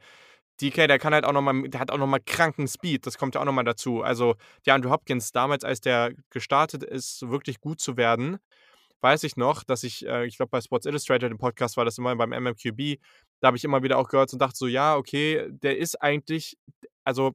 [0.62, 3.18] DK, der kann halt auch noch mal der hat auch noch mal kranken Speed, das
[3.18, 4.04] kommt ja auch noch mal dazu.
[4.04, 4.36] Also,
[4.68, 8.38] DeAndre Hopkins damals, als der gestartet ist, wirklich gut zu werden,
[9.02, 11.98] weiß ich noch, dass ich äh, ich glaube, bei Sports Illustrated im Podcast war das
[12.00, 13.00] immer beim MMQB,
[13.42, 16.58] da habe ich immer wieder auch gehört und dachte so: „Ja, okay, der ist eigentlich
[17.06, 17.34] also,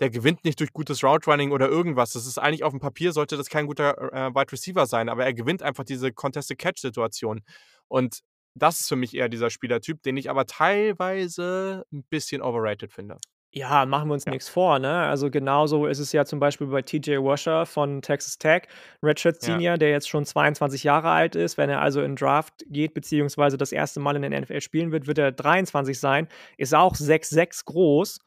[0.00, 2.12] der gewinnt nicht durch gutes Route Running oder irgendwas.
[2.12, 5.34] Das ist eigentlich aufm Papier sollte das kein guter, äh, Wide Receiver sein, aber er
[5.34, 7.42] gewinnt einfach diese Contested-Catch-Situation.“
[7.88, 8.20] Und
[8.54, 13.20] das ist für mich eher dieser Spielertyp, den ich aber teilweise 'n bisschen overrated finde.
[13.54, 14.32] Ja, machen wir uns Ja.
[14.32, 15.04] nix vor, ne?
[15.06, 18.64] Also, genauso ist es ja zum Beispiel bei TJ Washer von Texas Tech,
[19.02, 19.62] Redshirt Ja.
[19.62, 21.56] Senior, der jetzt schon 22 Jahre alt ist.
[21.56, 25.06] Wenn er also in Draft geht, beziehungsweise das erste Mal in der NFL spielen wird,
[25.06, 26.28] wird er 23 sein,
[26.58, 28.18] ist auch 6'6 groß.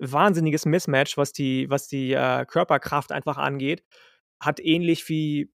[0.00, 3.84] Wahnsinniges Mismatch, was die was die, äh, Körperkraft einfach angeht.
[4.40, 5.52] Hat ähnlich wie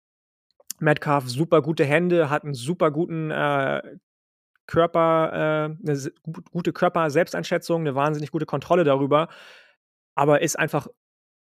[0.81, 3.83] Metcalf super gute Hände, hat 'n super guten, äh,
[4.67, 9.29] Körper äh, 'ne gut gute Körper-Selbsteinschätzung, 'ne wahnsinnig gute Kontrolle darüber,
[10.17, 10.89] aber ist einfach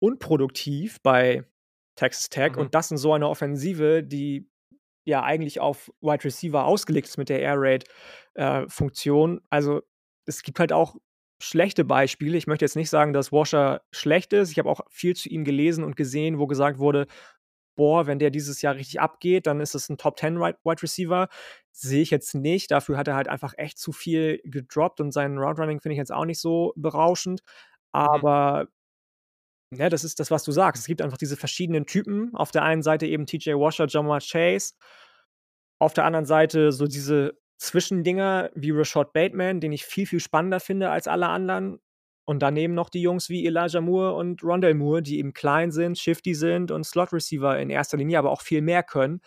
[0.02, 1.46] unproduktiv bei
[1.98, 2.58] Texas Tech Mhm.
[2.58, 4.50] und das in so einer Offensive, die
[5.06, 7.86] ja eigentlich auf Wide Receiver ausgelegt ist mit der Air Raid,
[8.36, 9.42] äh, Funktion.
[9.52, 9.82] Also,
[10.28, 10.96] es gibt halt auch
[11.42, 12.38] schlechte Beispiele.
[12.38, 14.52] Ich möchte jetzt nicht sagen, dass Washer schlecht ist.
[14.52, 17.08] Ich habe auch viel zu ihm gelesen und gesehen, wo gesagt wurde:
[17.78, 21.30] „Boah, wenn der dieses Jahr richtig abgeht, dann ist es 'n Top 10 Wide Receiver.“
[21.72, 22.72] Sehe ich jetzt nicht.
[22.72, 26.00] Dafür hat er halt einfach echt zu viel gedroppt und sein Route Running finde ich
[26.00, 27.42] jetzt auch nicht so berauschend.
[27.44, 28.00] Mhm.
[28.02, 28.68] Aber
[29.72, 30.82] ne, das ist das, was du sagst.
[30.82, 32.36] Es gibt einfach diese verschiedenen Typen.
[32.36, 34.74] Auf der einen Seite eben TJ Washer, Ja'Marr Chase.
[35.82, 40.60] Auf der anderen Seite so diese Zwischendinger wie Rashad Bateman, den ich viel, viel spannender
[40.62, 41.80] finde als alle anderen.
[42.26, 45.98] Und daneben noch die Jungs wie Elijah Moore und Rondale Moore, die eben klein sind,
[46.00, 49.22] shifty sind und Slot Receiver in erster Linie, aber auch viel mehr können.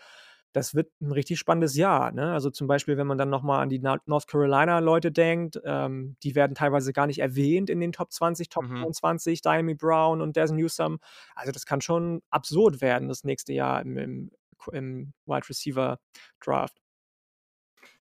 [0.53, 2.33] Das wird 'n richtig spannendes Jahr, ne?
[2.33, 6.17] Also, zum Beispiel, wenn man dann noch mal an die North Carolina Leute denkt, ähm,
[6.23, 8.83] die werden teilweise gar nicht erwähnt in den Top 20, Top Mhm.
[8.83, 10.99] 25, Dyami Brown und Dazz Newsome.
[11.35, 14.31] Also, das kann schon absurd werden das nächste Jahr im im
[14.73, 15.99] im Wide Receiver
[16.41, 16.82] Draft.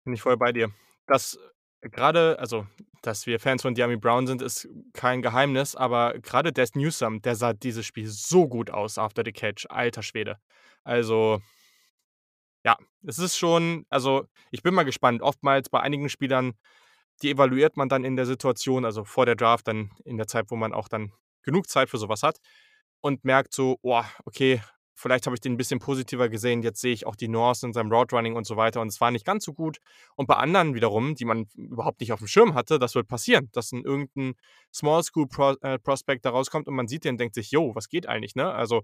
[0.07, 0.71] Bin ich voll bei dir.
[1.07, 1.39] Das
[1.93, 2.67] grade also,
[3.03, 7.35] dass wir Fans von Dyami Brown sind, ist kein Geheimnis, aber grade Dazz Newsome, der
[7.37, 10.39] sah dieses Spiel so gut aus after the catch, alter Schwede.
[10.85, 11.41] Also
[12.65, 12.77] ja,
[13.07, 15.23] es ist schon also, ich bin mal gespannt.
[15.23, 16.53] Oftmals bei einigen Spielern,
[17.23, 20.47] die evaluiert man dann in der Situation, also, vor der Draft, dann in der Zeit,
[20.51, 22.39] wo man auch dann genug Zeit für so was hat
[23.03, 24.63] und merkt so: „Oh, okay,
[24.95, 26.63] vielleicht habe ich den 'n bisschen positiver gesehen.
[26.63, 29.01] Jetzt sehe ich auch die Nuancen in seinem Route Running und so weiter und es
[29.01, 29.79] war nicht ganz so gut.“
[30.17, 33.73] Und bei anderen wiederum, die man überhaupt nicht aufm Schirm hatte, das wird passieren, dass
[33.73, 34.35] 'n irgend 'n
[34.75, 37.75] Small School Pro äh, Prospect da rauskommt und man sieht den und denkt sich: „Jo,
[37.75, 38.53] was geht eigentlich“, ne?
[38.53, 38.83] Also,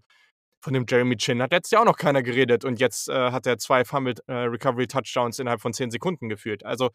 [0.60, 3.46] von dem Jeremy Chinn hat letztes Jahr auch noch keiner geredet und jetzt, äh, hat
[3.46, 6.64] er 2 Fumbled äh, Recovery Touchdowns innerhalb von 10 Sekunden gefühlt.
[6.66, 6.90] Also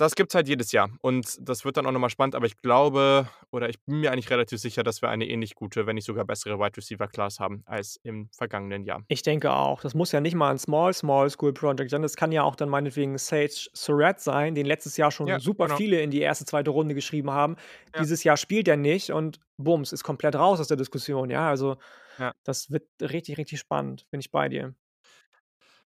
[0.00, 2.56] das gibt's halt jedes Jahr und das wird dann auch noch mal spannend, aber ich
[2.58, 6.06] glaube oder ich bin mir eigentlich relativ sicher, dass wir eine ähnlich gute, wenn nicht
[6.06, 9.02] sogar bessere Wide Receiver Class haben als im vergangenen Jahr.
[9.12, 9.80] Ich denke auch.
[9.80, 12.00] Das muss ja nicht mal 'n Small, Small School Project sein.
[12.00, 15.68] Das kann ja auch dann meinetwegen Sage Surratt sein, den letztes Jahr schon Ja, super
[15.68, 15.68] genau.
[15.68, 16.70] viele in die 1., 2.
[16.70, 17.56] Runde geschrieben haben.
[17.94, 18.04] Ja.
[18.04, 21.48] Dieses Jahr spielt er nicht und bums, ist komplett raus aus der Diskussion, ja?
[21.48, 21.76] Also,
[22.18, 22.32] Ja.
[22.44, 24.06] das wird richtig, richtig spannend.
[24.10, 24.74] Bin ich bei dir.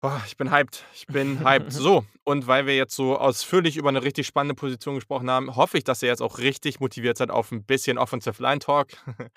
[0.02, 0.84] Boah, ich bin hyped.
[0.94, 1.72] Ich bin hyped.
[1.72, 5.78] So, und weil wir jetzt so ausführlich über 'ne richtig spannende Position gesprochen haben, hoffe
[5.78, 8.88] ich, dass ihr jetzt auch richtig motiviert seid auf 'n bisschen Offensive Line Talk.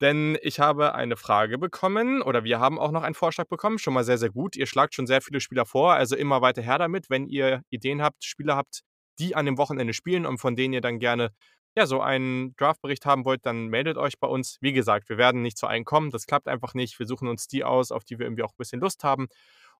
[0.00, 3.94] Denn ich habe eine Frage bekommen oder wir haben auch noch einen Vorschlag bekommen, schon
[3.94, 4.54] mal sehr, sehr gut.
[4.56, 7.10] Ihr schlagt schon sehr viele Spieler vor, also immer weiter her damit.
[7.10, 8.82] Wenn ihr Ideen habt, Spieler habt,
[9.18, 11.32] die an dem Wochenende spielen und von denen ihr dann gerne,
[11.76, 14.58] ja, so einen Draftbericht haben wollt, dann meldet euch bei uns.
[14.60, 16.98] Wie gesagt, wir werden nicht zu allen kommen, das klappt einfach nicht.
[17.00, 19.26] Wir suchen uns die aus, auf die wir irgendwie auch 'n bisschen Lust haben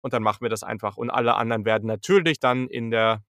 [0.00, 3.22] und dann machen wir das einfach und alle anderen werden natürlich dann in der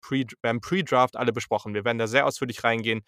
[0.00, 1.74] Pre beim Pre-Draft alle besprochen.
[1.74, 3.02] Wir werden da sehr ausführlich reingehen.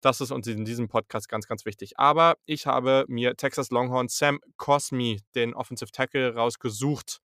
[0.00, 1.98] Das ist uns in diesem Podcast ganz, ganz wichtig.
[1.98, 7.20] Aber ich habe mir Texas Longhorns Sam Cosmi, den Offensive Tackle, rausgesucht.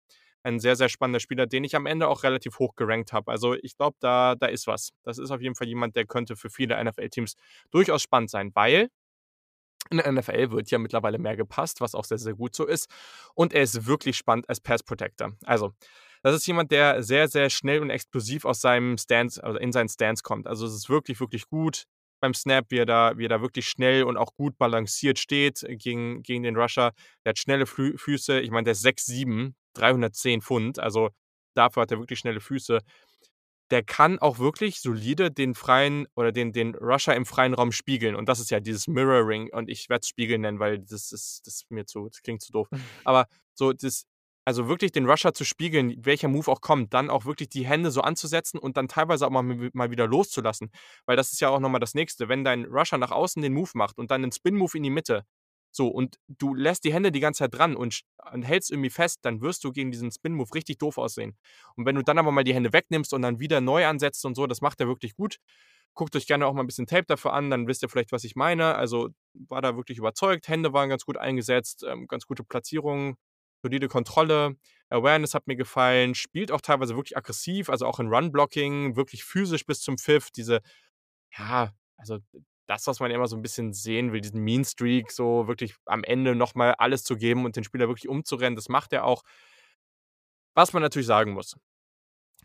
[0.43, 3.31] Ein sehr, sehr spannender Spieler, den ich am Ende auch relativ hoch gerankt habe.
[3.31, 4.91] Also, ich glaube, da da ist was.
[5.03, 7.35] Das ist auf jeden Fall jemand, der könnte für viele NFL-Teams
[7.71, 8.89] durchaus spannend sein, weil
[9.91, 12.89] in der NFL wird ja mittlerweile mehr gepasst, was auch sehr, sehr gut so ist.
[13.35, 15.33] Und er ist wirklich spannend als Pass Protector.
[15.45, 15.73] Also,
[16.23, 19.89] das ist jemand, der sehr, sehr schnell und explosiv aus seinem Stance also, in seinen
[19.89, 20.47] Stance kommt.
[20.47, 21.85] Also, es ist wirklich, wirklich gut
[22.21, 25.65] beim Snap, wie er da wie er da wirklich schnell und auch gut balanciert steht
[25.67, 26.93] gegen gegen den Rusher.
[27.25, 28.39] Der hat schnelle Flü Füße.
[28.41, 30.79] Ich meine, der ist 6'7, 310 Pfund.
[30.79, 31.09] Also,
[31.55, 32.79] dafür hat er wirklich schnelle Füße.
[33.71, 38.15] Der kann auch wirklich solide den freien oder den den Rusher im freien Raum spiegeln
[38.15, 41.41] und das ist ja dieses Mirroring und ich werde es Spiegeln nennen, weil das ist
[41.45, 42.67] das ist mir zu das klingt zu doof.
[43.05, 44.05] Aber so das
[44.43, 47.91] also, wirklich den Rusher zu spiegeln, welcher Move auch kommt, dann auch wirklich die Hände
[47.91, 49.43] so anzusetzen und dann teilweise auch mal
[49.73, 50.71] mal wieder loszulassen.
[51.05, 52.27] Weil das ist ja auch noch mal das Nächste.
[52.27, 54.89] Wenn dein Rusher nach außen den Move macht und dann 'nen Spin Move in die
[54.89, 55.25] Mitte,
[55.71, 58.01] so, und du lässt die Hände die ganze Zeit dran und
[58.33, 61.37] und hältst irgendwie fest, dann wirst du gegen diesen Spin Move richtig doof aussehen.
[61.75, 64.35] Und wenn du dann aber mal die Hände wegnimmst und dann wieder neu ansetzt und
[64.35, 65.37] so, das macht er wirklich gut.
[65.95, 68.23] Guckt euch gerne auch mal 'n bisschen Tape dafür an, dann wisst ihr vielleicht, was
[68.25, 68.75] ich meine.
[68.75, 70.47] Also, war da wirklich überzeugt.
[70.49, 73.17] Hände waren ganz gut eingesetzt, ähm, ganz gute Platzierung,
[73.63, 74.55] solide Kontrolle.
[74.89, 79.23] Awareness hat mir gefallen, spielt auch teilweise wirklich aggressiv, also, auch in Run Blocking, wirklich
[79.25, 80.31] physisch bis zum Pfiff.
[80.31, 80.61] Diese
[81.37, 82.19] ja, also
[82.71, 86.05] das, was man immer so ein bisschen sehen will, diesen Mean Streak, so wirklich am
[86.05, 89.23] Ende noch mal alles zu geben und den Spieler wirklich umzurennen, das macht er auch.
[90.55, 91.57] Was man natürlich sagen muss,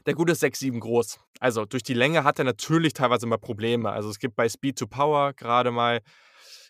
[0.04, 1.20] der Gute ist 6'7 groß.
[1.38, 3.90] Also, durch die Länge hat er natürlich teilweise mal Probleme.
[3.90, 6.00] Also, es gibt bei Speed to Power gerade mal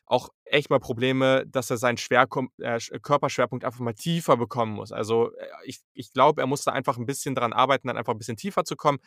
[0.04, 4.92] auch echt mal Probleme, dass er seinen Schwerkom äh, Körperschwerpunkt einfach mal tiefer bekommen muss.
[4.92, 8.12] Also, äh, ich ich glaube, er muss da einfach ein bisschen dran arbeiten, dann einfach
[8.12, 8.98] ein bisschen tiefer zu kommen,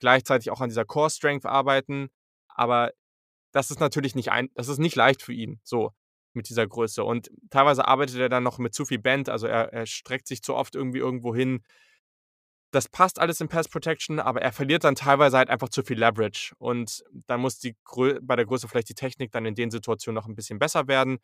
[0.00, 2.08] gleichzeitig auch an dieser Core Strength arbeiten.
[2.48, 2.92] Aber
[3.52, 5.92] das ist natürlich nicht ein das ist nicht leicht für ihn, so
[6.34, 7.02] mit dieser Größe.
[7.04, 10.42] Und teilweise arbeitet er dann noch mit zu viel Band, also er er streckt sich
[10.42, 11.62] zu oft irgendwie irgendwo hin.
[12.72, 15.98] Das passt alles in Pass Protection, aber er verliert dann teilweise halt einfach zu viel
[15.98, 16.54] Leverage.
[16.58, 20.14] Und dann muss die Grö bei der Größe vielleicht die Technik dann in den Situationen
[20.16, 21.18] noch ein bisschen besser werden.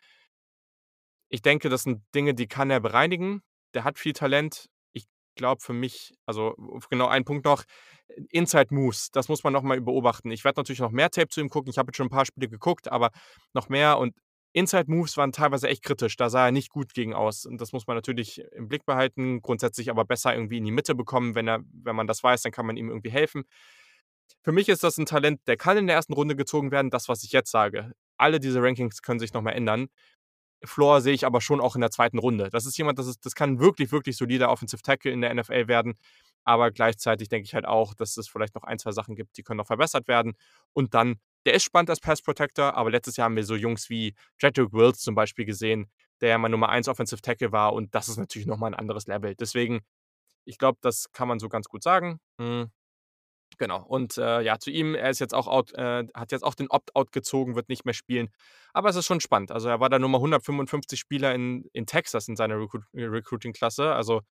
[1.29, 3.43] Ich denke, das sind Dinge, die kann er bereinigen.
[3.75, 4.69] Der hat viel Talent.
[5.33, 6.55] Ich glaube für mich also,
[6.91, 7.65] genau ein Punkt noch,
[8.29, 10.31] Inside Moves, das muss man noch mal beobachten.
[10.31, 11.71] Ich werde natürlich noch mehr Tape zu ihm gucken.
[11.71, 13.11] Ich habe jetzt schon ein paar Spiele geguckt, aber
[13.55, 14.15] noch mehr und
[14.53, 16.17] Inside Moves waren teilweise echt kritisch.
[16.19, 17.47] Da sah er nicht gut gegen aus.
[17.47, 19.41] Und das muss man natürlich im Blick behalten.
[19.41, 21.35] Grundsätzlich aber besser irgendwie in die Mitte bekommen.
[21.35, 23.45] Wenn, er, wenn man das weiß, dann kann man ihm irgendwie helfen.
[24.43, 26.91] Für mich ist das ein Talent, der kann in der ersten Runde gezogen werden.
[26.91, 27.93] Das, was ich jetzt sage.
[28.19, 29.89] Alle diese Rankings können sich nochmal ändern.
[30.65, 32.51] Floor sehe ich aber schon auch in der zweiten Runde.
[32.51, 35.69] Das ist jemand, das, ist, das kann wirklich, wirklich solider Offensive Tackle in der NFL
[35.69, 35.95] werden.
[36.45, 39.43] Aber gleichzeitig denke ich halt auch, dass es vielleicht noch ein, zwei Sachen gibt, die
[39.43, 40.35] können noch verbessert werden.
[40.73, 43.91] Und dann der ist spannend als Pass Protector, aber letztes Jahr haben wir so Jungs
[43.91, 45.91] wie Jedrick Wills zum Beispiel gesehen,
[46.21, 49.07] der ja mal Nummer 1 Offensive Tackle war und das ist natürlich nochmal ein anderes
[49.07, 49.35] Level.
[49.35, 49.81] Deswegen,
[50.45, 52.21] ich glaube, das kann man so ganz gut sagen.
[52.39, 52.71] Mhm.
[53.59, 53.85] Genau.
[53.85, 56.69] Und äh, ja, zu ihm, er ist jetzt auch out, äh, hat jetzt auch den
[56.71, 58.31] Opt-out gezogen, wird nicht mehr spielen.
[58.73, 59.51] Aber es ist schon spannend.
[59.53, 63.93] Also er war da Nummer 155 Spieler in, in Texas in seiner Recruit Recruiting-Klasse.
[63.93, 64.23] Also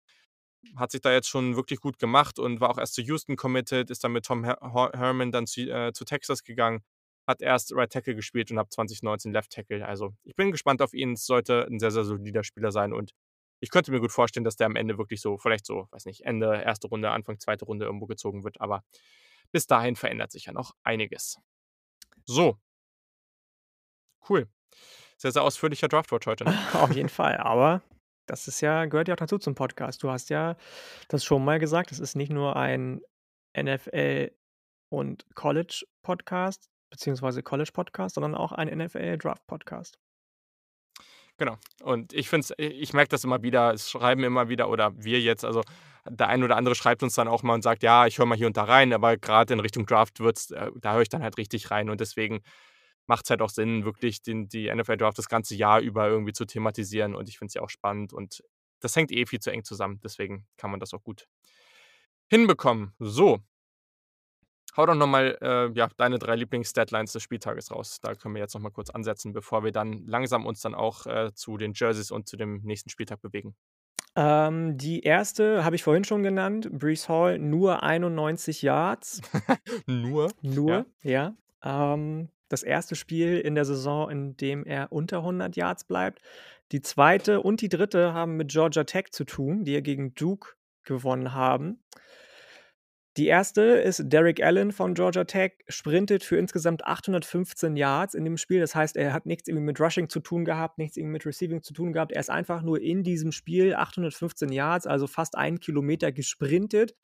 [0.76, 3.90] hat sich da jetzt schon wirklich gut gemacht und war auch erst zu Houston committed,
[3.90, 4.58] ist dann mit Tom Her
[4.94, 6.82] Herman dann zu, äh, zu Texas gegangen
[7.30, 9.86] hat erst Right Tackle gespielt und ab 2019 Left Tackle.
[9.86, 11.14] Also ich bin gespannt auf ihn.
[11.14, 13.12] Es sollte ein sehr, sehr solider Spieler sein und
[13.60, 16.22] ich könnte mir gut vorstellen, dass der am Ende wirklich so, vielleicht so, weiß nicht,
[16.22, 18.60] Ende erste Runde, Anfang zweite Runde irgendwo gezogen wird.
[18.60, 18.82] Aber
[19.52, 21.38] bis dahin verändert sich ja noch einiges.
[22.24, 22.58] So.
[24.28, 24.48] Cool.
[25.18, 26.44] Sehr, sehr ausführlicher Draftwatch heute.
[26.44, 26.58] Ne?
[26.74, 27.36] Auf jeden Fall.
[27.36, 27.82] Aber
[28.26, 30.02] das ist ja, gehört ja auch dazu zum Podcast.
[30.02, 30.56] Du hast ja
[31.08, 31.92] das schon mal gesagt.
[31.92, 33.02] Es ist nicht nur ein
[33.56, 34.30] NFL
[34.90, 39.98] und College Podcast, beziehungsweise College-Podcast, sondern auch ein NFL-Draft-Podcast.
[41.40, 41.56] Genau.
[41.82, 45.42] Und ich finde ich merke das immer wieder, es schreiben immer wieder, oder wir jetzt,
[45.42, 45.62] also
[46.06, 48.36] der ein oder andere schreibt uns dann auch mal und sagt, ja, ich höre mal
[48.36, 51.22] hier und da rein, aber gerade in Richtung Draft wird's, äh, da höre ich dann
[51.22, 51.88] halt richtig rein.
[51.88, 52.42] Und deswegen
[53.06, 56.44] macht es halt auch Sinn, wirklich den, die NFL-Draft das ganze Jahr über irgendwie zu
[56.44, 57.14] thematisieren.
[57.14, 58.12] Und ich finde es ja auch spannend.
[58.12, 58.44] Und
[58.80, 59.98] das hängt eh viel zu eng zusammen.
[60.04, 61.26] Deswegen kann man das auch gut
[62.28, 62.92] hinbekommen.
[62.98, 63.38] So,
[64.76, 67.98] Hau doch nochmal äh, ja, deine drei Lieblings-Deadlines des Spieltages raus.
[68.00, 71.32] Da können wir jetzt nochmal kurz ansetzen, bevor wir dann langsam uns dann auch äh,
[71.34, 73.54] zu den Jerseys und zu dem nächsten Spieltag bewegen.
[74.16, 76.68] Ähm, die erste habe ich vorhin schon genannt.
[76.72, 79.20] Brees Hall, nur 91 Yards.
[79.86, 80.30] nur?
[80.42, 81.34] Nur, ja.
[81.62, 81.94] ja.
[81.94, 86.20] Ähm, das erste Spiel in der Saison, in dem er unter 100 Yards bleibt.
[86.72, 90.54] Die zweite und die dritte haben mit Georgia Tech zu tun, die ja gegen Duke
[90.84, 91.82] gewonnen haben.
[93.16, 98.36] Die erste ist Derek Allen von Georgia Tech, sprintet für insgesamt 815 Yards in dem
[98.36, 98.60] Spiel.
[98.60, 101.60] Das heißt, er hat nichts irgendwie mit Rushing zu tun gehabt, nichts irgendwie mit Receiving
[101.60, 102.12] zu tun gehabt.
[102.12, 106.94] Er ist einfach nur in diesem Spiel 815 Yards, also fast einen Kilometer gesprintet.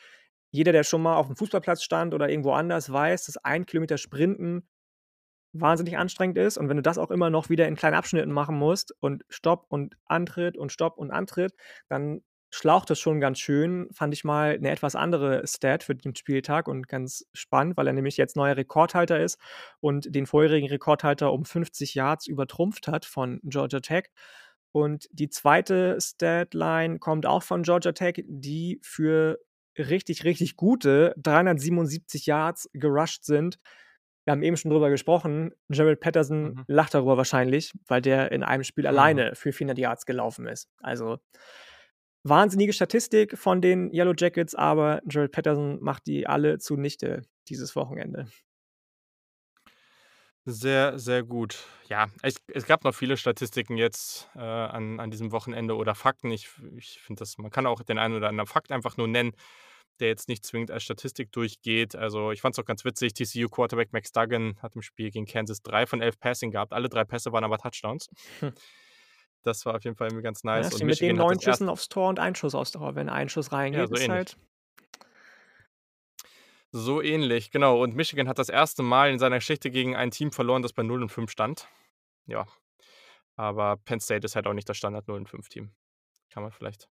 [0.52, 3.98] Jeder, der schon mal auf dem Fußballplatz stand oder irgendwo anders, weiß, dass ein Kilometer
[3.98, 4.68] Sprinten
[5.60, 6.56] wahnsinnig anstrengend ist.
[6.56, 9.66] Und wenn du das auch immer noch wieder in kleinen Abschnitten machen musst und Stopp
[9.68, 11.54] und Antritt und Stopp und Antritt,
[11.88, 16.14] dann schlaucht es schon ganz schön, fand ich mal eine etwas andere Stat für den
[16.14, 19.38] Spieltag und ganz spannend, weil er nämlich jetzt neuer Rekordhalter ist
[19.80, 24.10] und den vorherigen Rekordhalter um 50 Yards übertrumpft hat von Georgia Tech.
[24.72, 29.38] Und die zweite Statline kommt auch von Georgia Tech, die für
[29.78, 33.58] richtig, richtig gute 377 Yards gerusht sind.
[34.24, 35.52] Wir haben eben schon drüber gesprochen.
[35.68, 36.64] Jared Patterson mhm.
[36.66, 38.88] lacht darüber wahrscheinlich, weil der in einem Spiel mhm.
[38.88, 40.68] alleine für 400 Yards gelaufen ist.
[40.80, 41.18] Also
[42.28, 48.28] wahnsinnige Statistik von den Yellow Jackets, aber Jared Patterson macht die alle zunichte dieses Wochenende.
[50.48, 51.66] Sehr, sehr gut.
[51.88, 56.30] Ja, es, es gab noch viele Statistiken jetzt äh, an, an diesem Wochenende oder Fakten.
[56.30, 59.32] Ich, ich finde man kann auch den einen oder anderen Fakt einfach nur nennen,
[59.98, 61.96] der jetzt nicht zwingend als Statistik durchgeht.
[61.96, 65.26] Also ich fand es auch ganz witzig, TCU Quarterback Max Duggan hat im Spiel gegen
[65.26, 66.72] Kansas drei von elf Passing gehabt.
[66.72, 68.08] Alle drei Pässe waren aber Touchdowns.
[68.38, 68.52] Hm.
[69.46, 70.70] Das war auf jeden Fall ganz nice.
[70.70, 72.96] Ja, und mit den neun Schüssen aufs Tor und ein Schuss aufs Tor.
[72.96, 74.10] Wenn ein Schuss reingeht, ja, so ist ähnlich.
[74.10, 74.36] halt.
[76.72, 77.80] So ähnlich, genau.
[77.80, 80.82] Und Michigan hat das erste Mal in seiner Geschichte gegen ein Team verloren, das bei
[80.82, 81.68] 0 und 5 stand.
[82.26, 82.46] Ja,
[83.36, 85.70] aber Penn State ist halt auch nicht das Standard 0 und 5 Team.
[86.30, 86.88] Kann man vielleicht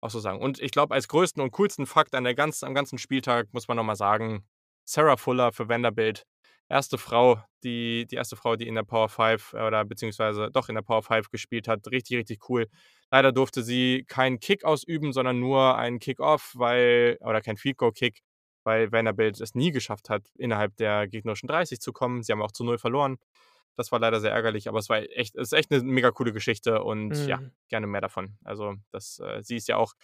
[0.00, 0.40] auch so sagen.
[0.40, 3.66] Und ich glaube, als größten und coolsten Fakt an der ganz, am ganzen Spieltag muss
[3.66, 4.46] man nochmal sagen,
[4.84, 6.26] Sarah Fuller für Vanderbilt,
[6.68, 10.68] erste Frau, die, die erste Frau, die in der Power 5 äh, oder beziehungsweise doch
[10.68, 11.86] in der Power 5 gespielt hat.
[11.90, 12.68] Richtig, richtig cool.
[13.10, 17.92] Leider durfte sie keinen Kick ausüben, sondern nur einen Kick-Off, weil, oder kein Field Goal
[17.92, 18.20] Kick,
[18.64, 22.22] weil Vanderbilt es nie geschafft hat, innerhalb der gegnerischen 30 zu kommen.
[22.22, 23.18] Sie haben auch zu null verloren.
[23.76, 26.32] Das war leider sehr ärgerlich, aber es war echt, es ist echt eine mega coole
[26.32, 27.28] Geschichte und mhm.
[27.28, 28.36] ja, gerne mehr davon.
[28.44, 29.94] Also, das, äh, sie ist ja auch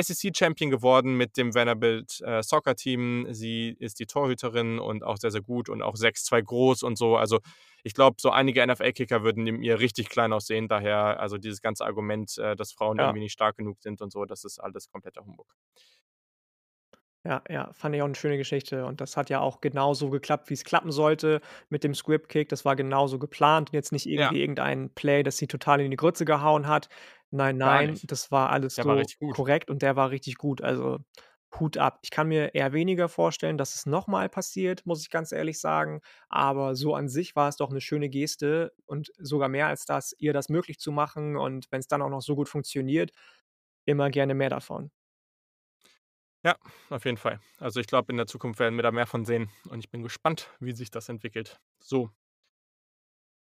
[0.00, 3.26] SEC-Champion geworden mit dem Vanderbilt äh, Soccer-Team.
[3.30, 7.16] Sie ist die Torhüterin und auch sehr, sehr gut und auch 6'2 groß und so.
[7.16, 7.40] Also,
[7.84, 10.68] ich glaube, so einige NFL-Kicker würden ihr richtig klein aussehen.
[10.68, 13.04] Daher, also dieses ganze Argument, äh, dass Frauen ja.
[13.04, 15.54] irgendwie nicht stark genug sind und so, das ist alles kompletter Humbug.
[17.24, 20.48] Ja, ja, fand ich auch 'ne schöne Geschichte und das hat ja auch genauso geklappt,
[20.50, 22.48] wie es klappen sollte mit dem Script Kick.
[22.48, 24.32] Das war genauso geplant und jetzt nicht Ja.
[24.32, 26.88] irgendwie irgendein Play, das sie total in die Grütze gehauen hat.
[27.32, 29.36] Nein, nein, das war alles Der war so gut.
[29.36, 30.62] korrekt und der war richtig gut.
[30.62, 30.98] Also,
[31.58, 31.98] Hut ab.
[32.02, 35.58] Ich kann mir eher weniger vorstellen, dass es noch mal passiert, muss ich ganz ehrlich
[35.60, 36.00] sagen.
[36.28, 40.14] Aber so an sich war es doch 'ne schöne Geste und sogar mehr als das,
[40.18, 43.12] ihr das möglich zu machen und wenn's dann auch noch so gut funktioniert,
[43.86, 44.90] immer gerne mehr davon.
[46.44, 46.56] Ja,
[46.90, 47.40] auf jeden Fall.
[47.58, 50.02] Also, ich glaube, in der Zukunft werden wir da mehr von sehen und ich bin
[50.02, 51.60] gespannt, wie sich das entwickelt.
[51.80, 52.10] So.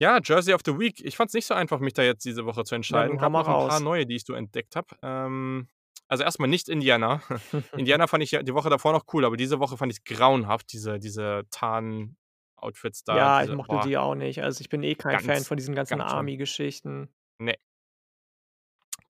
[0.01, 1.01] Ja, Jersey of the Week.
[1.05, 3.19] Ich fand's nicht so einfach, mich da jetzt diese Woche zu Ja, entscheiden.
[3.19, 4.95] hau Gab noch 'n paar neue, die ich so entdeckt habe.
[5.03, 5.69] Ähm,
[6.07, 7.21] also, erst mal nicht Indiana.
[7.75, 10.73] Indiana fand ich ja die Woche davor noch cool, aber diese Woche fand ich's grauenhaft,
[10.73, 14.43] diese diese Tarn-Outfits da, Ja, ich diese mochte boah, die auch nicht.
[14.43, 16.03] Also, ich bin eh kein Fan ganz, von diesen ganzen ganz.
[16.03, 17.09] Army-Geschichten.
[17.41, 17.59] Ne.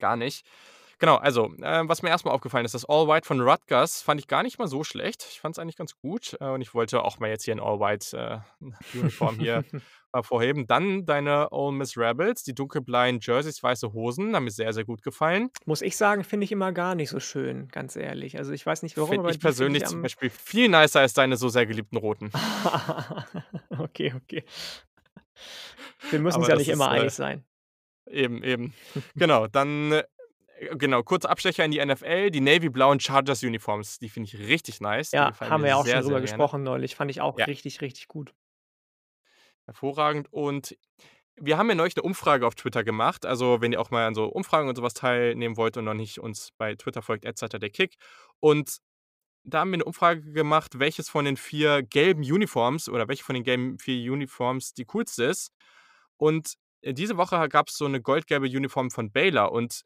[0.01, 0.47] Gar nicht.
[1.01, 4.21] Genau, also, äh, was mir erst mal aufgefallen ist, das All White von Rutgers fand
[4.21, 5.27] ich gar nicht mal so schlecht.
[5.31, 7.79] Ich fand's eigentlich ganz gut, äh, und ich wollte auch mal jetzt hier 'n All
[7.81, 8.41] White, äh,
[8.97, 9.39] Uniform
[10.13, 10.67] hervorheben.
[10.67, 15.03] Dann deine Ole Miss Rebels, die dunkelblauen Jerseys, weiße Hosen, haben mir sehr, sehr gut
[15.03, 15.51] gefallen.
[15.67, 18.39] Muss ich sagen, finde ich immer gar nicht so schön, ganz ehrlich.
[18.39, 21.15] Also, ich weiß nicht warum, Finde aber ich persönlich ich zum Beispiel viel nicer als
[21.15, 22.31] deine so sehr geliebten roten.
[23.79, 24.45] Okay, okay.
[26.11, 27.45] Wir müssen's Aber ja nicht ist, immer äh einig sein.
[28.11, 28.75] eben, eben.
[29.15, 30.05] Genau, dann, äh
[30.77, 35.13] genau, kurzer Abstecher in die NFL, die navy-blauen Chargers-Uniforms, die finde ich richtig nice.
[35.13, 36.23] Ja, haben wir ja auch schon sehr, drüber sehr gerne.
[36.23, 36.97] gesprochen neulich.
[36.97, 37.45] Fand ich auch Ja.
[37.45, 38.35] richtig, richtig gut.
[39.69, 40.33] Hervorragend.
[40.33, 40.75] Und
[41.37, 43.27] wir haben ja neulich 'ne Umfrage auf Twitter gemacht.
[43.27, 45.95] Also, wenn ihr auch mal an so Umfragen und so was teilnehmen wollt und noch
[45.95, 47.97] nicht uns bei Twitter folgt, @zeitterderkick.
[48.41, 48.79] Und
[49.45, 53.35] da haben wir 'ne Umfrage gemacht, welches von den 4 gelben Uniforms oder welche von
[53.35, 55.53] den gelben 4 Uniforms die coolste ist.
[56.19, 59.83] Und, äh, diese Woche ha gab's so 'ne goldgelbe Uniform von Baylor und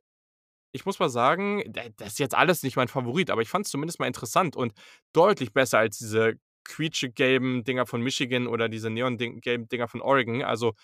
[0.73, 3.71] ich muss mal sagen, da das ist jetzt alles nicht mein Favorit, aber ich fand's
[3.71, 4.75] zumindest mal interessant und
[5.15, 10.43] deutlich besser als diese quietschegelben Dinger von Michigan oder diese neonding gelben Dinger von Oregon.
[10.43, 10.75] Also,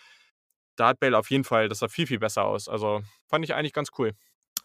[0.77, 2.69] da hat Baylor auf jeden Fall das sah viel, viel besser aus.
[2.69, 4.13] Also, fand ich eigentlich ganz cool.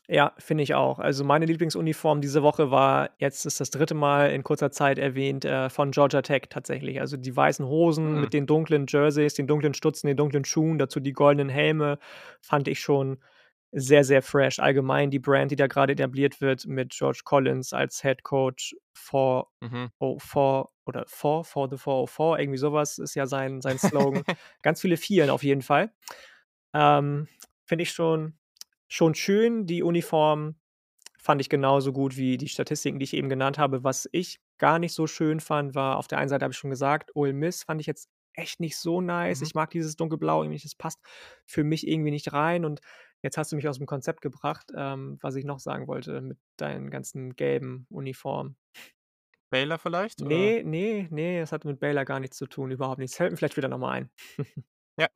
[0.09, 0.99] Ja, finde ich auch.
[0.99, 3.93] Also, meine Lieblingsuniform diese Woche war jetzt ist das 3.
[3.93, 6.99] Mal in kurzer Zeit erwähnt, äh, von Georgia Tech tatsächlich.
[6.99, 8.19] Also, die weißen Hosen Mhm.
[8.19, 11.99] mit den dunklen Jerseys, den dunklen Stutzen, den dunklen Schuhen, dazu die goldenen Helme,
[12.41, 13.19] fand ich schon
[13.75, 14.59] sehr, sehr fresh.
[14.59, 19.49] Allgemein die Brand, die da grade etabliert wird mit George Collins als Head Coach for
[19.61, 19.89] Mhm.
[19.99, 24.23] oh, for oder for for the 404, irgendwie so was ist ja sein sein Slogan.
[24.61, 25.91] Ganz viele Vieren auf jeden Fall.
[26.73, 27.27] Ähm,
[27.65, 28.37] finde ich schon
[28.87, 29.65] schon schön.
[29.65, 30.55] Die Uniform
[31.17, 33.83] fand ich genauso gut wie die Statistiken, die ich eben genannt habe.
[33.83, 36.69] Was ich gar nicht so schön fand, war auf der einen Seite habe ich schon
[36.69, 39.39] gesagt, Ole Miss fand ich jetzt echt nicht so nice.
[39.39, 39.45] Mhm.
[39.47, 40.65] Ich mag dieses Dunkelblau irgendwie nicht.
[40.65, 40.99] Das passt
[41.45, 42.81] für mich irgendwie nicht rein und
[43.23, 46.91] jetzt hast du mich aus'm Konzept gebracht, ähm, was ich noch sagen wollte mit deinen
[46.91, 48.57] ganzen gelben Uniformen.
[49.49, 50.29] Baylor vielleicht, oder?
[50.35, 53.15] Ne, ne, ne, das hat mit Baylor gar nichts zu tun, überhaupt nichts.
[53.15, 54.09] Fällt mir vielleicht später noch mal ein.
[54.99, 55.07] Ja.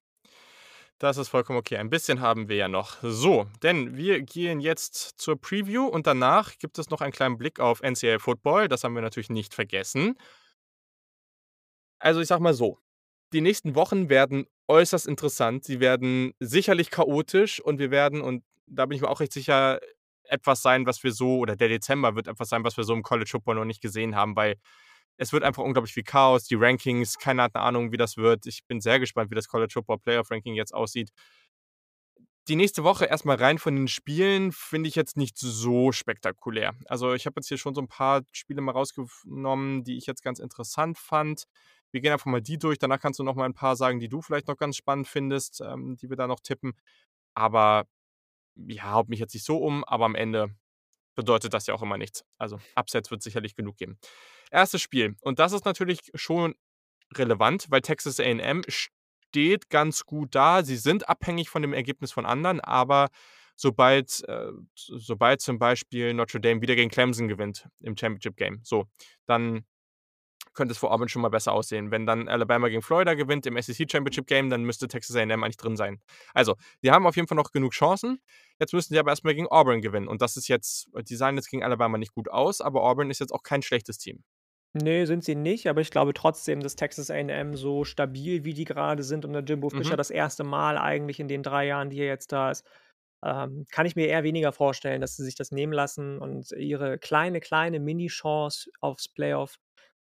[1.00, 1.78] Das ist vollkommen okay.
[1.78, 2.98] Ein bisschen haben wir ja noch.
[3.04, 7.60] So, denn wir gehen jetzt zur Preview und danach gibt es noch einen kleinen Blick
[7.60, 8.68] auf NCAA Football.
[8.68, 10.18] Das haben wir natürlich nicht vergessen.
[12.00, 12.80] Also, ich sage mal so,
[13.34, 15.64] die nächsten Wochen werden äußerst interessant.
[15.66, 19.80] Sie werden sicherlich chaotisch und wir werden und da bin ich mir auch recht sicher,
[20.30, 23.04] etwas sein, was wir so oder der Dezember wird etwas sein, was wir so im
[23.04, 24.56] College Football noch nicht gesehen haben, weil
[25.18, 28.46] es wird einfach unglaublich viel Chaos, die Rankings, keiner hat 'ne Ahnung, wie das wird.
[28.48, 31.12] Ich bin sehr gespannt, wie das College Football Playoff Ranking jetzt aussieht.
[32.48, 36.74] Die nächste Woche erst mal rein von den Spielen finde ich jetzt nicht so spektakulär.
[36.86, 40.06] Also, ich habe jetzt hier schon so 'n paar Spiele mal rausgef genommen, die ich
[40.06, 41.44] jetzt ganz interessant fand.
[41.92, 42.78] Wir gehen einfach mal die durch.
[42.80, 45.62] Danach kannst du noch mal 'n paar sagen, die du vielleicht noch ganz spannend findest,
[45.62, 46.74] ähm, die wir da noch tippen.
[47.36, 47.88] Aber
[48.56, 50.56] ja, haut mich jetzt nicht so um, aber am Ende
[51.16, 52.26] bedeutet das ja auch immer nichts.
[52.38, 53.98] Also Upsets wird sicherlich genug geben.
[54.52, 55.16] Erstes Spiel.
[55.22, 56.56] Und das ist natürlich schon
[57.16, 60.64] relevant, weil Texas AM steht ganz gut da.
[60.64, 63.10] Sie sind abhängig von dem Ergebnis von anderen, aber
[63.56, 68.86] sobald, äh, sobald zum Beispiel Notre Dame wieder gegen Clemson gewinnt im Championship Game, so,
[69.26, 69.66] dann
[70.58, 71.92] könnte es vor Auburn schon mal besser aussehen.
[71.92, 75.56] Wenn dann Alabama gegen Florida gewinnt im SEC Championship Game, dann müsste Texas A&M eigentlich
[75.58, 76.02] drin sein.
[76.34, 78.20] Also, die haben auf jeden Fall noch genug Chancen.
[78.60, 80.10] Jetzt müssen sie aber erstmal gegen Auburn gewinnen.
[80.10, 83.20] Und das ist jetzt, die sahen jetzt gegen Alabama nicht gut aus, aber Auburn ist
[83.20, 84.24] jetzt auch kein schlechtes Team.
[84.74, 88.66] Nee, sind sie nicht, aber ich glaube trotzdem, dass Texas A&M so stabil, wie die
[88.66, 89.98] gerade sind unter Jimbo Fischer Mhm.
[89.98, 92.66] das erste Mal eigentlich in den 3 Jahren, die er jetzt da ist,
[93.26, 97.00] ähm, kann ich mir eher weniger vorstellen, dass sie sich das nehmen lassen und ihre
[97.00, 99.56] kleine, kleine Mini-Chance aufs Playoff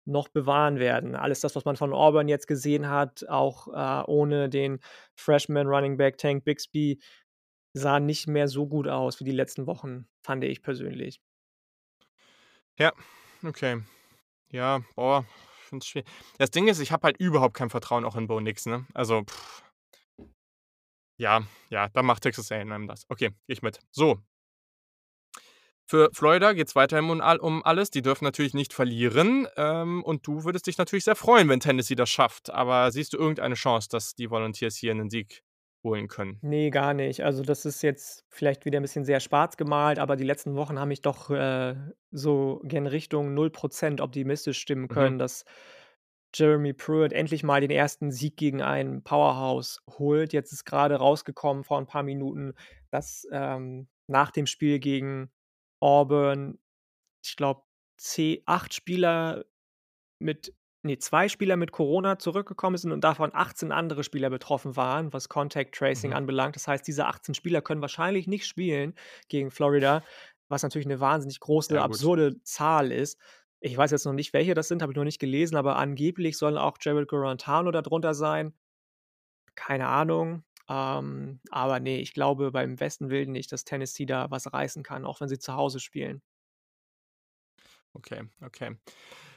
[0.07, 1.15] noch bewahren werden.
[1.15, 4.81] Alles das, was man von Auburn jetzt gesehen hat, auch, äh, ohne den
[5.17, 7.01] Freshman Running Back Tank Bixby,
[7.75, 11.21] sah nicht mehr so gut aus wie die letzten Wochen, fand ich persönlich.
[12.79, 12.93] Ja,
[13.45, 13.83] okay.
[14.51, 15.25] Ja, boah,
[15.61, 16.09] ich finde es schwierig.
[16.39, 18.87] Das Ding ist, ich habe halt überhaupt kein Vertrauen auch in Bo Nix, ne?
[18.95, 19.65] Also, pff.
[21.17, 23.05] Ja, ja, dann macht Texas A&M das.
[23.09, 23.81] Okay, ich mit.
[23.93, 24.19] So.
[25.86, 27.90] Für Florida geht es weiterhin um, all, alles.
[27.90, 29.47] Die dürfen natürlich nicht verlieren.
[29.56, 32.51] Ähm, und du würdest dich natürlich sehr freuen, wenn Tennessee das schafft.
[32.51, 35.43] Aber siehst du irgendeine Chance, dass die Volunteers hier einen Sieg
[35.82, 36.43] holen können?
[36.43, 37.23] Nee, gar nicht.
[37.24, 40.78] Also, das ist jetzt vielleicht wieder ein bisschen sehr schwarz gemalt, aber die letzten Wochen
[40.78, 41.74] haben mich doch, äh,
[42.11, 44.89] so gen Richtung 0% optimistisch stimmen Mhm.
[44.89, 45.44] können, dass
[46.35, 50.32] Jeremy Pruitt endlich mal den ersten Sieg gegen ein Powerhouse holt.
[50.35, 52.55] Jetzt ist gerade rausgekommen vor ein paar Minuten,
[52.90, 55.31] dass, ähm, nach dem Spiel gegen
[55.85, 56.59] Auburn,
[57.24, 57.65] ich glaube,
[58.47, 59.44] 8 Spieler
[60.20, 60.55] mit
[60.85, 65.28] ne, 2 Spieler mit Corona zurückgekommen sind und davon 18 andere Spieler betroffen waren, was
[65.28, 66.15] Contact Tracing Mhm.
[66.15, 66.56] anbelangt.
[66.56, 68.94] Das heißt, diese 18 Spieler können wahrscheinlich nicht spielen
[69.28, 70.05] gegen Florida,
[70.48, 73.19] was natürlich 'ne wahnsinnig große, Ja, absurde Zahl ist.
[73.61, 76.36] Ich weiß jetzt noch nicht, welche das sind, habe ich noch nicht gelesen, aber angeblich
[76.39, 78.55] sollen auch Jarrett Guarantano da drunter sein.
[79.56, 80.44] Keine Ahnung.
[80.69, 85.05] Ähm, aber ne, ich glaube beim besten Willen nicht, dass Tennessee da was reißen kann,
[85.05, 86.23] auch wenn sie zu Hause spielen.
[87.93, 88.77] Okay, okay.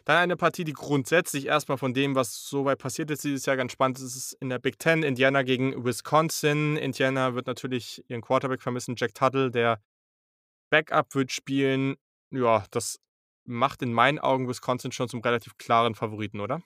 [0.05, 3.57] Dann eine Partie, die grundsätzlich erstmal von dem, was so weit passiert ist dieses Jahr,
[3.57, 5.03] ganz spannend ist, ist in der Big Ten.
[5.03, 6.77] Indiana gegen Wisconsin.
[6.77, 8.95] Indiana wird natürlich ihren Quarterback vermissen.
[8.97, 9.81] Jack Tuttle, der
[10.69, 11.97] Backup wird spielen.
[12.31, 12.99] Ja, das
[13.45, 16.61] macht in meinen Augen Wisconsin schon zum relativ klaren Favoriten, oder?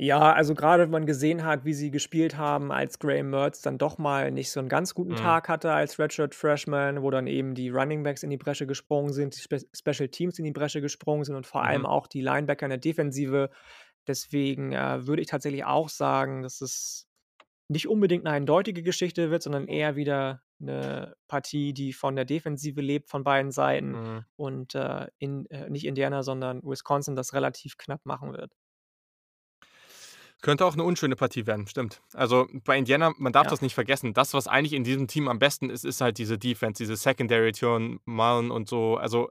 [0.00, 3.78] Ja, also gerade wenn man gesehen hat, wie sie gespielt haben, als Graham Mertz dann
[3.78, 5.14] doch mal nicht so 'n ganz guten Mhm.
[5.14, 9.12] Tag hatte als Redshirt Freshman, wo dann eben die Running Backs in die Bresche gesprungen
[9.12, 11.86] sind, die Spe Special Teams in die Bresche gesprungen sind und vor allem Mhm.
[11.86, 13.50] auch die Linebacker in der Defensive.
[14.08, 17.06] Deswegen, äh, würde ich tatsächlich auch sagen, dass es
[17.68, 22.80] nicht unbedingt 'ne eindeutige Geschichte wird, sondern eher wieder 'ne Partie, die von der Defensive
[22.80, 24.24] lebt von beiden Seiten Mhm.
[24.36, 28.54] und, äh, in äh, nicht Indiana, sondern Wisconsin das relativ knapp machen wird.
[30.44, 32.02] Könnte auch 'ne unschöne Partie werden, stimmt.
[32.12, 33.50] Also, bei Indiana, man darf Ja.
[33.50, 34.12] das nicht vergessen.
[34.12, 37.52] Das, was eigentlich in diesem Team am besten ist, ist halt diese Defense, diese Secondary,
[37.52, 38.98] Tune Mullen und so.
[38.98, 39.30] Also,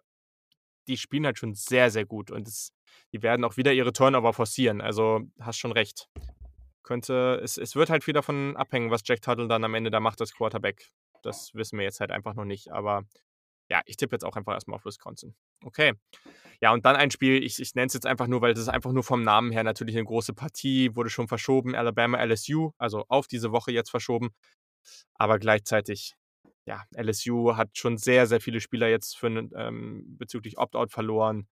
[0.88, 2.72] die spielen halt schon sehr, sehr gut und es
[3.14, 4.82] die werden auch wieder ihre Turnover forcieren.
[4.82, 6.08] Also, hast schon recht.
[6.84, 10.00] Könnte es es wird halt viel davon abhängen, was Jack Tuttle dann am Ende da
[10.02, 10.90] macht als Quarterback.
[11.24, 12.72] Das wissen wir jetzt halt einfach noch nicht.
[12.74, 13.04] Aber
[13.74, 15.34] ja, ich tippe jetzt auch einfach erstmal auf Wisconsin.
[15.64, 15.94] Okay.
[16.62, 18.70] Ja, und dann ein Spiel, ich ich nenne es jetzt einfach nur, weil das ist
[18.70, 23.04] einfach nur vom Namen her natürlich eine große Partie, wurde schon verschoben, Alabama, LSU, also
[23.08, 24.30] auf diese Woche jetzt verschoben.
[25.16, 26.14] Aber gleichzeitig,
[26.68, 31.48] ja, LSU hat schon sehr, sehr viele Spieler jetzt für ähm, bezüglich Opt-out verloren.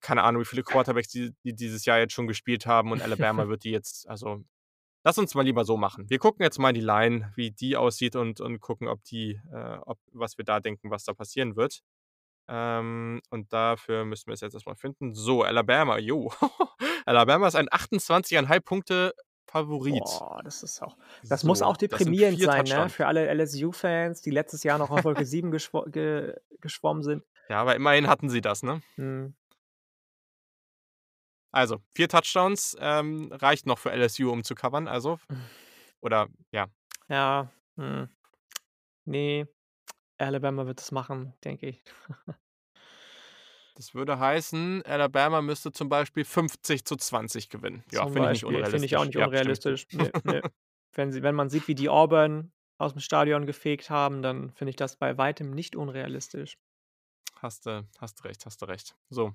[0.00, 3.46] Keine Ahnung, wie viele Quarterbacks die die dieses Jahr jetzt schon gespielt haben und Alabama
[3.48, 4.42] wird die jetzt also,
[5.04, 6.08] lass uns mal lieber so machen.
[6.08, 9.78] Wir gucken jetzt mal die Line, wie die aussieht und und gucken, ob die äh,
[9.86, 11.80] ob was wir da denken, was da passieren wird.
[12.48, 15.14] Ähm, und dafür müssen wir es jetzt erst mal finden.
[15.14, 16.32] So, Alabama, jo.
[17.06, 19.14] Alabama ist ein 28,5 Punkte
[19.46, 20.02] Favorit.
[20.04, 22.92] Boah, das ist auch das muss So, auch das sind deprimierend 4 sein, ne, Touchdowns.
[22.92, 27.24] für alle LSU-Fans, die letztes Jahr noch auf Wolke 7 geschwo ge geschwommen sind.
[27.48, 28.80] Ja, aber immerhin hatten sie das, ne?
[28.96, 29.34] Mhm.
[31.52, 35.18] Also, 4 Touchdowns, ähm, reicht noch für LSU, um zu covern, also
[36.00, 36.68] oder ja.
[37.08, 38.08] Ja, mhm.
[39.04, 39.48] Ne,
[40.18, 41.82] Alabama wird das machen, denke ich.
[43.76, 47.82] Das würde heißen, Alabama müsste zum Beispiel 50:20 gewinnen.
[47.92, 49.16] Ja, finde ich nicht Beispiel, finde ich auch nicht unrealistisch.
[49.18, 49.86] Ja, stimme ich unrealistisch.
[49.92, 50.28] Ne, zu.
[50.28, 50.42] ne.
[50.92, 54.76] Wenn sie wenn man sieht, wie die Auburn aus'm Stadion gefegt haben, dann finde ich
[54.76, 56.58] das bei weitem nicht unrealistisch.
[57.36, 58.96] Hast du hast recht, hast du recht.
[59.08, 59.32] So.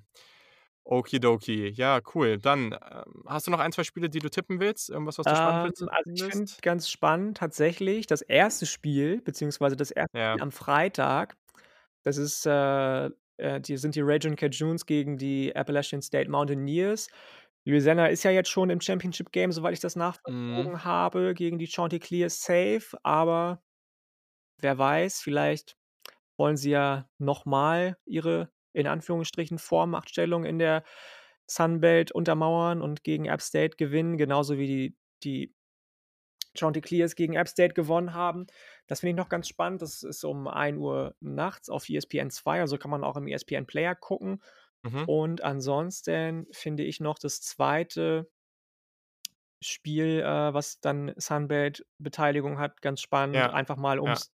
[0.88, 1.68] Okidoki.
[1.74, 2.38] Ja, cool.
[2.38, 4.88] Dann, ähm, hast du noch 1, 2 Spiele, die du tippen willst?
[4.88, 6.62] Irgendwas, was du spannend Ähm, also, ich finde findest?
[6.62, 10.36] ganz spannend tatsächlich das erste Spiel, beziehungsweise das erste Ja.
[10.36, 11.36] Spiel am Freitag.
[12.04, 17.08] Das ist, äh äh, die sind die Ragin' Cajuns gegen die Appalachian State Mountaineers.
[17.66, 19.96] Louisiana ist ja jetzt schon im Championship Game, soweit ich das
[20.28, 20.76] Mhm.
[20.76, 23.62] nachvollzogen habe, gegen die Chanticleers safe, aber
[24.58, 25.76] wer weiß, vielleicht
[26.38, 30.84] wollen sie ja noch mal ihre, in Anführungsstrichen, Vormachtstellung in der
[31.48, 35.54] Sun Belt untermauern und gegen App State gewinnen, genauso wie die die
[36.58, 38.46] Chanticleers gegen App State gewonnen haben.
[38.86, 39.82] Das finde ich noch ganz spannend.
[39.82, 43.94] Das ist um 1:00 nachts auf ESPN 2, also kann man auch im ESPN Player
[43.94, 44.42] gucken.
[44.84, 45.08] Mhm.
[45.08, 48.26] Und ansonsten finde ich noch das 2.
[49.62, 53.34] Spiel, äh, was dann Sun Belt Beteiligung hat, ganz spannend.
[53.34, 54.22] Ja, Einfach mal, ja.
[54.22, 54.30] um's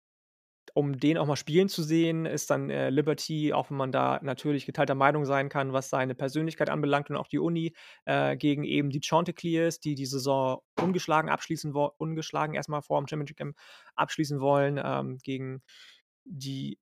[0.75, 4.21] um den auch mal spielen zu sehen, ist dann, äh, Liberty, auch wenn man da
[4.23, 7.75] natürlich geteilter Meinung sein kann, was seine Persönlichkeit anbelangt und auch die Uni,
[8.05, 13.07] äh, gegen eben die Chanticleers, die die Saison ungeschlagen abschließen wo ungeschlagen erst mal vorm
[13.07, 13.55] Championship Game
[13.97, 15.63] abschließen wollen, ähm, gegen
[16.25, 16.79] die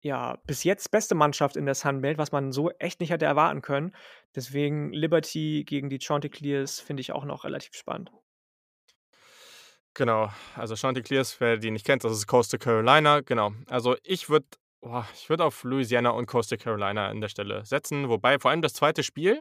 [0.00, 3.24] ja, bis jetzt beste Mannschaft in der Sun Belt, was man so echt nicht hätte
[3.24, 3.94] erwarten können.
[4.34, 8.10] Deswegen Liberty gegen die Chanticleers finde ich auch noch relativ spannend.
[9.98, 13.50] Genau, also Chanticleers, wer die nicht kennt, das ist Coastal Carolina, genau.
[13.68, 14.46] Also, ich würde
[15.12, 18.74] ich würde auf Louisiana und Coastal Carolina an der Stelle setzen, wobei vor allem das
[18.74, 19.02] 2.
[19.02, 19.40] Spiel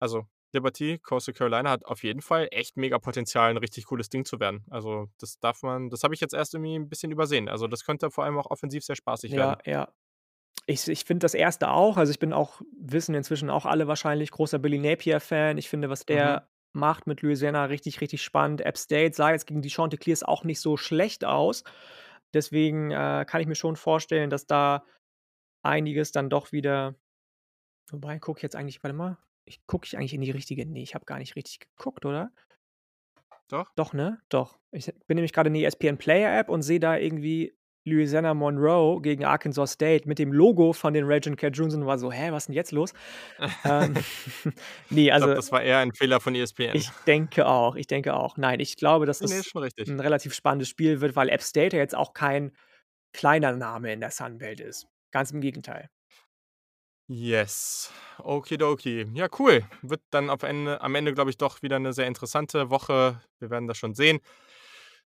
[0.00, 4.24] also Liberty, Coastal Carolina hat auf jeden Fall echt mega Potenzial, 'n richtig cooles Ding
[4.26, 4.64] zu werden.
[4.70, 7.48] Also, das darf man das habe ich jetzt erst irgendwie 'n bisschen übersehen.
[7.48, 9.58] Also, das könnte vor allem auch offensiv sehr spaßig Ja, werden.
[9.64, 9.92] ja.
[10.66, 11.70] Ich ich finde das 1.
[11.70, 11.96] auch.
[11.98, 15.58] Also, ich bin auch wissen inzwischen auch alle wahrscheinlich, großer Billy Napier-Fan.
[15.58, 16.40] Ich finde, was Mhm.
[16.46, 18.60] der macht mit Louisiana richtig, richtig spannend.
[18.60, 21.64] App State sah jetzt gegen die Chanticleers auch nicht so schlecht aus.
[22.34, 24.84] Deswegen, äh, kann ich mir schon vorstellen, dass da
[25.62, 26.94] einiges dann doch wieder
[27.92, 30.82] wobei, gucke ich jetzt eigentlich warte mal, ich gucke ich eigentlich in die richtige ne,
[30.82, 32.32] ich habe gar nicht richtig geguckt, oder?
[33.48, 33.72] Doch.
[33.74, 34.20] Doch, ne?
[34.28, 34.58] Doch.
[34.70, 37.56] Ich bin nämlich grade in der ESPN Player App und sehe da irgendwie
[37.86, 42.12] Louisiana Monroe gegen Arkansas State mit dem Logo von den Ragin' Cajuns und war so:
[42.12, 42.92] „Hä, was 'n jetzt los?“
[43.64, 43.98] Ähm,
[44.90, 46.84] ne, Ich glaube, also das war eher ein Fehler von ESPN.
[46.84, 48.36] ich denke auch, ich denke auch.
[48.36, 49.92] Nein, ich glaube, dass ist das schon richtig.
[49.92, 52.52] 'n relativ spannendes Spiel wird, weil App State ja jetzt auch kein
[53.14, 54.88] kleiner Name in der Sun Belt ist.
[55.12, 55.88] Ganz im Gegenteil.
[57.08, 57.90] Yes,
[58.22, 59.04] okidoki.
[59.14, 59.64] Ja, cool.
[59.82, 63.20] Wird dann auf Ende am Ende, glaube ich, doch wieder 'ne sehr interessante Woche.
[63.40, 64.20] Wir werden das schon sehen.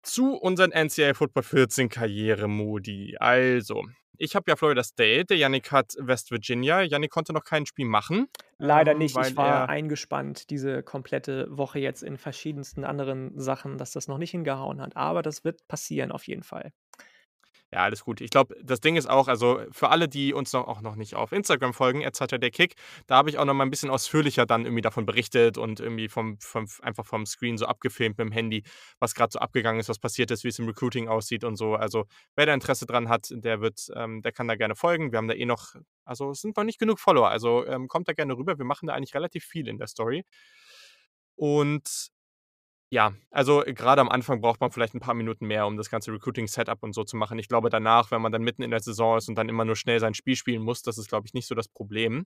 [0.04, 3.16] Zu unseren NCAA Football 14 Karrieremodi.
[3.20, 3.84] Also,
[4.18, 6.82] ich habe ja Florida State, der Yannick hat West Virginia.
[6.82, 8.28] Yannick konnte noch kein Spiel machen,
[8.62, 9.18] Leider ähm, nicht.
[9.18, 14.32] Ich war eingespannt diese komplette Woche jetzt in verschiedensten anderen Sachen, dass das noch nicht
[14.32, 14.96] hingehauen hat.
[14.96, 16.72] Aber das wird passieren auf jeden Fall.
[17.74, 18.20] Ja, alles gut.
[18.20, 21.16] Ich glaube, das Ding ist auch also, für alle, die uns noch auch noch nicht
[21.16, 22.76] auf Instagram folgen, @ZHDKick,
[23.08, 26.10] da habe ich auch noch mal 'n bisschen ausführlicher dann irgendwie davon berichtet und irgendwie
[26.10, 28.64] vom vom einfach vom Screen so abgefilmt mit'm Handy,
[29.00, 31.76] was grad so abgegangen ist, was passiert ist, wie's im Recruiting aussieht und so.
[31.76, 35.12] Also, wer da Interesse dran hat, der wird ähm, der kann da gerne folgen.
[35.14, 35.74] Wir haben da eh noch
[36.04, 37.30] also, es sind noch nicht genug Follower.
[37.30, 38.58] Also, ähm, kommt da gerne rüber.
[38.58, 40.24] Wir machen da eigentlich relativ viel in der Story.
[41.40, 42.12] Und
[42.92, 46.12] ja, also, grade am Anfang braucht man vielleicht 'n paar Minuten mehr, um das ganze
[46.14, 47.40] Recruiting-Setup und so zu machen.
[47.40, 49.78] Ich glaube, danach, wenn man dann mitten in der Saison ist und dann immer nur
[49.78, 52.26] schnell sein Spiel spielen muss, das ist, glaube ich, nicht so das Problem.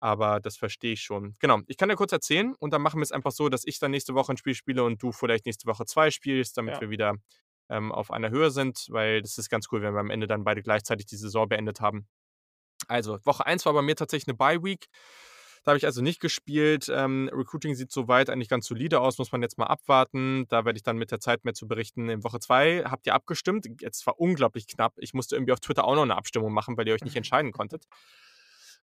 [0.00, 1.36] Aber das verstehe ich schon.
[1.40, 3.92] Genau, ich kann dir kurz erzählen und dann machen wir's einfach so, dass ich dann
[3.92, 6.80] nächste Woche 'n Spiel spiele und du vielleicht nächste Woche 2 spielst, damit Ja.
[6.80, 7.14] wir wieder,
[7.70, 10.44] ähm, auf einer Höhe sind, weil das ist ganz cool, wenn wir am Ende dann
[10.44, 12.08] beide gleichzeitig die Saison beendet haben.
[12.88, 14.86] Also, Woche 1 war bei mir tatsächlich 'ne Bye-Week.
[15.66, 16.88] Da habe ich also nicht gespielt.
[16.94, 20.46] Ähm, Recruiting sieht so weit eigentlich ganz solide aus, muss man jetzt mal abwarten.
[20.48, 22.08] Da werde ich dann mit der Zeit mehr zu berichten.
[22.08, 23.66] In Woche 2 habt ihr abgestimmt.
[23.80, 24.92] Jetzt war unglaublich knapp.
[24.98, 27.50] Ich musste irgendwie auf Twitter auch noch 'ne Abstimmung machen, weil ihr euch nicht entscheiden
[27.52, 27.86] konntet.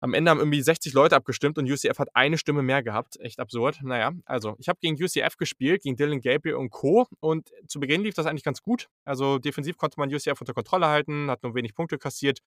[0.01, 3.17] Am Ende haben irgendwie 60 Leute abgestimmt und UCF hat eine Stimme mehr gehabt.
[3.21, 3.79] Echt absurd.
[3.83, 7.07] Na ja, also, ich habe gegen UCF gespielt, gegen Dillon Gabriel und Co.
[7.21, 8.89] Und zu Beginn lief das eigentlich ganz gut.
[9.05, 12.39] Also, defensiv konnte man UCF unter Kontrolle halten, hat nur wenig Punkte kassiert.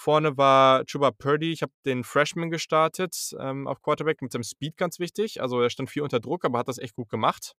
[0.00, 1.52] Vorne war Chuba Purdy.
[1.52, 5.42] Ich habe den Freshman gestartet, ähm, auf Quarterback mit seinem Speed ganz wichtig.
[5.42, 7.52] Also, er stand viel unter Druck, aber hat das echt gut gemacht.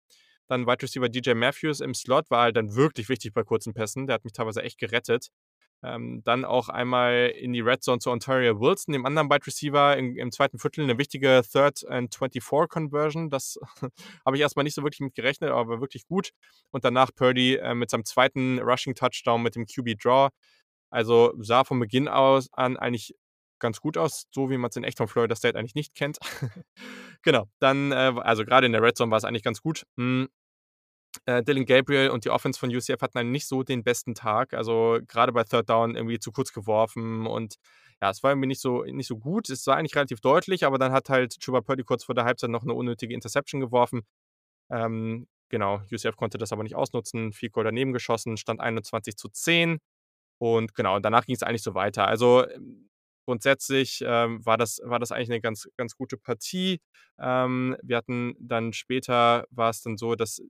[0.48, 4.08] Dann Wide Receiver DJ Matthews im Slot war halt dann wirklich wichtig bei kurzen Pässen.
[4.08, 5.28] Der hat mich teilweise echt gerettet.
[5.84, 9.96] Ähm, dann auch einmal in die Red Zone zu Ontario Wilson, dem anderen Wide Receiver
[9.98, 10.58] im im 2.
[10.58, 13.30] Viertel 'ne wichtige Third and 24 Conversion.
[13.30, 13.60] Das
[14.26, 16.32] habe ich erst mal nicht so wirklich mit gerechnet, aber war wirklich gut.
[16.72, 18.62] Und danach Purdy, äh, mit seinem 2.
[18.64, 20.30] Rushing Touchdown mit dem QB Draw.
[20.92, 23.16] Also, sah von Beginn aus an eigentlich
[23.60, 26.20] ganz gut aus, so wie man's in echt von Florida State eigentlich nicht kennt.
[27.24, 29.86] Genau, dann, äh also, grade in der Red Zone war's eigentlich ganz gut.
[29.98, 30.28] Hm,
[31.26, 34.54] äh, Dillon Gabriel und die Offense von UCF hatten einen nicht so den besten Tag.
[34.54, 37.56] Also, grade bei Third Down irgendwie zu kurz geworfen und
[38.02, 39.50] ja, es war irgendwie nicht so nicht so gut.
[39.50, 42.50] Es war eigentlich relativ deutlich, aber dann hat halt Chuba Purdy kurz vor der Halbzeit
[42.52, 44.02] noch 'ne unnötige Interception geworfen.
[44.72, 47.34] Ähm, genau, UCF konnte das aber nicht ausnutzen.
[47.34, 49.80] Field Goal daneben geschossen, stand 21:10.
[50.42, 52.08] Und genau, danach ging es eigentlich so weiter.
[52.08, 52.90] Also ähm,
[53.26, 56.82] grundsätzlich ähm, war, das, war das eigentlich eine ganz, ganz gute Partie.
[57.20, 60.42] Ähm, wir hatten dann später, war es dann so, dass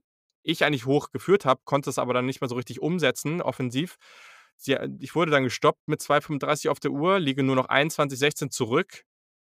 [0.44, 3.96] ich eigentlich hoch geführt habe, konnte es aber dann nicht mehr so richtig umsetzen, offensiv.
[4.56, 9.04] Sie, ich wurde dann gestoppt mit 2,35 auf der Uhr, liege nur noch 21,16 zurück.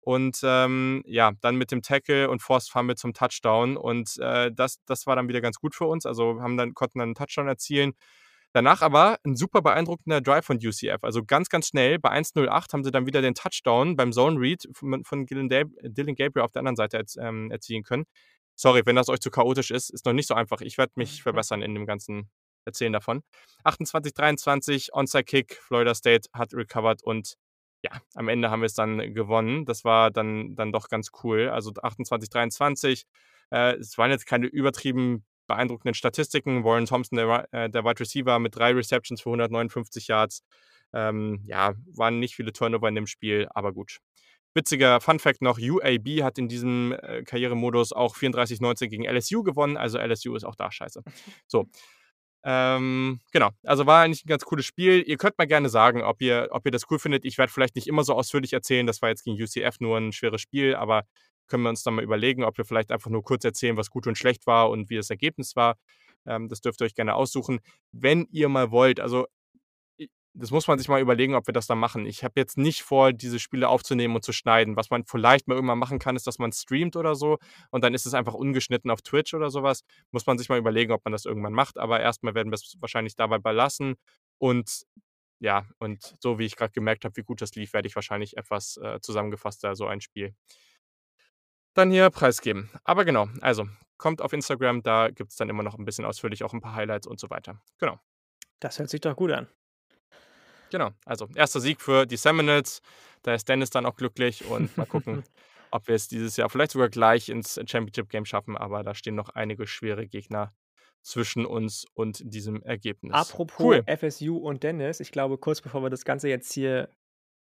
[0.02, 3.76] Und ähm, ja, dann mit dem Tackle und Forced Fumble zum Touchdown.
[3.76, 6.06] Und äh, das, das war dann wieder ganz gut für uns.
[6.06, 7.94] Also haben dann, konnten dann einen Touchdown erzielen.
[8.54, 11.02] Danach aber ein super beeindruckender Drive von UCF.
[11.02, 11.98] Also ganz, ganz schnell.
[11.98, 16.42] Bei 1.08 haben sie dann wieder den Touchdown beim Zone Read von, von Dylan, Gabriel
[16.42, 18.04] auf der anderen Seite ähm, erzielen können.
[18.56, 20.62] Sorry, wenn das euch zu chaotisch ist, ist noch nicht so einfach.
[20.62, 22.30] Ich werde mich verbessern in dem ganzen
[22.64, 23.22] Erzählen davon.
[23.64, 27.34] 28, 23, Onside Kick, Florida State hat recovered und
[27.84, 29.64] ja, am Ende haben wir es dann gewonnen.
[29.64, 31.48] Das war dann, dann doch ganz cool.
[31.48, 33.04] Also 28, 23.
[33.50, 36.62] Äh, es waren jetzt keine übertrieben beeindruckenden Statistiken.
[36.62, 40.44] Warren Thompson, der, äh, der Wide Receiver, mit drei Receptions für 159 Yards.
[40.92, 43.98] Ähm, ja, waren nicht viele Turnover in dem Spiel, aber gut.
[44.54, 49.76] Witziger Fun Fact noch: UAB hat in diesem äh, Karrieremodus auch 34-19 gegen LSU gewonnen.
[49.76, 51.02] Also LSU ist auch da scheiße.
[51.46, 51.66] So.
[52.44, 55.02] Ähm, genau, also war eigentlich ein ganz cooles Spiel.
[55.06, 57.24] Ihr könnt mal gerne sagen, ob ihr, ob ihr das cool findet.
[57.24, 58.86] Ich werde vielleicht nicht immer so ausführlich erzählen.
[58.86, 61.02] Das war jetzt gegen UCF nur ein schweres Spiel, aber
[61.48, 64.06] können wir uns dann mal überlegen, ob wir vielleicht einfach nur kurz erzählen, was gut
[64.06, 65.76] und schlecht war und wie das Ergebnis war.
[66.26, 67.60] Ähm, das dürft ihr euch gerne aussuchen.
[67.92, 69.26] Wenn ihr mal wollt, also
[70.34, 72.06] das muss man sich mal überlegen, ob wir das dann machen.
[72.06, 74.76] Ich habe jetzt nicht vor, diese Spiele aufzunehmen und zu schneiden.
[74.76, 77.38] Was man vielleicht mal irgendwann machen kann, ist, dass man streamt oder so
[77.70, 79.82] und dann ist es einfach ungeschnitten auf Twitch oder sowas.
[80.12, 81.76] Muss man sich mal überlegen, ob man das irgendwann macht.
[81.78, 83.96] Aber erstmal werden wir es wahrscheinlich dabei belassen.
[84.38, 84.82] Und
[85.40, 88.36] ja, und so wie ich gerade gemerkt habe, wie gut das lief, werde ich wahrscheinlich
[88.36, 90.34] etwas äh, zusammengefasster so ein Spiel
[91.78, 92.68] dann hier preisgeben.
[92.84, 93.66] Aber genau, also
[93.98, 96.74] kommt auf Instagram, da gibt es dann immer noch ein bisschen ausführlich auch ein paar
[96.74, 97.60] Highlights und so weiter.
[97.78, 97.98] Genau.
[98.60, 99.46] Das hört sich doch gut an.
[100.70, 102.82] Genau, also erster Sieg für die Seminoles.
[103.22, 105.24] Da ist Dennis dann auch glücklich und mal gucken,
[105.70, 108.56] ob wir es dieses Jahr vielleicht sogar gleich ins Championship Game schaffen.
[108.56, 110.52] Aber da stehen noch einige schwere Gegner
[111.02, 113.14] zwischen uns und diesem Ergebnis.
[113.14, 113.84] Apropos cool.
[113.86, 116.90] FSU und Dennis, ich glaube, kurz bevor wir das Ganze jetzt hier,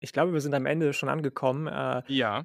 [0.01, 1.67] ich glaube, wir sind am Ende schon angekommen.
[1.67, 2.43] Äh, ja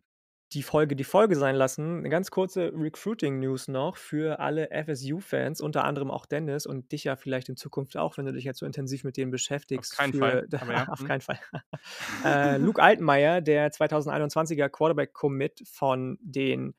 [0.53, 1.99] die Folge die Folge sein lassen.
[1.99, 7.17] Eine ganz kurze Recruiting-News noch für alle FSU-Fans, unter anderem auch Dennis und dich ja
[7.17, 9.93] vielleicht in Zukunft auch, wenn du dich jetzt so intensiv mit denen beschäftigst.
[9.93, 10.49] Auf keinen für, Fall.
[10.71, 11.07] Ja, auf hm.
[11.07, 11.39] keinen Fall.
[12.25, 16.75] äh, Luke Altmaier, der 2021er Quarterback-Commit von den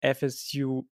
[0.00, 0.84] FSU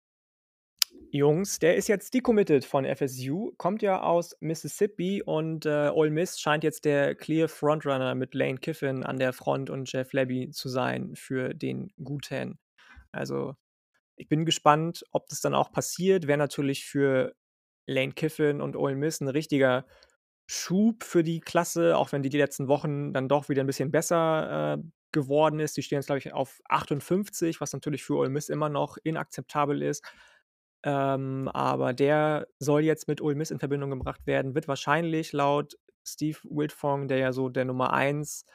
[1.13, 6.39] Jungs, der ist jetzt decommitted von FSU, kommt ja aus Mississippi und äh, Ole Miss
[6.39, 10.69] scheint jetzt der clear Frontrunner mit Lane Kiffin an der Front und Jeff Levy zu
[10.69, 12.59] sein für den Guten.
[13.11, 13.55] Also
[14.17, 16.27] ich bin gespannt, ob das dann auch passiert.
[16.27, 17.35] Wäre natürlich für
[17.87, 19.87] Lane Kiffin und Ole Miss ein richtiger
[20.47, 23.91] Schub für die Klasse, auch wenn die die letzten Wochen dann doch wieder ein bisschen
[23.91, 24.83] besser äh,
[25.13, 25.77] geworden ist.
[25.77, 29.83] Die stehen jetzt, glaube ich, auf 58, was natürlich für Ole Miss immer noch inakzeptabel
[29.83, 30.05] ist.
[30.83, 35.75] Ähm, aber der soll jetzt mit Ole Miss in Verbindung gebracht werden, wird wahrscheinlich laut
[36.07, 38.47] Steve Wildfong, der ja so der Nummer 1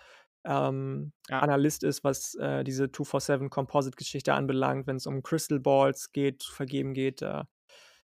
[0.45, 1.39] ähm, ja.
[1.39, 6.93] Analyst ist, was äh, diese 247 Composite-Geschichte anbelangt, wenn es um Crystal Balls geht, vergeben
[6.93, 7.21] geht.
[7.21, 7.43] Äh,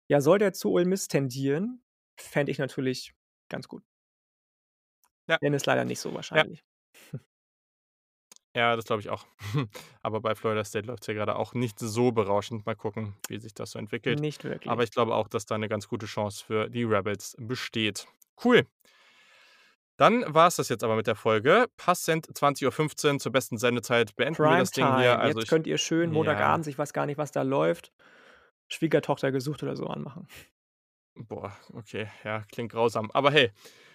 [0.08, 1.84] ja, soll der zu Ole Miss tendieren?
[2.18, 3.14] Fände ich natürlich
[3.50, 3.84] ganz gut.
[5.28, 5.38] Ja.
[5.38, 6.64] Dennis leider nicht so wahrscheinlich.
[7.12, 7.20] Ja.
[8.56, 9.26] Ja, das glaube ich auch.
[10.02, 12.66] Aber bei Florida State läuft es ja gerade auch nicht so berauschend.
[12.66, 14.22] Mal gucken, wie sich das so entwickelt.
[14.22, 14.72] Nicht wirklich.
[14.72, 18.08] Aber ich glaube auch, dass da eine ganz gute Chance für die Rebels besteht.
[18.44, 18.66] Cool.
[19.98, 21.68] Dann war es das jetzt aber mit der Folge.
[21.76, 25.20] Passend 20.15 Uhr zur besten Sendezeit beenden Prime wir das Ding hier.
[25.20, 26.70] Also jetzt könnt ihr schön Montagabend, ja.
[26.70, 27.92] ich weiß gar nicht, was da läuft,
[28.68, 30.28] Schwiegertochter gesucht oder so anmachen.
[31.16, 33.10] Boah, okay, ja, klingt grausam.
[33.12, 33.52] Aber hey,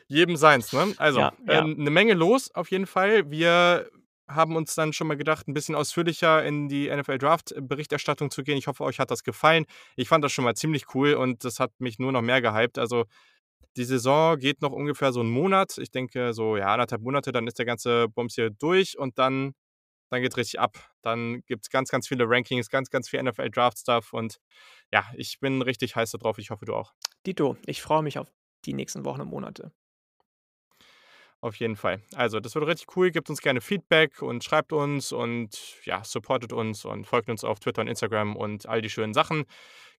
[0.07, 0.95] jedem seins, ne?
[0.97, 1.61] Also, ja, ja.
[1.61, 3.31] Ähm, eine Menge los auf jeden Fall.
[3.31, 3.91] Wir
[4.35, 8.43] haben uns dann schon mal gedacht, ein bisschen ausführlicher in die NFL Draft Berichterstattung zu
[8.43, 8.57] gehen.
[8.57, 9.67] Ich hoffe, euch hat das gefallen.
[9.97, 12.79] Ich fand das schon mal ziemlich cool und das hat mich nur noch mehr gehypt.
[12.79, 13.05] Also
[13.77, 15.79] die Saison geht noch ungefähr so einen Monat.
[15.79, 19.55] Ich denke so, ja, anderthalb Monate, dann ist der ganze Bums hier durch und dann,
[20.11, 20.79] dann geht richtig ab.
[21.03, 24.39] Dann gibt es ganz, ganz viele Rankings, ganz, ganz viel NFL Draft Stuff und
[24.93, 26.39] ja, ich bin richtig heiß darauf.
[26.39, 26.93] Ich hoffe, du auch.
[27.27, 28.33] Dito, ich freue mich auf
[28.65, 29.73] die nächsten Wochen und Monate.
[31.43, 32.01] Auf jeden Fall.
[32.15, 33.11] Also, das wird richtig cool.
[33.11, 35.51] Gebt uns gerne Feedback und schreibt uns und
[35.85, 39.45] ja, supportet uns und folgt uns auf Twitter und Instagram und all die schönen Sachen.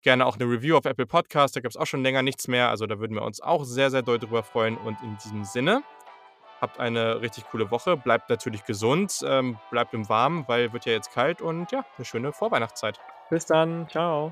[0.03, 1.55] Gerne auch eine Review auf Apple Podcast.
[1.55, 2.69] Da gibt es auch schon länger nichts mehr.
[2.69, 4.77] Also, da würden wir uns auch sehr, sehr doll drüber freuen.
[4.77, 5.83] Und in diesem Sinne,
[6.61, 7.97] habt eine richtig coole Woche.
[7.97, 9.21] Bleibt natürlich gesund.
[9.25, 11.41] Ähm, bleibt im Warmen, weil wird ja jetzt kalt.
[11.41, 12.99] Und ja, eine schöne Vorweihnachtszeit.
[13.29, 13.89] Bis dann.
[13.89, 14.31] Ciao.